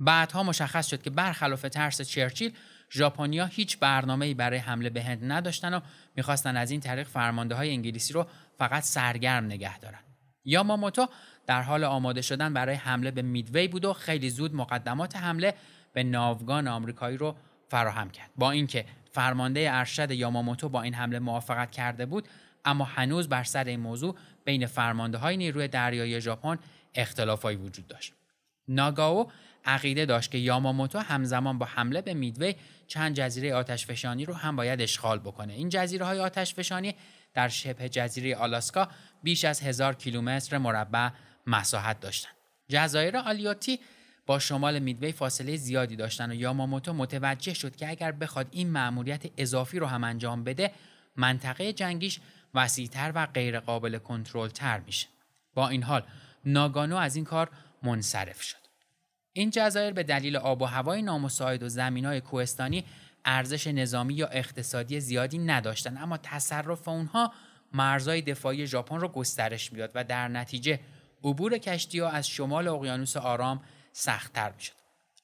بعدها 0.01 0.43
مشخص 0.43 0.87
شد 0.87 1.03
که 1.03 1.11
برخلاف 1.11 1.63
ترس 1.63 2.03
چرچیل 2.03 2.53
ژاپنیا 2.93 3.47
هیچ 3.47 3.79
برنامه‌ای 3.79 4.35
برای 4.35 4.59
حمله 4.59 4.91
به 4.91 5.03
هند 5.03 5.33
نداشتن 5.33 5.75
و 5.75 5.81
می‌خواستن 6.17 6.57
از 6.57 6.71
این 6.71 6.81
طریق 6.81 7.07
فرمانده 7.07 7.55
های 7.55 7.71
انگلیسی 7.71 8.13
رو 8.13 8.27
فقط 8.59 8.83
سرگرم 8.83 9.45
نگه 9.45 9.79
دارن. 9.79 9.99
یاماموتو 10.45 11.07
در 11.47 11.63
حال 11.63 11.85
آماده 11.85 12.23
شدن 12.23 12.55
برای 12.55 12.75
حمله 12.75 13.11
به 13.11 13.23
میدوی 13.23 13.69
بود 13.69 13.85
و 13.85 13.93
خیلی 13.93 14.31
زود 14.31 14.55
مقدمات 14.55 15.17
حمله 15.17 15.55
به 15.93 16.03
ناوگان 16.03 16.69
آمریکایی 16.69 17.17
رو 17.17 17.37
فراهم 17.69 18.11
کرد. 18.11 18.31
با 18.37 18.51
اینکه 18.51 18.85
فرمانده 19.13 19.69
ارشد 19.73 20.11
یاماموتو 20.11 20.69
با 20.69 20.83
این 20.83 20.95
حمله 20.95 21.19
موافقت 21.19 21.71
کرده 21.71 22.07
بود 22.07 22.29
اما 22.65 22.85
هنوز 22.85 23.29
بر 23.29 23.45
سر 23.45 23.65
این 23.65 23.81
موضوع 23.81 24.17
بین 24.45 24.67
فرمانده 24.67 25.19
های 25.19 25.37
نیروی 25.37 25.69
دریایی 25.69 26.21
ژاپن 26.21 26.59
اختلافایی 26.95 27.57
وجود 27.57 27.89
داشت. 27.89 28.13
ناگاو 28.69 29.31
عقیده 29.65 30.07
داشت 30.07 30.31
که 30.31 30.39
یاماموتو 30.39 30.99
همزمان 30.99 31.59
با 31.59 31.67
حمله 31.67 32.03
به 32.03 32.15
میدوی 32.15 32.55
چند 32.87 33.15
جزیره 33.15 33.55
آتشفشانی 33.55 34.25
رو 34.25 34.35
هم 34.35 34.57
باید 34.57 34.83
اشغال 34.83 35.19
بکنه. 35.19 35.53
این 35.53 35.69
جزیره 35.69 36.07
های 36.07 36.21
آتشفشانی 36.21 36.95
در 37.35 37.49
شبه 37.49 37.89
جزیره 37.89 38.37
آلاسکا 38.37 38.89
بیش 39.23 39.45
از 39.45 39.61
هزار 39.61 39.95
کیلومتر 39.95 40.59
مربع 40.59 41.09
مساحت 41.47 42.01
داشتند 42.01 42.35
جزایر 42.69 43.17
آلیوتی 43.17 43.81
با 44.27 44.39
شمال 44.39 44.79
میدوی 44.79 45.13
فاصله 45.13 45.57
زیادی 45.57 45.97
داشتن 45.97 46.31
و 46.31 46.35
یاماموتو 46.35 46.93
متوجه 46.93 47.55
شد 47.55 47.77
که 47.77 47.89
اگر 47.89 48.13
بخواد 48.13 48.47
این 48.51 48.71
مأموریت 48.71 49.23
اضافی 49.37 49.79
رو 49.79 49.87
هم 49.87 50.05
انجام 50.05 50.45
بده 50.45 50.73
منطقه 51.17 51.73
جنگیش 51.73 52.21
وسیعتر 52.55 53.13
و 53.15 53.27
غیرقابل 53.27 53.99
کنترل 53.99 54.49
تر 54.49 54.81
میشه. 54.81 55.07
با 55.55 55.69
این 55.69 55.83
حال 55.83 56.03
ناگانو 56.45 56.97
از 56.97 57.17
این 57.17 57.25
کار 57.25 57.51
منصرف 57.83 58.43
شد. 58.43 58.60
این 59.33 59.51
جزایر 59.51 59.93
به 59.93 60.03
دلیل 60.03 60.37
آب 60.37 60.63
و 60.63 60.65
هوای 60.65 61.03
نامساعد 61.03 61.63
و 61.63 61.69
زمینهای 61.69 62.21
کوهستانی 62.21 62.85
ارزش 63.25 63.67
نظامی 63.67 64.15
یا 64.15 64.27
اقتصادی 64.27 65.01
زیادی 65.01 65.39
نداشتند 65.39 65.99
اما 66.01 66.17
تصرف 66.17 66.89
اونها 66.89 67.33
مرزهای 67.73 68.23
دفاعی 68.23 68.67
ژاپن 68.67 69.01
را 69.01 69.09
گسترش 69.09 69.73
می‌داد 69.73 69.91
و 69.95 70.05
در 70.05 70.29
نتیجه 70.29 70.81
عبور 71.25 71.59
کشتی 71.59 71.99
ها 71.99 72.09
از 72.09 72.29
شمال 72.29 72.69
اقیانوس 72.69 73.17
آرام 73.17 73.63
سختتر 73.93 74.53
می‌شد. 74.53 74.73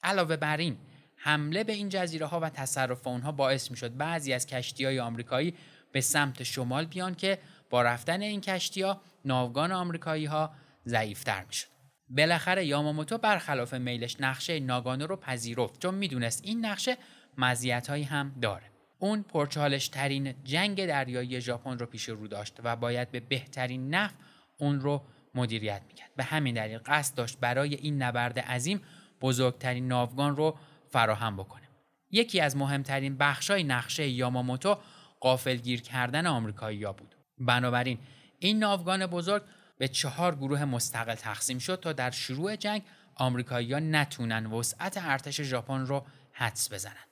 علاوه 0.02 0.36
بر 0.36 0.56
این 0.56 0.78
حمله 1.16 1.64
به 1.64 1.72
این 1.72 1.88
جزیره 1.88 2.26
ها 2.26 2.40
و 2.40 2.50
تصرف 2.50 3.06
اونها 3.06 3.32
باعث 3.32 3.70
می‌شد 3.70 3.96
بعضی 3.96 4.32
از 4.32 4.46
کشتی 4.46 4.84
های 4.84 5.00
آمریکایی 5.00 5.54
به 5.92 6.00
سمت 6.00 6.42
شمال 6.42 6.84
بیان 6.84 7.14
که 7.14 7.38
با 7.70 7.82
رفتن 7.82 8.22
این 8.22 8.40
کشتی 8.40 8.82
ها 8.82 9.00
ناوگان 9.24 9.72
آمریکایی 9.72 10.24
ها 10.24 10.50
ضعیفتر 10.86 11.44
می‌شد. 11.44 11.75
بالاخره 12.08 12.66
یاماموتو 12.66 13.18
برخلاف 13.18 13.74
میلش 13.74 14.16
نقشه 14.20 14.60
ناگانو 14.60 15.06
رو 15.06 15.16
پذیرفت 15.16 15.82
چون 15.82 15.94
می‌دونست 15.94 16.40
این 16.44 16.66
نقشه 16.66 16.96
مزیت‌هایی 17.38 18.04
هم 18.04 18.34
داره. 18.42 18.64
اون 18.98 19.22
پرچالش 19.22 19.88
ترین 19.88 20.34
جنگ 20.44 20.86
دریایی 20.86 21.40
ژاپن 21.40 21.78
رو 21.78 21.86
پیش 21.86 22.08
رو 22.08 22.28
داشت 22.28 22.56
و 22.64 22.76
باید 22.76 23.10
به 23.10 23.20
بهترین 23.20 23.94
نحو 23.94 24.14
اون 24.58 24.80
رو 24.80 25.02
مدیریت 25.34 25.82
می‌کرد. 25.88 26.10
به 26.16 26.24
همین 26.24 26.54
دلیل 26.54 26.78
قصد 26.86 27.14
داشت 27.14 27.38
برای 27.40 27.74
این 27.74 28.02
نبرد 28.02 28.38
عظیم 28.38 28.80
بزرگترین 29.20 29.88
ناوگان 29.88 30.36
رو 30.36 30.56
فراهم 30.88 31.36
بکنه. 31.36 31.68
یکی 32.10 32.40
از 32.40 32.56
مهمترین 32.56 33.16
بخشای 33.16 33.64
نقشه 33.64 34.08
یاماموتو 34.08 34.78
قافلگیر 35.20 35.82
کردن 35.82 36.26
آمریکایی‌ها 36.26 36.92
بود. 36.92 37.14
بنابراین 37.38 37.98
این 38.38 38.58
ناوگان 38.58 39.06
بزرگ 39.06 39.42
به 39.78 39.88
چهار 39.88 40.34
گروه 40.34 40.64
مستقل 40.64 41.14
تقسیم 41.14 41.58
شد 41.58 41.80
تا 41.82 41.92
در 41.92 42.10
شروع 42.10 42.56
جنگ 42.56 42.82
آمریکایی‌ها 43.14 43.78
نتونن 43.78 44.46
وسعت 44.46 44.98
ارتش 45.00 45.40
ژاپن 45.40 45.80
رو 45.80 46.04
حدس 46.32 46.72
بزنن 46.72 47.06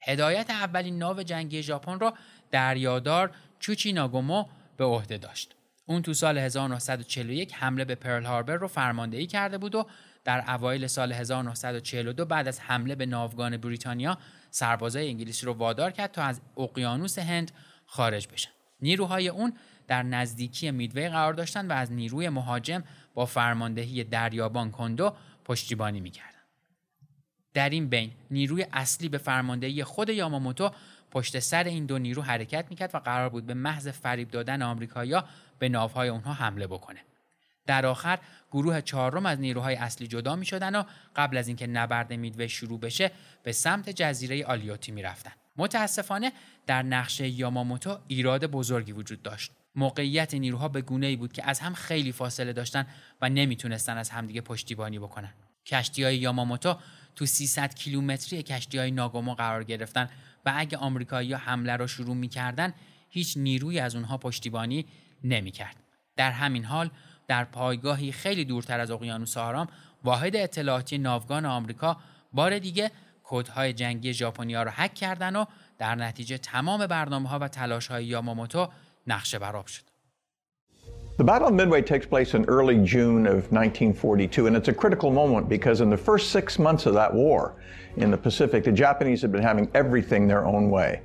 هدایت 0.00 0.50
اولین 0.50 0.98
ناو 0.98 1.22
جنگی 1.22 1.62
ژاپن 1.62 1.98
را 1.98 2.14
دریادار 2.50 3.30
چوچی 3.58 3.92
ناگومو 3.92 4.44
به 4.76 4.84
عهده 4.84 5.18
داشت. 5.18 5.54
اون 5.86 6.02
تو 6.02 6.14
سال 6.14 6.38
1941 6.38 7.54
حمله 7.54 7.84
به 7.84 7.94
پرل 7.94 8.24
هاربر 8.24 8.54
رو 8.54 8.68
فرماندهی 8.68 9.26
کرده 9.26 9.58
بود 9.58 9.74
و 9.74 9.86
در 10.24 10.44
اوایل 10.50 10.86
سال 10.86 11.12
1942 11.12 12.24
بعد 12.24 12.48
از 12.48 12.60
حمله 12.60 12.94
به 12.94 13.06
ناوگان 13.06 13.56
بریتانیا 13.56 14.18
سربازای 14.50 15.08
انگلیسی 15.08 15.46
رو 15.46 15.52
وادار 15.52 15.90
کرد 15.90 16.12
تا 16.12 16.22
از 16.22 16.40
اقیانوس 16.56 17.18
هند 17.18 17.50
خارج 17.86 18.28
بشن. 18.28 18.50
نیروهای 18.80 19.28
اون 19.28 19.52
در 19.88 20.02
نزدیکی 20.02 20.70
میدوی 20.70 21.08
قرار 21.08 21.32
داشتند 21.32 21.70
و 21.70 21.72
از 21.72 21.92
نیروی 21.92 22.28
مهاجم 22.28 22.84
با 23.14 23.26
فرماندهی 23.26 24.04
دریابان 24.04 24.70
کندو 24.70 25.12
پشتیبانی 25.44 26.00
می‌کرد. 26.00 26.34
در 27.54 27.70
این 27.70 27.88
بین 27.88 28.10
نیروی 28.30 28.66
اصلی 28.72 29.08
به 29.08 29.18
فرماندهی 29.18 29.84
خود 29.84 30.08
یاماموتو 30.08 30.70
پشت 31.10 31.38
سر 31.38 31.64
این 31.64 31.86
دو 31.86 31.98
نیرو 31.98 32.22
حرکت 32.22 32.66
می‌کرد 32.70 32.94
و 32.94 32.98
قرار 32.98 33.28
بود 33.28 33.46
به 33.46 33.54
محض 33.54 33.88
فریب 33.88 34.30
دادن 34.30 34.62
آمریکایی‌ها 34.62 35.24
به 35.58 35.68
ناوهای 35.68 36.08
اونها 36.08 36.32
حمله 36.32 36.66
بکنه. 36.66 37.00
در 37.66 37.86
آخر 37.86 38.18
گروه 38.52 38.80
چهارم 38.80 39.26
از 39.26 39.40
نیروهای 39.40 39.74
اصلی 39.74 40.06
جدا 40.06 40.36
می 40.36 40.46
شدن 40.46 40.74
و 40.74 40.82
قبل 41.16 41.36
از 41.36 41.48
اینکه 41.48 41.66
نبرد 41.66 42.12
میدوه 42.12 42.46
شروع 42.46 42.80
بشه 42.80 43.10
به 43.42 43.52
سمت 43.52 43.90
جزیره 43.90 44.44
آلیوتی 44.44 44.92
می 44.92 45.02
رفتن. 45.02 45.32
متاسفانه 45.56 46.32
در 46.66 46.82
نقشه 46.82 47.28
یاماموتو 47.28 47.98
ایراد 48.08 48.46
بزرگی 48.46 48.92
وجود 48.92 49.22
داشت. 49.22 49.52
موقعیت 49.74 50.34
نیروها 50.34 50.68
به 50.68 50.80
گونه 50.80 51.06
ای 51.06 51.16
بود 51.16 51.32
که 51.32 51.48
از 51.48 51.60
هم 51.60 51.74
خیلی 51.74 52.12
فاصله 52.12 52.52
داشتن 52.52 52.86
و 53.20 53.28
نمی‌تونستن 53.28 53.96
از 53.96 54.10
همدیگه 54.10 54.40
پشتیبانی 54.40 54.98
بکنن. 54.98 55.34
کشتی 55.66 56.04
های 56.04 56.16
یاماموتو 56.16 56.76
تو 57.16 57.26
300 57.26 57.74
کیلومتری 57.74 58.42
کشتی 58.42 58.78
های 58.78 58.90
ناگومو 58.90 59.34
قرار 59.34 59.64
گرفتن 59.64 60.08
و 60.46 60.52
اگه 60.56 60.78
آمریکایی 60.78 61.34
حمله 61.34 61.76
را 61.76 61.86
شروع 61.86 62.16
می‌کردن 62.16 62.74
هیچ 63.10 63.36
نیروی 63.36 63.78
از 63.78 63.94
اونها 63.94 64.18
پشتیبانی 64.18 64.86
نمی‌کرد. 65.24 65.76
در 66.16 66.30
همین 66.30 66.64
حال 66.64 66.90
در 67.28 67.44
پایگاهی 67.44 68.12
خیلی 68.12 68.44
دورتر 68.44 68.80
از 68.80 68.90
اقیانوس 68.90 69.36
آرام 69.36 69.68
واحد 70.04 70.36
اطلاعاتی 70.36 70.98
ناوگان 70.98 71.46
آمریکا 71.46 71.96
بار 72.32 72.58
دیگه 72.58 72.90
کودهای 73.22 73.72
جنگی 73.72 74.14
ژاپنیا 74.14 74.62
را 74.62 74.70
حک 74.70 74.94
کردن 74.94 75.36
و 75.36 75.44
در 75.78 75.94
نتیجه 75.94 76.38
تمام 76.38 76.86
برنامه 76.86 77.28
ها 77.28 77.38
و 77.38 77.48
تلاش 77.48 77.86
های 77.86 78.06
یاماموتو 78.06 78.68
نقشه 79.07 79.39
براب 79.39 79.67
شد. 79.67 79.83
The 81.17 81.23
Battle 81.23 81.47
of 81.49 81.53
Midway 81.53 81.83
takes 81.83 82.07
place 82.07 82.33
in 82.33 82.43
early 82.45 82.77
June 82.83 83.27
of 83.27 83.51
1942, 83.51 84.47
and 84.47 84.55
it's 84.55 84.67
a 84.67 84.73
critical 84.73 85.11
moment 85.11 85.47
because 85.47 85.79
in 85.81 85.91
the 85.91 85.97
first 85.97 86.31
six 86.31 86.57
months 86.57 86.87
of 86.87 86.95
that 86.95 87.13
war 87.13 87.53
in 87.97 88.09
the 88.09 88.17
Pacific, 88.17 88.63
the 88.63 88.71
Japanese 88.71 89.21
had 89.21 89.31
been 89.31 89.43
having 89.43 89.69
everything 89.75 90.27
their 90.27 90.43
own 90.43 90.71
way. 90.71 91.01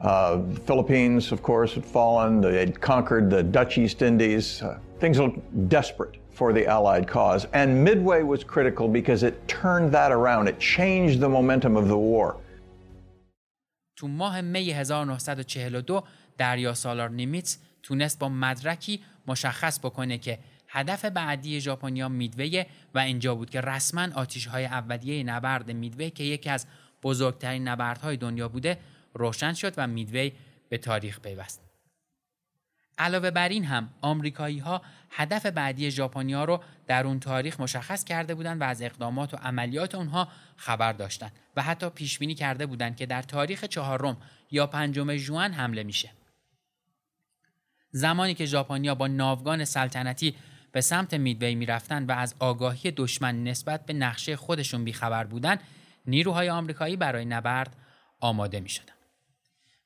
Uh, 0.00 0.38
the 0.54 0.60
Philippines, 0.60 1.30
of 1.30 1.42
course, 1.44 1.74
had 1.74 1.84
fallen. 1.84 2.40
They 2.40 2.58
had 2.58 2.80
conquered 2.80 3.30
the 3.30 3.42
Dutch 3.42 3.78
East 3.78 4.02
Indies. 4.02 4.60
Uh, 4.60 4.78
things 4.98 5.20
looked 5.20 5.68
desperate 5.68 6.16
for 6.32 6.52
the 6.52 6.66
Allied 6.66 7.06
cause. 7.06 7.46
And 7.52 7.84
Midway 7.84 8.22
was 8.22 8.42
critical 8.42 8.88
because 8.88 9.22
it 9.22 9.46
turned 9.46 9.92
that 9.92 10.10
around. 10.10 10.48
It 10.48 10.58
changed 10.58 11.20
the 11.20 11.28
momentum 11.28 11.76
of 11.76 11.86
the 11.86 11.96
war. 11.96 12.36
تو 13.96 14.08
ماه 14.08 14.40
می 14.40 14.72
1942 14.72 16.02
دریا 16.37 16.73
سالار 16.73 17.09
نیمیتس 17.09 17.57
تونست 17.83 18.19
با 18.19 18.29
مدرکی 18.29 19.03
مشخص 19.27 19.79
بکنه 19.79 20.17
که 20.17 20.39
هدف 20.67 21.05
بعدی 21.05 21.61
ژاپنیا 21.61 22.09
میدوی 22.09 22.65
و 22.93 22.99
اینجا 22.99 23.35
بود 23.35 23.49
که 23.49 23.61
رسما 23.61 24.07
آتیش 24.15 24.45
های 24.45 24.65
اولیه 24.65 25.23
نبرد 25.23 25.71
میدوی 25.71 26.09
که 26.09 26.23
یکی 26.23 26.49
از 26.49 26.67
بزرگترین 27.03 27.67
نبردهای 27.67 28.17
دنیا 28.17 28.49
بوده 28.49 28.77
روشن 29.13 29.53
شد 29.53 29.73
و 29.77 29.87
میدوی 29.87 30.31
به 30.69 30.77
تاریخ 30.77 31.19
پیوست. 31.19 31.61
علاوه 32.97 33.31
بر 33.31 33.49
این 33.49 33.65
هم 33.65 33.89
آمریکایی 34.01 34.59
ها 34.59 34.81
هدف 35.09 35.45
بعدی 35.45 35.91
ژاپنیا 35.91 36.43
رو 36.43 36.63
در 36.87 37.07
اون 37.07 37.19
تاریخ 37.19 37.59
مشخص 37.59 38.03
کرده 38.03 38.35
بودند 38.35 38.61
و 38.61 38.63
از 38.63 38.81
اقدامات 38.81 39.33
و 39.33 39.37
عملیات 39.37 39.95
اونها 39.95 40.27
خبر 40.55 40.93
داشتند 40.93 41.31
و 41.55 41.61
حتی 41.61 41.89
پیش 41.89 42.19
بینی 42.19 42.35
کرده 42.35 42.65
بودند 42.65 42.95
که 42.95 43.05
در 43.05 43.21
تاریخ 43.21 43.63
چهارم 43.63 44.17
یا 44.51 44.67
پنجم 44.67 45.15
ژوئن 45.15 45.53
حمله 45.53 45.83
میشه. 45.83 46.11
زمانی 47.91 48.33
که 48.33 48.45
ژاپنیا 48.45 48.95
با 48.95 49.07
ناوگان 49.07 49.65
سلطنتی 49.65 50.35
به 50.71 50.81
سمت 50.81 51.13
میدوی 51.13 51.55
می‌رفتن 51.55 52.05
و 52.05 52.11
از 52.11 52.35
آگاهی 52.39 52.91
دشمن 52.91 53.43
نسبت 53.43 53.85
به 53.85 53.93
نقشه 53.93 54.35
خودشون 54.35 54.83
بیخبر 54.83 55.23
بودن 55.23 55.57
نیروهای 56.05 56.49
آمریکایی 56.49 56.95
برای 56.95 57.25
نبرد 57.25 57.75
آماده 58.19 58.59
می 58.59 58.69
شدن. 58.69 58.93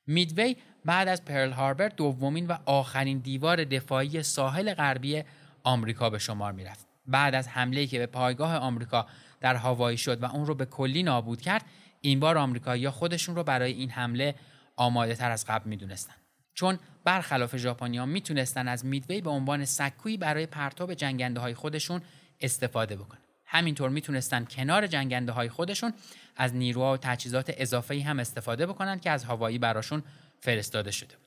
میدوی 0.06 0.56
بعد 0.84 1.08
از 1.08 1.24
پرل 1.24 1.50
هاربر 1.50 1.88
دومین 1.88 2.46
و 2.46 2.58
آخرین 2.66 3.18
دیوار 3.18 3.64
دفاعی 3.64 4.22
ساحل 4.22 4.74
غربی 4.74 5.22
آمریکا 5.62 6.10
به 6.10 6.18
شمار 6.18 6.52
می 6.52 6.64
رفت. 6.64 6.86
بعد 7.06 7.34
از 7.34 7.48
حمله 7.48 7.86
که 7.86 7.98
به 7.98 8.06
پایگاه 8.06 8.56
آمریکا 8.56 9.06
در 9.40 9.54
هاوایی 9.54 9.98
شد 9.98 10.22
و 10.22 10.26
اون 10.26 10.46
رو 10.46 10.54
به 10.54 10.66
کلی 10.66 11.02
نابود 11.02 11.40
کرد 11.40 11.64
این 12.00 12.20
بار 12.20 12.38
آمریکایی‌ها 12.38 12.92
خودشون 12.92 13.36
رو 13.36 13.42
برای 13.42 13.72
این 13.72 13.90
حمله 13.90 14.34
آماده 14.76 15.14
تر 15.14 15.30
از 15.30 15.46
قبل 15.46 15.68
می 15.68 15.76
دونستن. 15.76 16.14
چون 16.54 16.78
برخلاف 17.04 17.56
ژاپنیا 17.56 18.06
می‌تونستن 18.06 18.68
از 18.68 18.84
میدوی 18.84 19.20
به 19.20 19.30
عنوان 19.30 19.64
سکویی 19.64 20.16
برای 20.16 20.46
پرتاب 20.46 20.94
جنگنده 20.94 21.40
های 21.40 21.54
خودشون 21.54 22.02
استفاده 22.40 22.96
بکنن. 22.96 23.20
همینطور 23.46 23.90
می‌تونستن 23.90 24.44
کنار 24.44 24.86
جنگنده 24.86 25.32
های 25.32 25.48
خودشون 25.48 25.92
از 26.36 26.54
نیروها 26.54 26.92
و 26.92 26.96
تجهیزات 26.96 27.54
اضافه 27.56 28.02
هم 28.02 28.18
استفاده 28.18 28.66
بکنن 28.66 28.98
که 28.98 29.10
از 29.10 29.24
هوایی 29.24 29.58
براشون 29.58 30.02
فرستاده 30.40 30.90
شده 30.90 31.16
بود. 31.16 31.26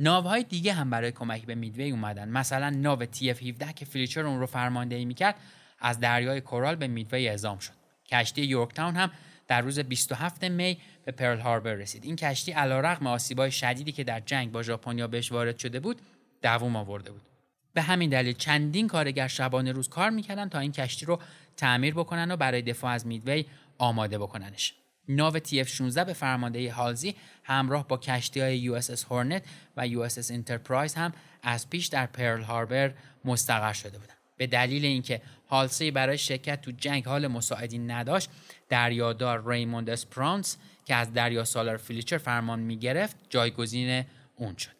ناوهای 0.00 0.42
دیگه 0.42 0.72
هم 0.72 0.90
برای 0.90 1.12
کمک 1.12 1.46
به 1.46 1.54
میدوی 1.54 1.90
اومدن. 1.90 2.28
مثلا 2.28 2.70
ناو 2.70 3.04
TF 3.04 3.42
17 3.42 3.72
که 3.72 3.84
فلیچر 3.84 4.26
اون 4.26 4.40
رو 4.40 4.46
فرماندهی 4.46 5.04
می‌کرد 5.04 5.34
از 5.78 6.00
دریای 6.00 6.40
کورال 6.40 6.76
به 6.76 6.86
میدوی 6.86 7.28
اعزام 7.28 7.58
شد. 7.58 7.72
کشتی 8.08 8.42
یورکتاون 8.42 8.96
هم 8.96 9.10
در 9.48 9.60
روز 9.60 9.78
27 9.78 10.44
می 10.44 10.78
به 11.04 11.12
پرل 11.12 11.38
هاربر 11.38 11.74
رسید. 11.74 12.04
این 12.04 12.16
کشتی 12.16 12.52
علیرغم 12.52 13.06
آسیبای 13.06 13.50
شدیدی 13.50 13.92
که 13.92 14.04
در 14.04 14.20
جنگ 14.20 14.52
با 14.52 14.62
ژاپنیا 14.62 15.06
بهش 15.06 15.32
وارد 15.32 15.58
شده 15.58 15.80
بود 15.80 16.00
دووم 16.42 16.76
آورده 16.76 17.10
بود. 17.10 17.22
به 17.74 17.82
همین 17.82 18.10
دلیل 18.10 18.32
چندین 18.32 18.88
کارگر 18.88 19.28
شبانه 19.28 19.72
روز 19.72 19.88
کار 19.88 20.10
می‌کردن 20.10 20.48
تا 20.48 20.58
این 20.58 20.72
کشتی 20.72 21.06
رو 21.06 21.20
تعمیر 21.56 21.94
بکنن 21.94 22.30
و 22.30 22.36
برای 22.36 22.62
دفاع 22.62 22.92
از 22.92 23.06
میدوی 23.06 23.44
آماده 23.78 24.18
بکننش. 24.18 24.74
ناو 25.08 25.38
TF 25.38 25.68
16 25.68 26.04
به 26.04 26.12
فرماندهی 26.12 26.68
هالزی 26.68 27.14
همراه 27.44 27.88
با 27.88 27.96
کشتی 27.96 28.40
های 28.40 28.68
اس 28.68 29.04
هورنت 29.04 29.42
و 29.76 29.86
US 29.86 30.30
انترپرایز 30.30 30.94
هم 30.94 31.12
از 31.42 31.70
پیش 31.70 31.86
در 31.86 32.06
پرل 32.06 32.42
هاربر 32.42 32.94
مستقر 33.24 33.72
شده 33.72 33.98
بودند. 33.98 34.16
به 34.36 34.46
دلیل 34.46 34.84
اینکه 34.84 35.20
هالزی 35.48 35.90
برای 35.90 36.18
شرکت 36.18 36.60
تو 36.60 36.70
جنگ 36.70 37.06
حال 37.06 37.26
مساعدی 37.26 37.78
نداشت 37.78 38.30
دریادار 38.68 39.50
ریموند 39.50 39.90
اسپروئنس 39.90 40.56
که 40.84 40.94
از 40.94 41.12
دریا 41.12 41.44
سالار 41.44 41.76
فلیچر 41.76 42.18
فرمان 42.18 42.60
می 42.60 42.76
گرفت 42.76 43.16
جایگزین 43.28 44.04
اون 44.36 44.56
شد. 44.56 44.70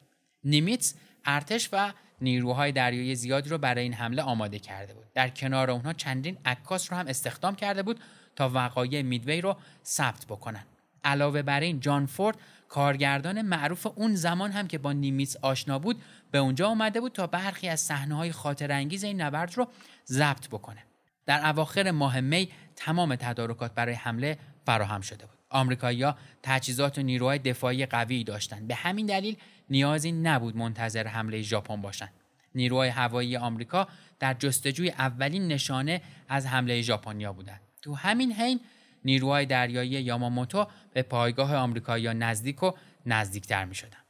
نیمیتس 0.44 0.94
ارتش 1.24 1.68
و 1.72 1.92
نیروهای 2.20 2.72
دریایی 2.72 3.14
زیادی 3.14 3.50
رو 3.50 3.58
برای 3.58 3.82
این 3.82 3.94
حمله 3.94 4.22
آماده 4.22 4.58
کرده 4.58 4.94
بود. 4.94 5.04
در 5.14 5.28
کنار 5.28 5.70
اونها 5.70 5.92
چندین 5.92 6.38
عکاس 6.44 6.92
رو 6.92 6.98
هم 6.98 7.06
استخدام 7.06 7.54
کرده 7.54 7.82
بود 7.82 8.00
تا 8.36 8.50
وقایع 8.54 9.02
میدوی 9.02 9.40
رو 9.40 9.56
ثبت 9.84 10.26
بکنن. 10.26 10.64
علاوه 11.04 11.42
بر 11.42 11.60
این 11.60 11.80
جان 11.80 12.06
فورد 12.06 12.36
کارگردان 12.68 13.42
معروف 13.42 13.86
اون 13.86 14.14
زمان 14.14 14.50
هم 14.52 14.68
که 14.68 14.78
با 14.78 14.92
نیمیتس 14.92 15.36
آشنا 15.36 15.78
بود 15.78 16.02
به 16.30 16.38
اونجا 16.38 16.68
آمده 16.68 17.00
بود 17.00 17.12
تا 17.12 17.26
برخی 17.26 17.68
از 17.68 17.90
های 17.90 18.32
خاطر 18.32 18.72
انگیز 18.72 19.04
این 19.04 19.20
نبرد 19.20 19.56
رو 19.56 19.68
ضبط 20.06 20.48
بکنه. 20.48 20.84
در 21.26 21.46
اواخر 21.46 21.90
ماه 21.90 22.20
می 22.20 22.48
تمام 22.76 23.16
تدارکات 23.16 23.74
برای 23.74 23.94
حمله 23.94 24.38
فراهم 24.66 25.00
شده 25.00 25.26
بود 25.26 25.38
آمریکایی‌ها 25.50 26.16
تجهیزات 26.42 26.98
و 26.98 27.02
نیروهای 27.02 27.38
دفاعی 27.38 27.86
قوی 27.86 28.24
داشتند 28.24 28.68
به 28.68 28.74
همین 28.74 29.06
دلیل 29.06 29.36
نیازی 29.70 30.12
نبود 30.12 30.56
منتظر 30.56 31.06
حمله 31.06 31.42
ژاپن 31.42 31.82
باشند 31.82 32.12
نیروهای 32.54 32.88
هوایی 32.88 33.36
آمریکا 33.36 33.88
در 34.18 34.34
جستجوی 34.34 34.90
اولین 34.90 35.48
نشانه 35.48 36.02
از 36.28 36.46
حمله 36.46 36.82
ژاپنیا 36.82 37.32
بودند 37.32 37.60
تو 37.82 37.94
همین 37.94 38.32
حین 38.32 38.60
نیروهای 39.04 39.46
دریایی 39.46 39.90
یاماموتو 39.90 40.66
به 40.92 41.02
پایگاه 41.02 41.56
آمریکایی‌ها 41.56 42.12
نزدیک 42.12 42.62
و 42.62 42.72
نزدیکتر 43.06 43.64
می‌شدند. 43.64 44.06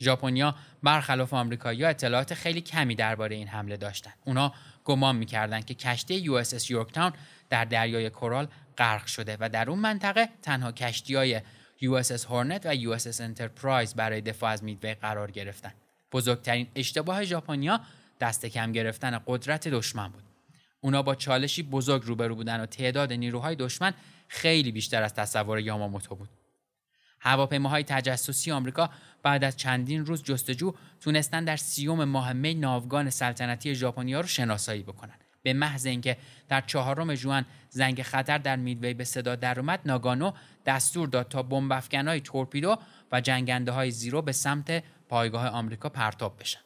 ژاپنیا 0.00 0.54
برخلاف 0.82 1.34
آمریکایی‌ها 1.34 1.88
اطلاعات 1.90 2.34
خیلی 2.34 2.60
کمی 2.60 2.94
درباره 2.94 3.36
این 3.36 3.48
حمله 3.48 3.76
داشتند. 3.76 4.14
اونا 4.24 4.52
گمان 4.88 5.16
می‌کردند 5.16 5.64
که 5.64 5.74
کشتی 5.74 6.14
USS 6.14 6.70
یورکتاون 6.70 7.12
در 7.50 7.64
دریای 7.64 8.10
کورال 8.10 8.48
غرق 8.78 9.06
شده 9.06 9.36
و 9.40 9.48
در 9.48 9.70
اون 9.70 9.78
منطقه 9.78 10.28
تنها 10.42 10.72
کشتی‌های 10.72 11.40
USS 11.80 12.24
هورنت 12.24 12.66
و 12.66 12.74
USS 12.74 13.20
انترپرایز 13.20 13.94
برای 13.94 14.20
دفاع 14.20 14.50
از 14.50 14.64
میدوی 14.64 14.94
قرار 14.94 15.30
گرفتن. 15.30 15.72
بزرگترین 16.12 16.66
اشتباه 16.74 17.24
ژاپنیا 17.24 17.80
دست 18.20 18.46
کم 18.46 18.72
گرفتن 18.72 19.20
قدرت 19.26 19.68
دشمن 19.68 20.08
بود. 20.08 20.22
اونا 20.80 21.02
با 21.02 21.14
چالشی 21.14 21.62
بزرگ 21.62 22.02
روبرو 22.04 22.34
بودن 22.34 22.60
و 22.60 22.66
تعداد 22.66 23.12
نیروهای 23.12 23.56
دشمن 23.56 23.94
خیلی 24.28 24.72
بیشتر 24.72 25.02
از 25.02 25.14
تصور 25.14 25.60
یاماموتو 25.60 26.14
بود. 26.14 26.28
هواپیماهای 27.20 27.82
تجسسی 27.82 28.52
آمریکا 28.52 28.90
بعد 29.22 29.44
از 29.44 29.56
چندین 29.56 30.06
روز 30.06 30.22
جستجو 30.22 30.72
تونستن 31.00 31.44
در 31.44 31.56
سیوم 31.56 32.04
ماه 32.04 32.32
می 32.32 32.54
ناوگان 32.54 33.10
سلطنتی 33.10 33.74
ژاپنیا 33.74 34.20
رو 34.20 34.26
شناسایی 34.26 34.82
بکنن. 34.82 35.14
به 35.42 35.52
محض 35.52 35.86
اینکه 35.86 36.16
در 36.48 36.60
چهارم 36.60 37.14
ژوئن 37.14 37.44
زنگ 37.70 38.02
خطر 38.02 38.38
در 38.38 38.56
میدوی 38.56 38.94
به 38.94 39.04
صدا 39.04 39.36
درآمد 39.36 39.80
ناگانو 39.86 40.32
دستور 40.66 41.08
داد 41.08 41.28
تا 41.28 41.42
بمب 41.42 41.72
های 41.92 42.20
تورپیدو 42.20 42.76
و 43.12 43.20
جنگنده 43.20 43.72
های 43.72 43.90
زیرو 43.90 44.22
به 44.22 44.32
سمت 44.32 44.82
پایگاه 45.08 45.48
آمریکا 45.48 45.88
پرتاب 45.88 46.40
بشن. 46.40 46.60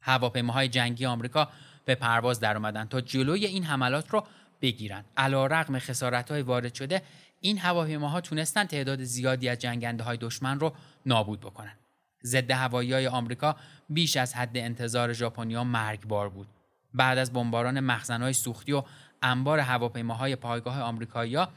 هواپیماهای 0.00 0.68
جنگی 0.68 1.06
آمریکا 1.06 1.48
به 1.84 1.94
پرواز 1.94 2.40
در 2.40 2.56
اومدن 2.56 2.84
تا 2.84 3.00
جلوی 3.00 3.46
این 3.46 3.64
حملات 3.64 4.10
رو 4.10 4.26
بگیرن 4.62 5.04
علا 5.16 5.46
رقم 5.46 5.78
خسارت 5.78 6.30
های 6.30 6.42
وارد 6.42 6.74
شده 6.74 7.02
این 7.44 7.58
هواپیماها 7.58 8.20
تونستن 8.20 8.64
تعداد 8.64 9.02
زیادی 9.02 9.48
از 9.48 9.58
جنگنده 9.58 10.04
های 10.04 10.16
دشمن 10.16 10.60
رو 10.60 10.72
نابود 11.06 11.40
بکنن. 11.40 11.72
ضد 12.24 12.50
هوایی 12.50 12.92
های 12.92 13.06
آمریکا 13.06 13.56
بیش 13.88 14.16
از 14.16 14.34
حد 14.34 14.56
انتظار 14.56 15.12
ژاپنیا 15.12 15.64
مرگبار 15.64 16.28
بود. 16.28 16.46
بعد 16.94 17.18
از 17.18 17.32
بمباران 17.32 17.80
مخزنهای 17.80 18.32
سوختی 18.32 18.72
و 18.72 18.82
انبار 19.22 19.58
هواپیماهای 19.58 20.36
پایگاه 20.36 20.80
آمریکایی‌ها 20.80 21.48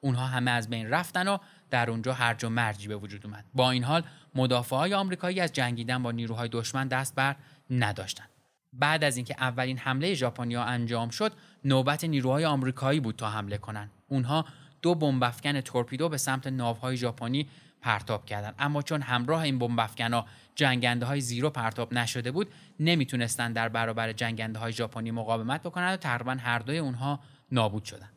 اونها 0.00 0.26
همه 0.26 0.50
از 0.50 0.70
بین 0.70 0.90
رفتن 0.90 1.28
و 1.28 1.38
در 1.70 1.90
اونجا 1.90 2.12
هرج 2.12 2.44
و 2.44 2.48
مرجی 2.48 2.88
به 2.88 2.96
وجود 2.96 3.26
اومد. 3.26 3.44
با 3.54 3.70
این 3.70 3.84
حال 3.84 4.02
مدافع 4.34 4.76
های 4.76 4.94
آمریکایی 4.94 5.40
از 5.40 5.52
جنگیدن 5.52 6.02
با 6.02 6.10
نیروهای 6.10 6.48
دشمن 6.48 6.88
دست 6.88 7.14
بر 7.14 7.36
نداشتند 7.70 8.28
بعد 8.72 9.04
از 9.04 9.16
اینکه 9.16 9.34
اولین 9.38 9.78
حمله 9.78 10.14
ژاپنیا 10.14 10.62
انجام 10.62 11.08
شد 11.08 11.32
نوبت 11.64 12.04
نیروهای 12.04 12.44
آمریکایی 12.44 13.00
بود 13.00 13.16
تا 13.16 13.30
حمله 13.30 13.58
کنند 13.58 13.90
اونها 14.08 14.44
دو 14.86 14.94
بمب 14.94 15.30
تورپیدو 15.60 16.08
به 16.08 16.16
سمت 16.16 16.46
ناوهای 16.46 16.96
ژاپنی 16.96 17.48
پرتاب 17.80 18.26
کردند 18.26 18.54
اما 18.58 18.82
چون 18.82 19.02
همراه 19.02 19.42
این 19.42 19.58
بمب 19.58 19.80
ها 20.00 20.26
جنگنده 20.54 21.06
های 21.06 21.20
زیرو 21.20 21.50
پرتاب 21.50 21.94
نشده 21.94 22.30
بود 22.30 22.48
نمی‌تونستند 22.80 23.54
در 23.54 23.68
برابر 23.68 24.12
جنگنده 24.12 24.58
های 24.58 24.72
ژاپنی 24.72 25.10
مقاومت 25.10 25.62
بکنند 25.62 25.94
و 25.94 25.96
تقریبا 25.96 26.36
هر 26.40 26.58
دوی 26.58 26.78
اونها 26.78 27.20
نابود 27.52 27.84
شدند 27.84 28.12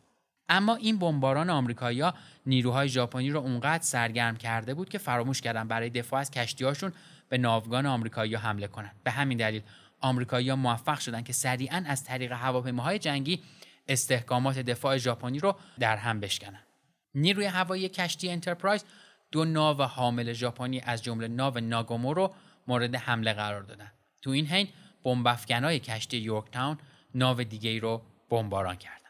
اما 0.49 0.75
این 0.75 0.99
بمباران 0.99 1.49
آمریکایی‌ها 1.49 2.13
نیروهای 2.45 2.89
ژاپنی 2.89 3.29
رو 3.29 3.39
اونقدر 3.39 3.83
سرگرم 3.83 4.37
کرده 4.37 4.73
بود 4.73 4.89
که 4.89 4.97
فراموش 4.97 5.41
کردن 5.41 5.67
برای 5.67 5.89
دفاع 5.89 6.19
از 6.19 6.31
کشتیهاشون 6.31 6.93
به 7.29 7.37
ناوگان 7.37 7.85
آمریکایی 7.85 8.35
حمله 8.35 8.67
کنند 8.67 8.95
به 9.03 9.11
همین 9.11 9.37
دلیل 9.37 9.61
آمریکایی‌ها 10.01 10.55
موفق 10.55 10.99
شدند 10.99 11.25
که 11.25 11.33
سریعا 11.33 11.83
از 11.87 12.03
طریق 12.03 12.31
هواپیماهای 12.31 12.99
جنگی 12.99 13.39
استحکامات 13.89 14.59
دفاع 14.59 14.97
ژاپنی 14.97 15.39
رو 15.39 15.55
در 15.79 15.97
هم 15.97 16.19
بشکنن. 16.19 16.63
نیروی 17.15 17.45
هوایی 17.45 17.89
کشتی 17.89 18.29
انترپرایز 18.29 18.85
دو 19.31 19.45
ناو 19.45 19.81
حامل 19.81 20.33
ژاپنی 20.33 20.79
از 20.79 21.03
جمله 21.03 21.27
ناو 21.27 21.59
ناگامو 21.59 22.13
رو 22.13 22.33
مورد 22.67 22.95
حمله 22.95 23.33
قرار 23.33 23.61
دادن. 23.61 23.91
تو 24.21 24.29
این 24.29 24.45
حین 24.45 24.67
بمب 25.03 25.35
کشتی 25.79 26.17
یورکتاون 26.17 26.77
ناو 27.15 27.43
دیگه 27.43 27.69
ای 27.69 27.79
رو 27.79 28.01
بمباران 28.29 28.75
کردن. 28.75 29.09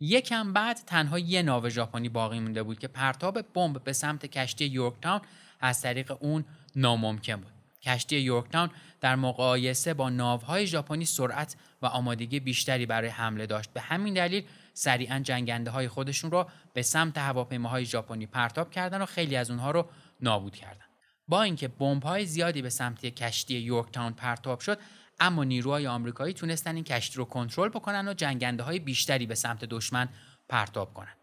یکم 0.00 0.52
بعد 0.52 0.76
تنها 0.76 1.18
یه 1.18 1.42
ناو 1.42 1.68
ژاپنی 1.68 2.08
باقی 2.08 2.40
مونده 2.40 2.62
بود 2.62 2.78
که 2.78 2.88
پرتاب 2.88 3.42
بمب 3.42 3.84
به 3.84 3.92
سمت 3.92 4.26
کشتی 4.26 4.66
یورکتاون 4.66 5.20
از 5.60 5.82
طریق 5.82 6.16
اون 6.20 6.44
ناممکن 6.76 7.36
بود. 7.36 7.52
کشتی 7.82 8.20
یورکتاون 8.20 8.70
در 9.00 9.16
مقایسه 9.16 9.94
با 9.94 10.10
ناوهای 10.10 10.66
ژاپنی 10.66 11.04
سرعت 11.04 11.56
و 11.82 11.86
آمادگی 11.86 12.40
بیشتری 12.40 12.86
برای 12.86 13.08
حمله 13.08 13.46
داشت. 13.46 13.72
به 13.72 13.80
همین 13.80 14.14
دلیل 14.14 14.44
سریعا 14.74 15.18
جنگنده 15.18 15.70
های 15.70 15.88
خودشون 15.88 16.30
را 16.30 16.48
به 16.74 16.82
سمت 16.82 17.18
هواپیماهای 17.18 17.84
ژاپنی 17.84 18.26
پرتاب 18.26 18.70
کردن 18.70 19.02
و 19.02 19.06
خیلی 19.06 19.36
از 19.36 19.50
اونها 19.50 19.70
رو 19.70 19.86
نابود 20.20 20.56
کردن. 20.56 20.84
با 21.28 21.42
اینکه 21.42 21.68
بمب 21.68 22.02
های 22.02 22.26
زیادی 22.26 22.62
به 22.62 22.70
سمت 22.70 23.06
کشتی 23.06 23.58
یورکتاون 23.58 24.12
پرتاب 24.12 24.60
شد 24.60 24.78
اما 25.20 25.44
نیروهای 25.44 25.86
آمریکایی 25.86 26.34
تونستن 26.34 26.74
این 26.74 26.84
کشتی 26.84 27.16
رو 27.16 27.24
کنترل 27.24 27.68
بکنن 27.68 28.08
و 28.08 28.14
جنگنده 28.14 28.62
های 28.62 28.78
بیشتری 28.78 29.26
به 29.26 29.34
سمت 29.34 29.64
دشمن 29.64 30.08
پرتاب 30.48 30.94
کنن. 30.94 31.14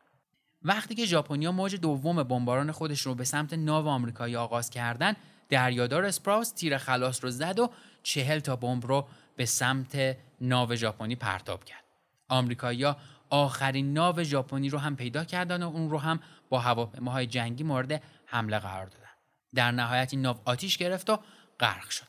وقتی 0.62 0.96
که 0.96 1.06
ژاپنیا 1.06 1.52
موج 1.52 1.76
دوم 1.76 2.24
بمباران 2.24 2.72
خودش 2.72 3.02
رو 3.02 3.16
به 3.16 3.24
سمت 3.24 3.54
ناو 3.54 3.88
آمریکایی 3.88 4.36
آغاز 4.36 4.70
کردن 4.70 5.16
دریادار 5.50 6.06
اسپراوس 6.06 6.52
تیر 6.52 6.78
خلاص 6.78 7.24
رو 7.24 7.30
زد 7.30 7.60
و 7.60 7.70
چهل 8.04 8.40
تا 8.40 8.56
بمب 8.56 8.86
رو 8.86 9.08
به 9.36 9.46
سمت 9.46 10.18
ناو 10.42 10.76
ژاپنی 10.76 11.16
پرتاب 11.16 11.64
کرد. 11.64 11.84
آمریکایی‌ها 12.28 12.98
آخرین 13.30 13.94
ناو 13.94 14.24
ژاپنی 14.24 14.70
رو 14.70 14.80
هم 14.80 14.96
پیدا 14.96 15.24
کردن 15.24 15.64
و 15.64 15.68
اون 15.68 15.90
رو 15.90 15.98
هم 15.98 16.20
با 16.50 16.60
هواپیماهای 16.60 17.28
جنگی 17.28 17.64
مورد 17.64 18.04
حمله 18.26 18.60
قرار 18.60 18.86
دادن. 18.86 19.04
در 19.56 19.72
نهایت 19.72 20.14
این 20.14 20.22
ناو 20.22 20.38
آتیش 20.46 20.78
گرفت 20.78 21.10
و 21.10 21.20
غرق 21.60 21.90
شد. 21.90 22.08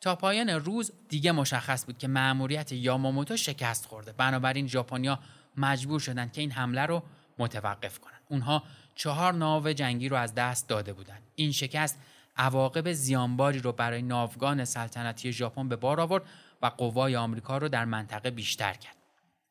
تا 0.00 0.16
پایان 0.16 0.48
روز 0.50 0.92
دیگه 1.08 1.32
مشخص 1.32 1.86
بود 1.86 1.98
که 1.98 2.08
مأموریت 2.08 2.72
یاماموتو 2.72 3.36
شکست 3.36 3.86
خورده. 3.86 4.12
بنابراین 4.12 4.66
ژاپنیا 4.66 5.18
مجبور 5.56 6.00
شدند 6.00 6.32
که 6.32 6.40
این 6.40 6.50
حمله 6.50 6.86
رو 6.86 7.02
متوقف 7.38 7.98
کنند. 7.98 8.22
اونها 8.28 8.62
چهار 8.94 9.32
ناو 9.32 9.72
جنگی 9.72 10.08
رو 10.08 10.16
از 10.16 10.34
دست 10.34 10.68
داده 10.68 10.92
بودند. 10.92 11.22
این 11.34 11.52
شکست 11.52 11.98
عواقب 12.38 12.92
زیانباری 12.92 13.58
رو 13.58 13.72
برای 13.72 14.02
ناوگان 14.02 14.64
سلطنتی 14.64 15.32
ژاپن 15.32 15.68
به 15.68 15.76
بار 15.76 16.00
آورد 16.00 16.22
و 16.62 16.66
قوای 16.66 17.16
آمریکا 17.16 17.58
رو 17.58 17.68
در 17.68 17.84
منطقه 17.84 18.30
بیشتر 18.30 18.72
کرد. 18.72 18.96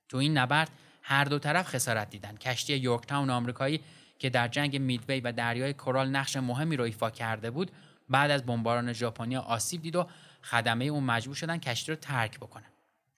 تو 0.09 0.17
این 0.17 0.37
نبرد 0.37 0.69
هر 1.01 1.23
دو 1.23 1.39
طرف 1.39 1.67
خسارت 1.67 2.09
دیدن. 2.09 2.37
کشتی 2.37 2.77
یورکتاون 2.77 3.29
آمریکایی 3.29 3.81
که 4.19 4.29
در 4.29 4.47
جنگ 4.47 4.77
میدوی 4.77 5.19
و 5.19 5.31
دریای 5.31 5.73
کورال 5.73 6.09
نقش 6.09 6.37
مهمی 6.37 6.77
رو 6.77 6.83
ایفا 6.83 7.09
کرده 7.09 7.51
بود 7.51 7.71
بعد 8.09 8.31
از 8.31 8.45
بمباران 8.45 8.93
ژاپنی 8.93 9.37
آسیب 9.37 9.81
دید 9.81 9.95
و 9.95 10.07
خدمه 10.41 10.85
اون 10.85 11.03
مجبور 11.03 11.35
شدن 11.35 11.57
کشتی 11.57 11.91
رو 11.91 11.95
ترک 11.95 12.37
بکنن. 12.37 12.71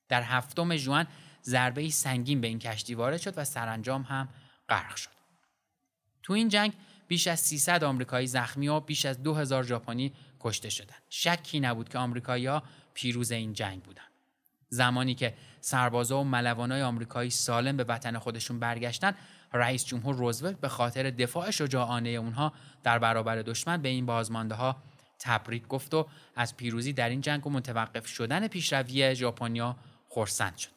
در 0.10 0.22
هفتم 0.22 0.76
ژوئن 0.76 1.08
ضربه 1.44 1.90
سنگین 1.90 2.42
به 2.42 2.48
این 2.48 2.60
کشتی 2.60 2.96
وارد 2.96 3.22
شد 3.22 3.38
و 3.38 3.44
سرانجام 3.46 4.02
هم 4.02 4.30
غرق 4.70 4.96
شد. 4.96 5.10
تو 6.24 6.34
این 6.34 6.50
جنگ 6.50 6.74
بیش 7.10 7.28
از 7.28 7.40
300 7.40 7.84
آمریکایی 7.84 8.28
زخمی 8.28 8.68
و 8.68 8.80
بیش 8.80 9.06
از 9.06 9.24
2000 9.24 9.64
ژاپنی 9.64 10.14
کشته 10.40 10.70
شدند. 10.70 11.02
شکی 11.10 11.60
نبود 11.60 11.90
که 11.90 11.98
آمریکایی‌ها 11.98 12.64
پیروز 12.94 13.32
این 13.32 13.54
جنگ 13.54 13.84
بودند. 13.84 14.10
زمانی 14.70 15.16
که 15.16 15.34
سربازا 15.62 16.20
و 16.20 16.24
ملوانای 16.24 16.82
آمریکایی 16.82 17.30
سالم 17.30 17.78
به 17.78 17.84
وطن 17.84 18.20
خودشون 18.20 18.60
برگشتن 18.60 19.16
رئیس 19.54 19.86
جمهور 19.86 20.16
روزولت 20.16 20.60
به 20.60 20.70
خاطر 20.70 21.10
دفاع 21.10 21.52
شجاعانه 21.52 22.10
اونها 22.10 22.54
در 22.84 23.00
برابر 23.00 23.36
دشمن 23.36 23.82
به 23.82 23.90
این 23.90 24.06
بازمانده 24.06 24.56
ها 24.56 24.76
تبریک 25.20 25.68
گفت 25.68 25.94
و 25.94 26.08
از 26.36 26.58
پیروزی 26.58 26.94
در 26.94 27.10
این 27.10 27.22
جنگ 27.22 27.48
و 27.48 27.50
متوقف 27.50 28.08
شدن 28.08 28.48
پیشروی 28.48 29.16
ژاپنیا 29.16 29.76
خرسند 30.10 30.58
شد 30.58 30.70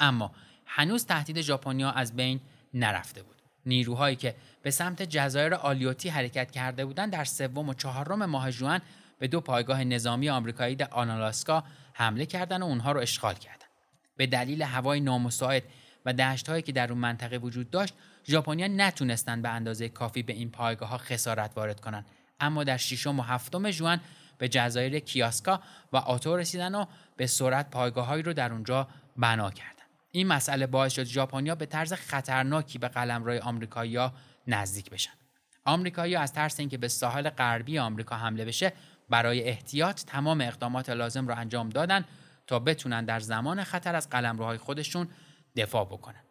اما 0.00 0.32
هنوز 0.66 1.06
تهدید 1.06 1.40
ژاپنیا 1.40 1.90
از 1.90 2.16
بین 2.16 2.40
نرفته 2.74 3.22
بود 3.22 3.37
نیروهایی 3.66 4.16
که 4.16 4.34
به 4.62 4.70
سمت 4.70 5.02
جزایر 5.02 5.54
آلیوتی 5.54 6.08
حرکت 6.08 6.50
کرده 6.50 6.84
بودند 6.84 7.12
در 7.12 7.24
سوم 7.24 7.68
و 7.68 7.74
چهارم 7.74 8.24
ماه 8.24 8.50
ژوئن 8.50 8.80
به 9.18 9.28
دو 9.28 9.40
پایگاه 9.40 9.84
نظامی 9.84 10.30
آمریکایی 10.30 10.76
در 10.76 10.88
آنالاسکا 10.90 11.64
حمله 11.92 12.26
کردند 12.26 12.62
و 12.62 12.64
اونها 12.64 12.92
رو 12.92 13.00
اشغال 13.00 13.34
کردند. 13.34 13.68
به 14.16 14.26
دلیل 14.26 14.62
هوای 14.62 15.00
نامساعد 15.00 15.62
و 16.06 16.12
دشتهایی 16.12 16.62
که 16.62 16.72
در 16.72 16.92
اون 16.92 17.00
منطقه 17.00 17.36
وجود 17.36 17.70
داشت، 17.70 17.94
ژاپنیا 18.26 18.66
نتونستند 18.66 19.42
به 19.42 19.48
اندازه 19.48 19.88
کافی 19.88 20.22
به 20.22 20.32
این 20.32 20.50
پایگاه 20.50 20.88
ها 20.88 20.98
خسارت 20.98 21.50
وارد 21.56 21.80
کنند. 21.80 22.06
اما 22.40 22.64
در 22.64 22.76
ششم 22.76 23.20
و 23.20 23.22
هفتم 23.22 23.70
ژوئن 23.70 24.00
به 24.38 24.48
جزایر 24.48 24.98
کیاسکا 24.98 25.60
و 25.92 25.96
آتو 25.96 26.36
رسیدن 26.36 26.74
و 26.74 26.84
به 27.16 27.26
سرعت 27.26 27.70
پایگاههایی 27.70 28.22
رو 28.22 28.32
در 28.32 28.52
اونجا 28.52 28.88
بنا 29.16 29.50
کردند. 29.50 29.77
این 30.10 30.26
مسئله 30.26 30.66
باعث 30.66 30.92
شد 30.92 31.04
ژاپنیا 31.04 31.54
به 31.54 31.66
طرز 31.66 31.92
خطرناکی 31.92 32.78
به 32.78 32.88
قلمرو 32.88 33.42
آمریکایی‌ها 33.42 34.12
نزدیک 34.46 34.90
بشن. 34.90 35.12
آمریکایی‌ها 35.64 36.22
از 36.22 36.32
ترس 36.32 36.60
اینکه 36.60 36.78
به 36.78 36.88
ساحل 36.88 37.30
غربی 37.30 37.78
آمریکا 37.78 38.16
حمله 38.16 38.44
بشه 38.44 38.72
برای 39.10 39.42
احتیاط 39.42 40.04
تمام 40.04 40.40
اقدامات 40.40 40.90
لازم 40.90 41.28
را 41.28 41.34
انجام 41.34 41.68
دادن 41.68 42.04
تا 42.46 42.58
بتونن 42.58 43.04
در 43.04 43.20
زمان 43.20 43.64
خطر 43.64 43.94
از 43.96 44.10
قلمروهای 44.10 44.58
خودشون 44.58 45.08
دفاع 45.56 45.84
بکنن. 45.84 46.22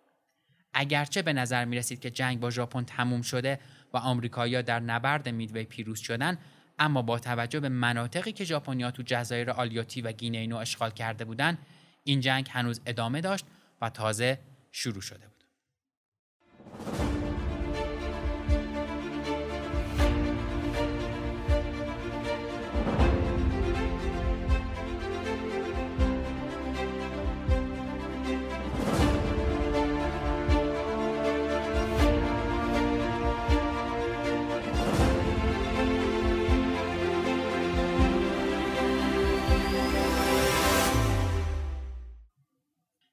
اگرچه 0.74 1.22
به 1.22 1.34
نظر 1.34 1.66
می 1.66 1.78
رسید 1.78 2.00
که 2.00 2.10
جنگ 2.10 2.40
با 2.40 2.50
ژاپن 2.50 2.84
تموم 2.84 3.22
شده 3.22 3.60
و 3.94 3.98
آمریکایی‌ها 3.98 4.62
در 4.62 4.80
نبرد 4.80 5.30
میدوی 5.30 5.64
پیروز 5.64 6.00
شدن 6.00 6.38
اما 6.80 7.02
با 7.02 7.20
توجه 7.20 7.60
به 7.60 7.70
مناطقی 7.70 8.32
که 8.32 8.44
ژاپنیا 8.44 8.92
تو 8.92 9.04
جزایر 9.06 9.52
آلیوتی 9.52 10.02
و 10.02 10.12
گینینو 10.12 10.56
اشغال 10.56 10.92
کرده 10.92 11.26
بودند 11.26 11.58
این 12.04 12.20
جنگ 12.20 12.50
هنوز 12.52 12.82
ادامه 12.86 13.22
داشت 13.22 13.46
و 13.82 13.90
تازه 13.90 14.40
شروع 14.72 15.02
شده 15.02 15.28
بود. 15.28 15.37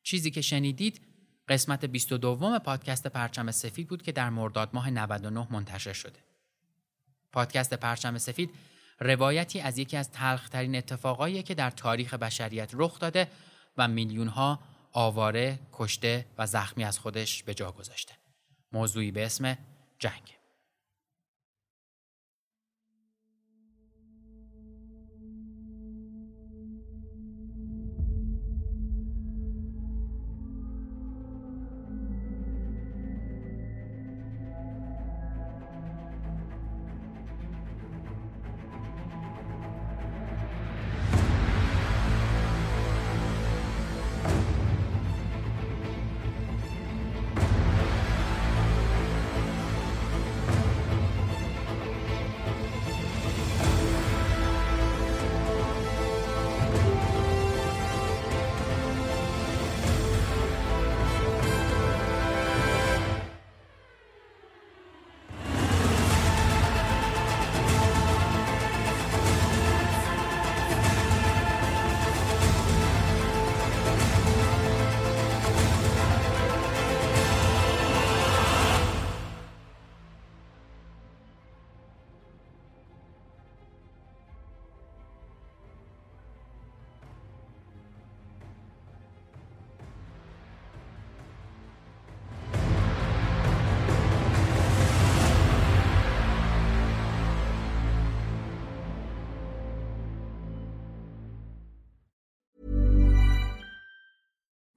چیزی 0.05 0.31
که 0.31 0.41
شنیدید 0.41 1.01
قسمت 1.49 1.85
22 1.85 2.59
پادکست 2.59 3.07
پرچم 3.07 3.51
سفید 3.51 3.89
بود 3.89 4.03
که 4.03 4.13
در 4.13 4.31
مرداد 4.31 4.71
ماه 4.73 4.91
99 4.91 5.47
منتشر 5.51 5.93
شده. 5.93 6.19
پادکست 7.33 7.75
پرچم 7.75 8.19
سفید 8.19 8.51
روایتی 9.01 9.61
از 9.61 9.79
یکی 9.79 9.97
از 9.97 10.11
تلخترین 10.11 10.77
اتفاقایی 10.77 11.43
که 11.43 11.55
در 11.55 11.71
تاریخ 11.71 12.15
بشریت 12.15 12.71
رخ 12.73 12.99
داده 12.99 13.31
و 13.77 13.89
میلیون 13.89 14.29
ها 14.29 14.61
آواره، 14.93 15.59
کشته 15.73 16.27
و 16.39 16.47
زخمی 16.47 16.85
از 16.85 16.99
خودش 16.99 17.43
به 17.43 17.55
جا 17.55 17.73
گذاشته. 17.73 18.15
موضوعی 18.73 19.11
به 19.11 19.27
اسم 19.27 19.59
جنگ. 19.99 20.44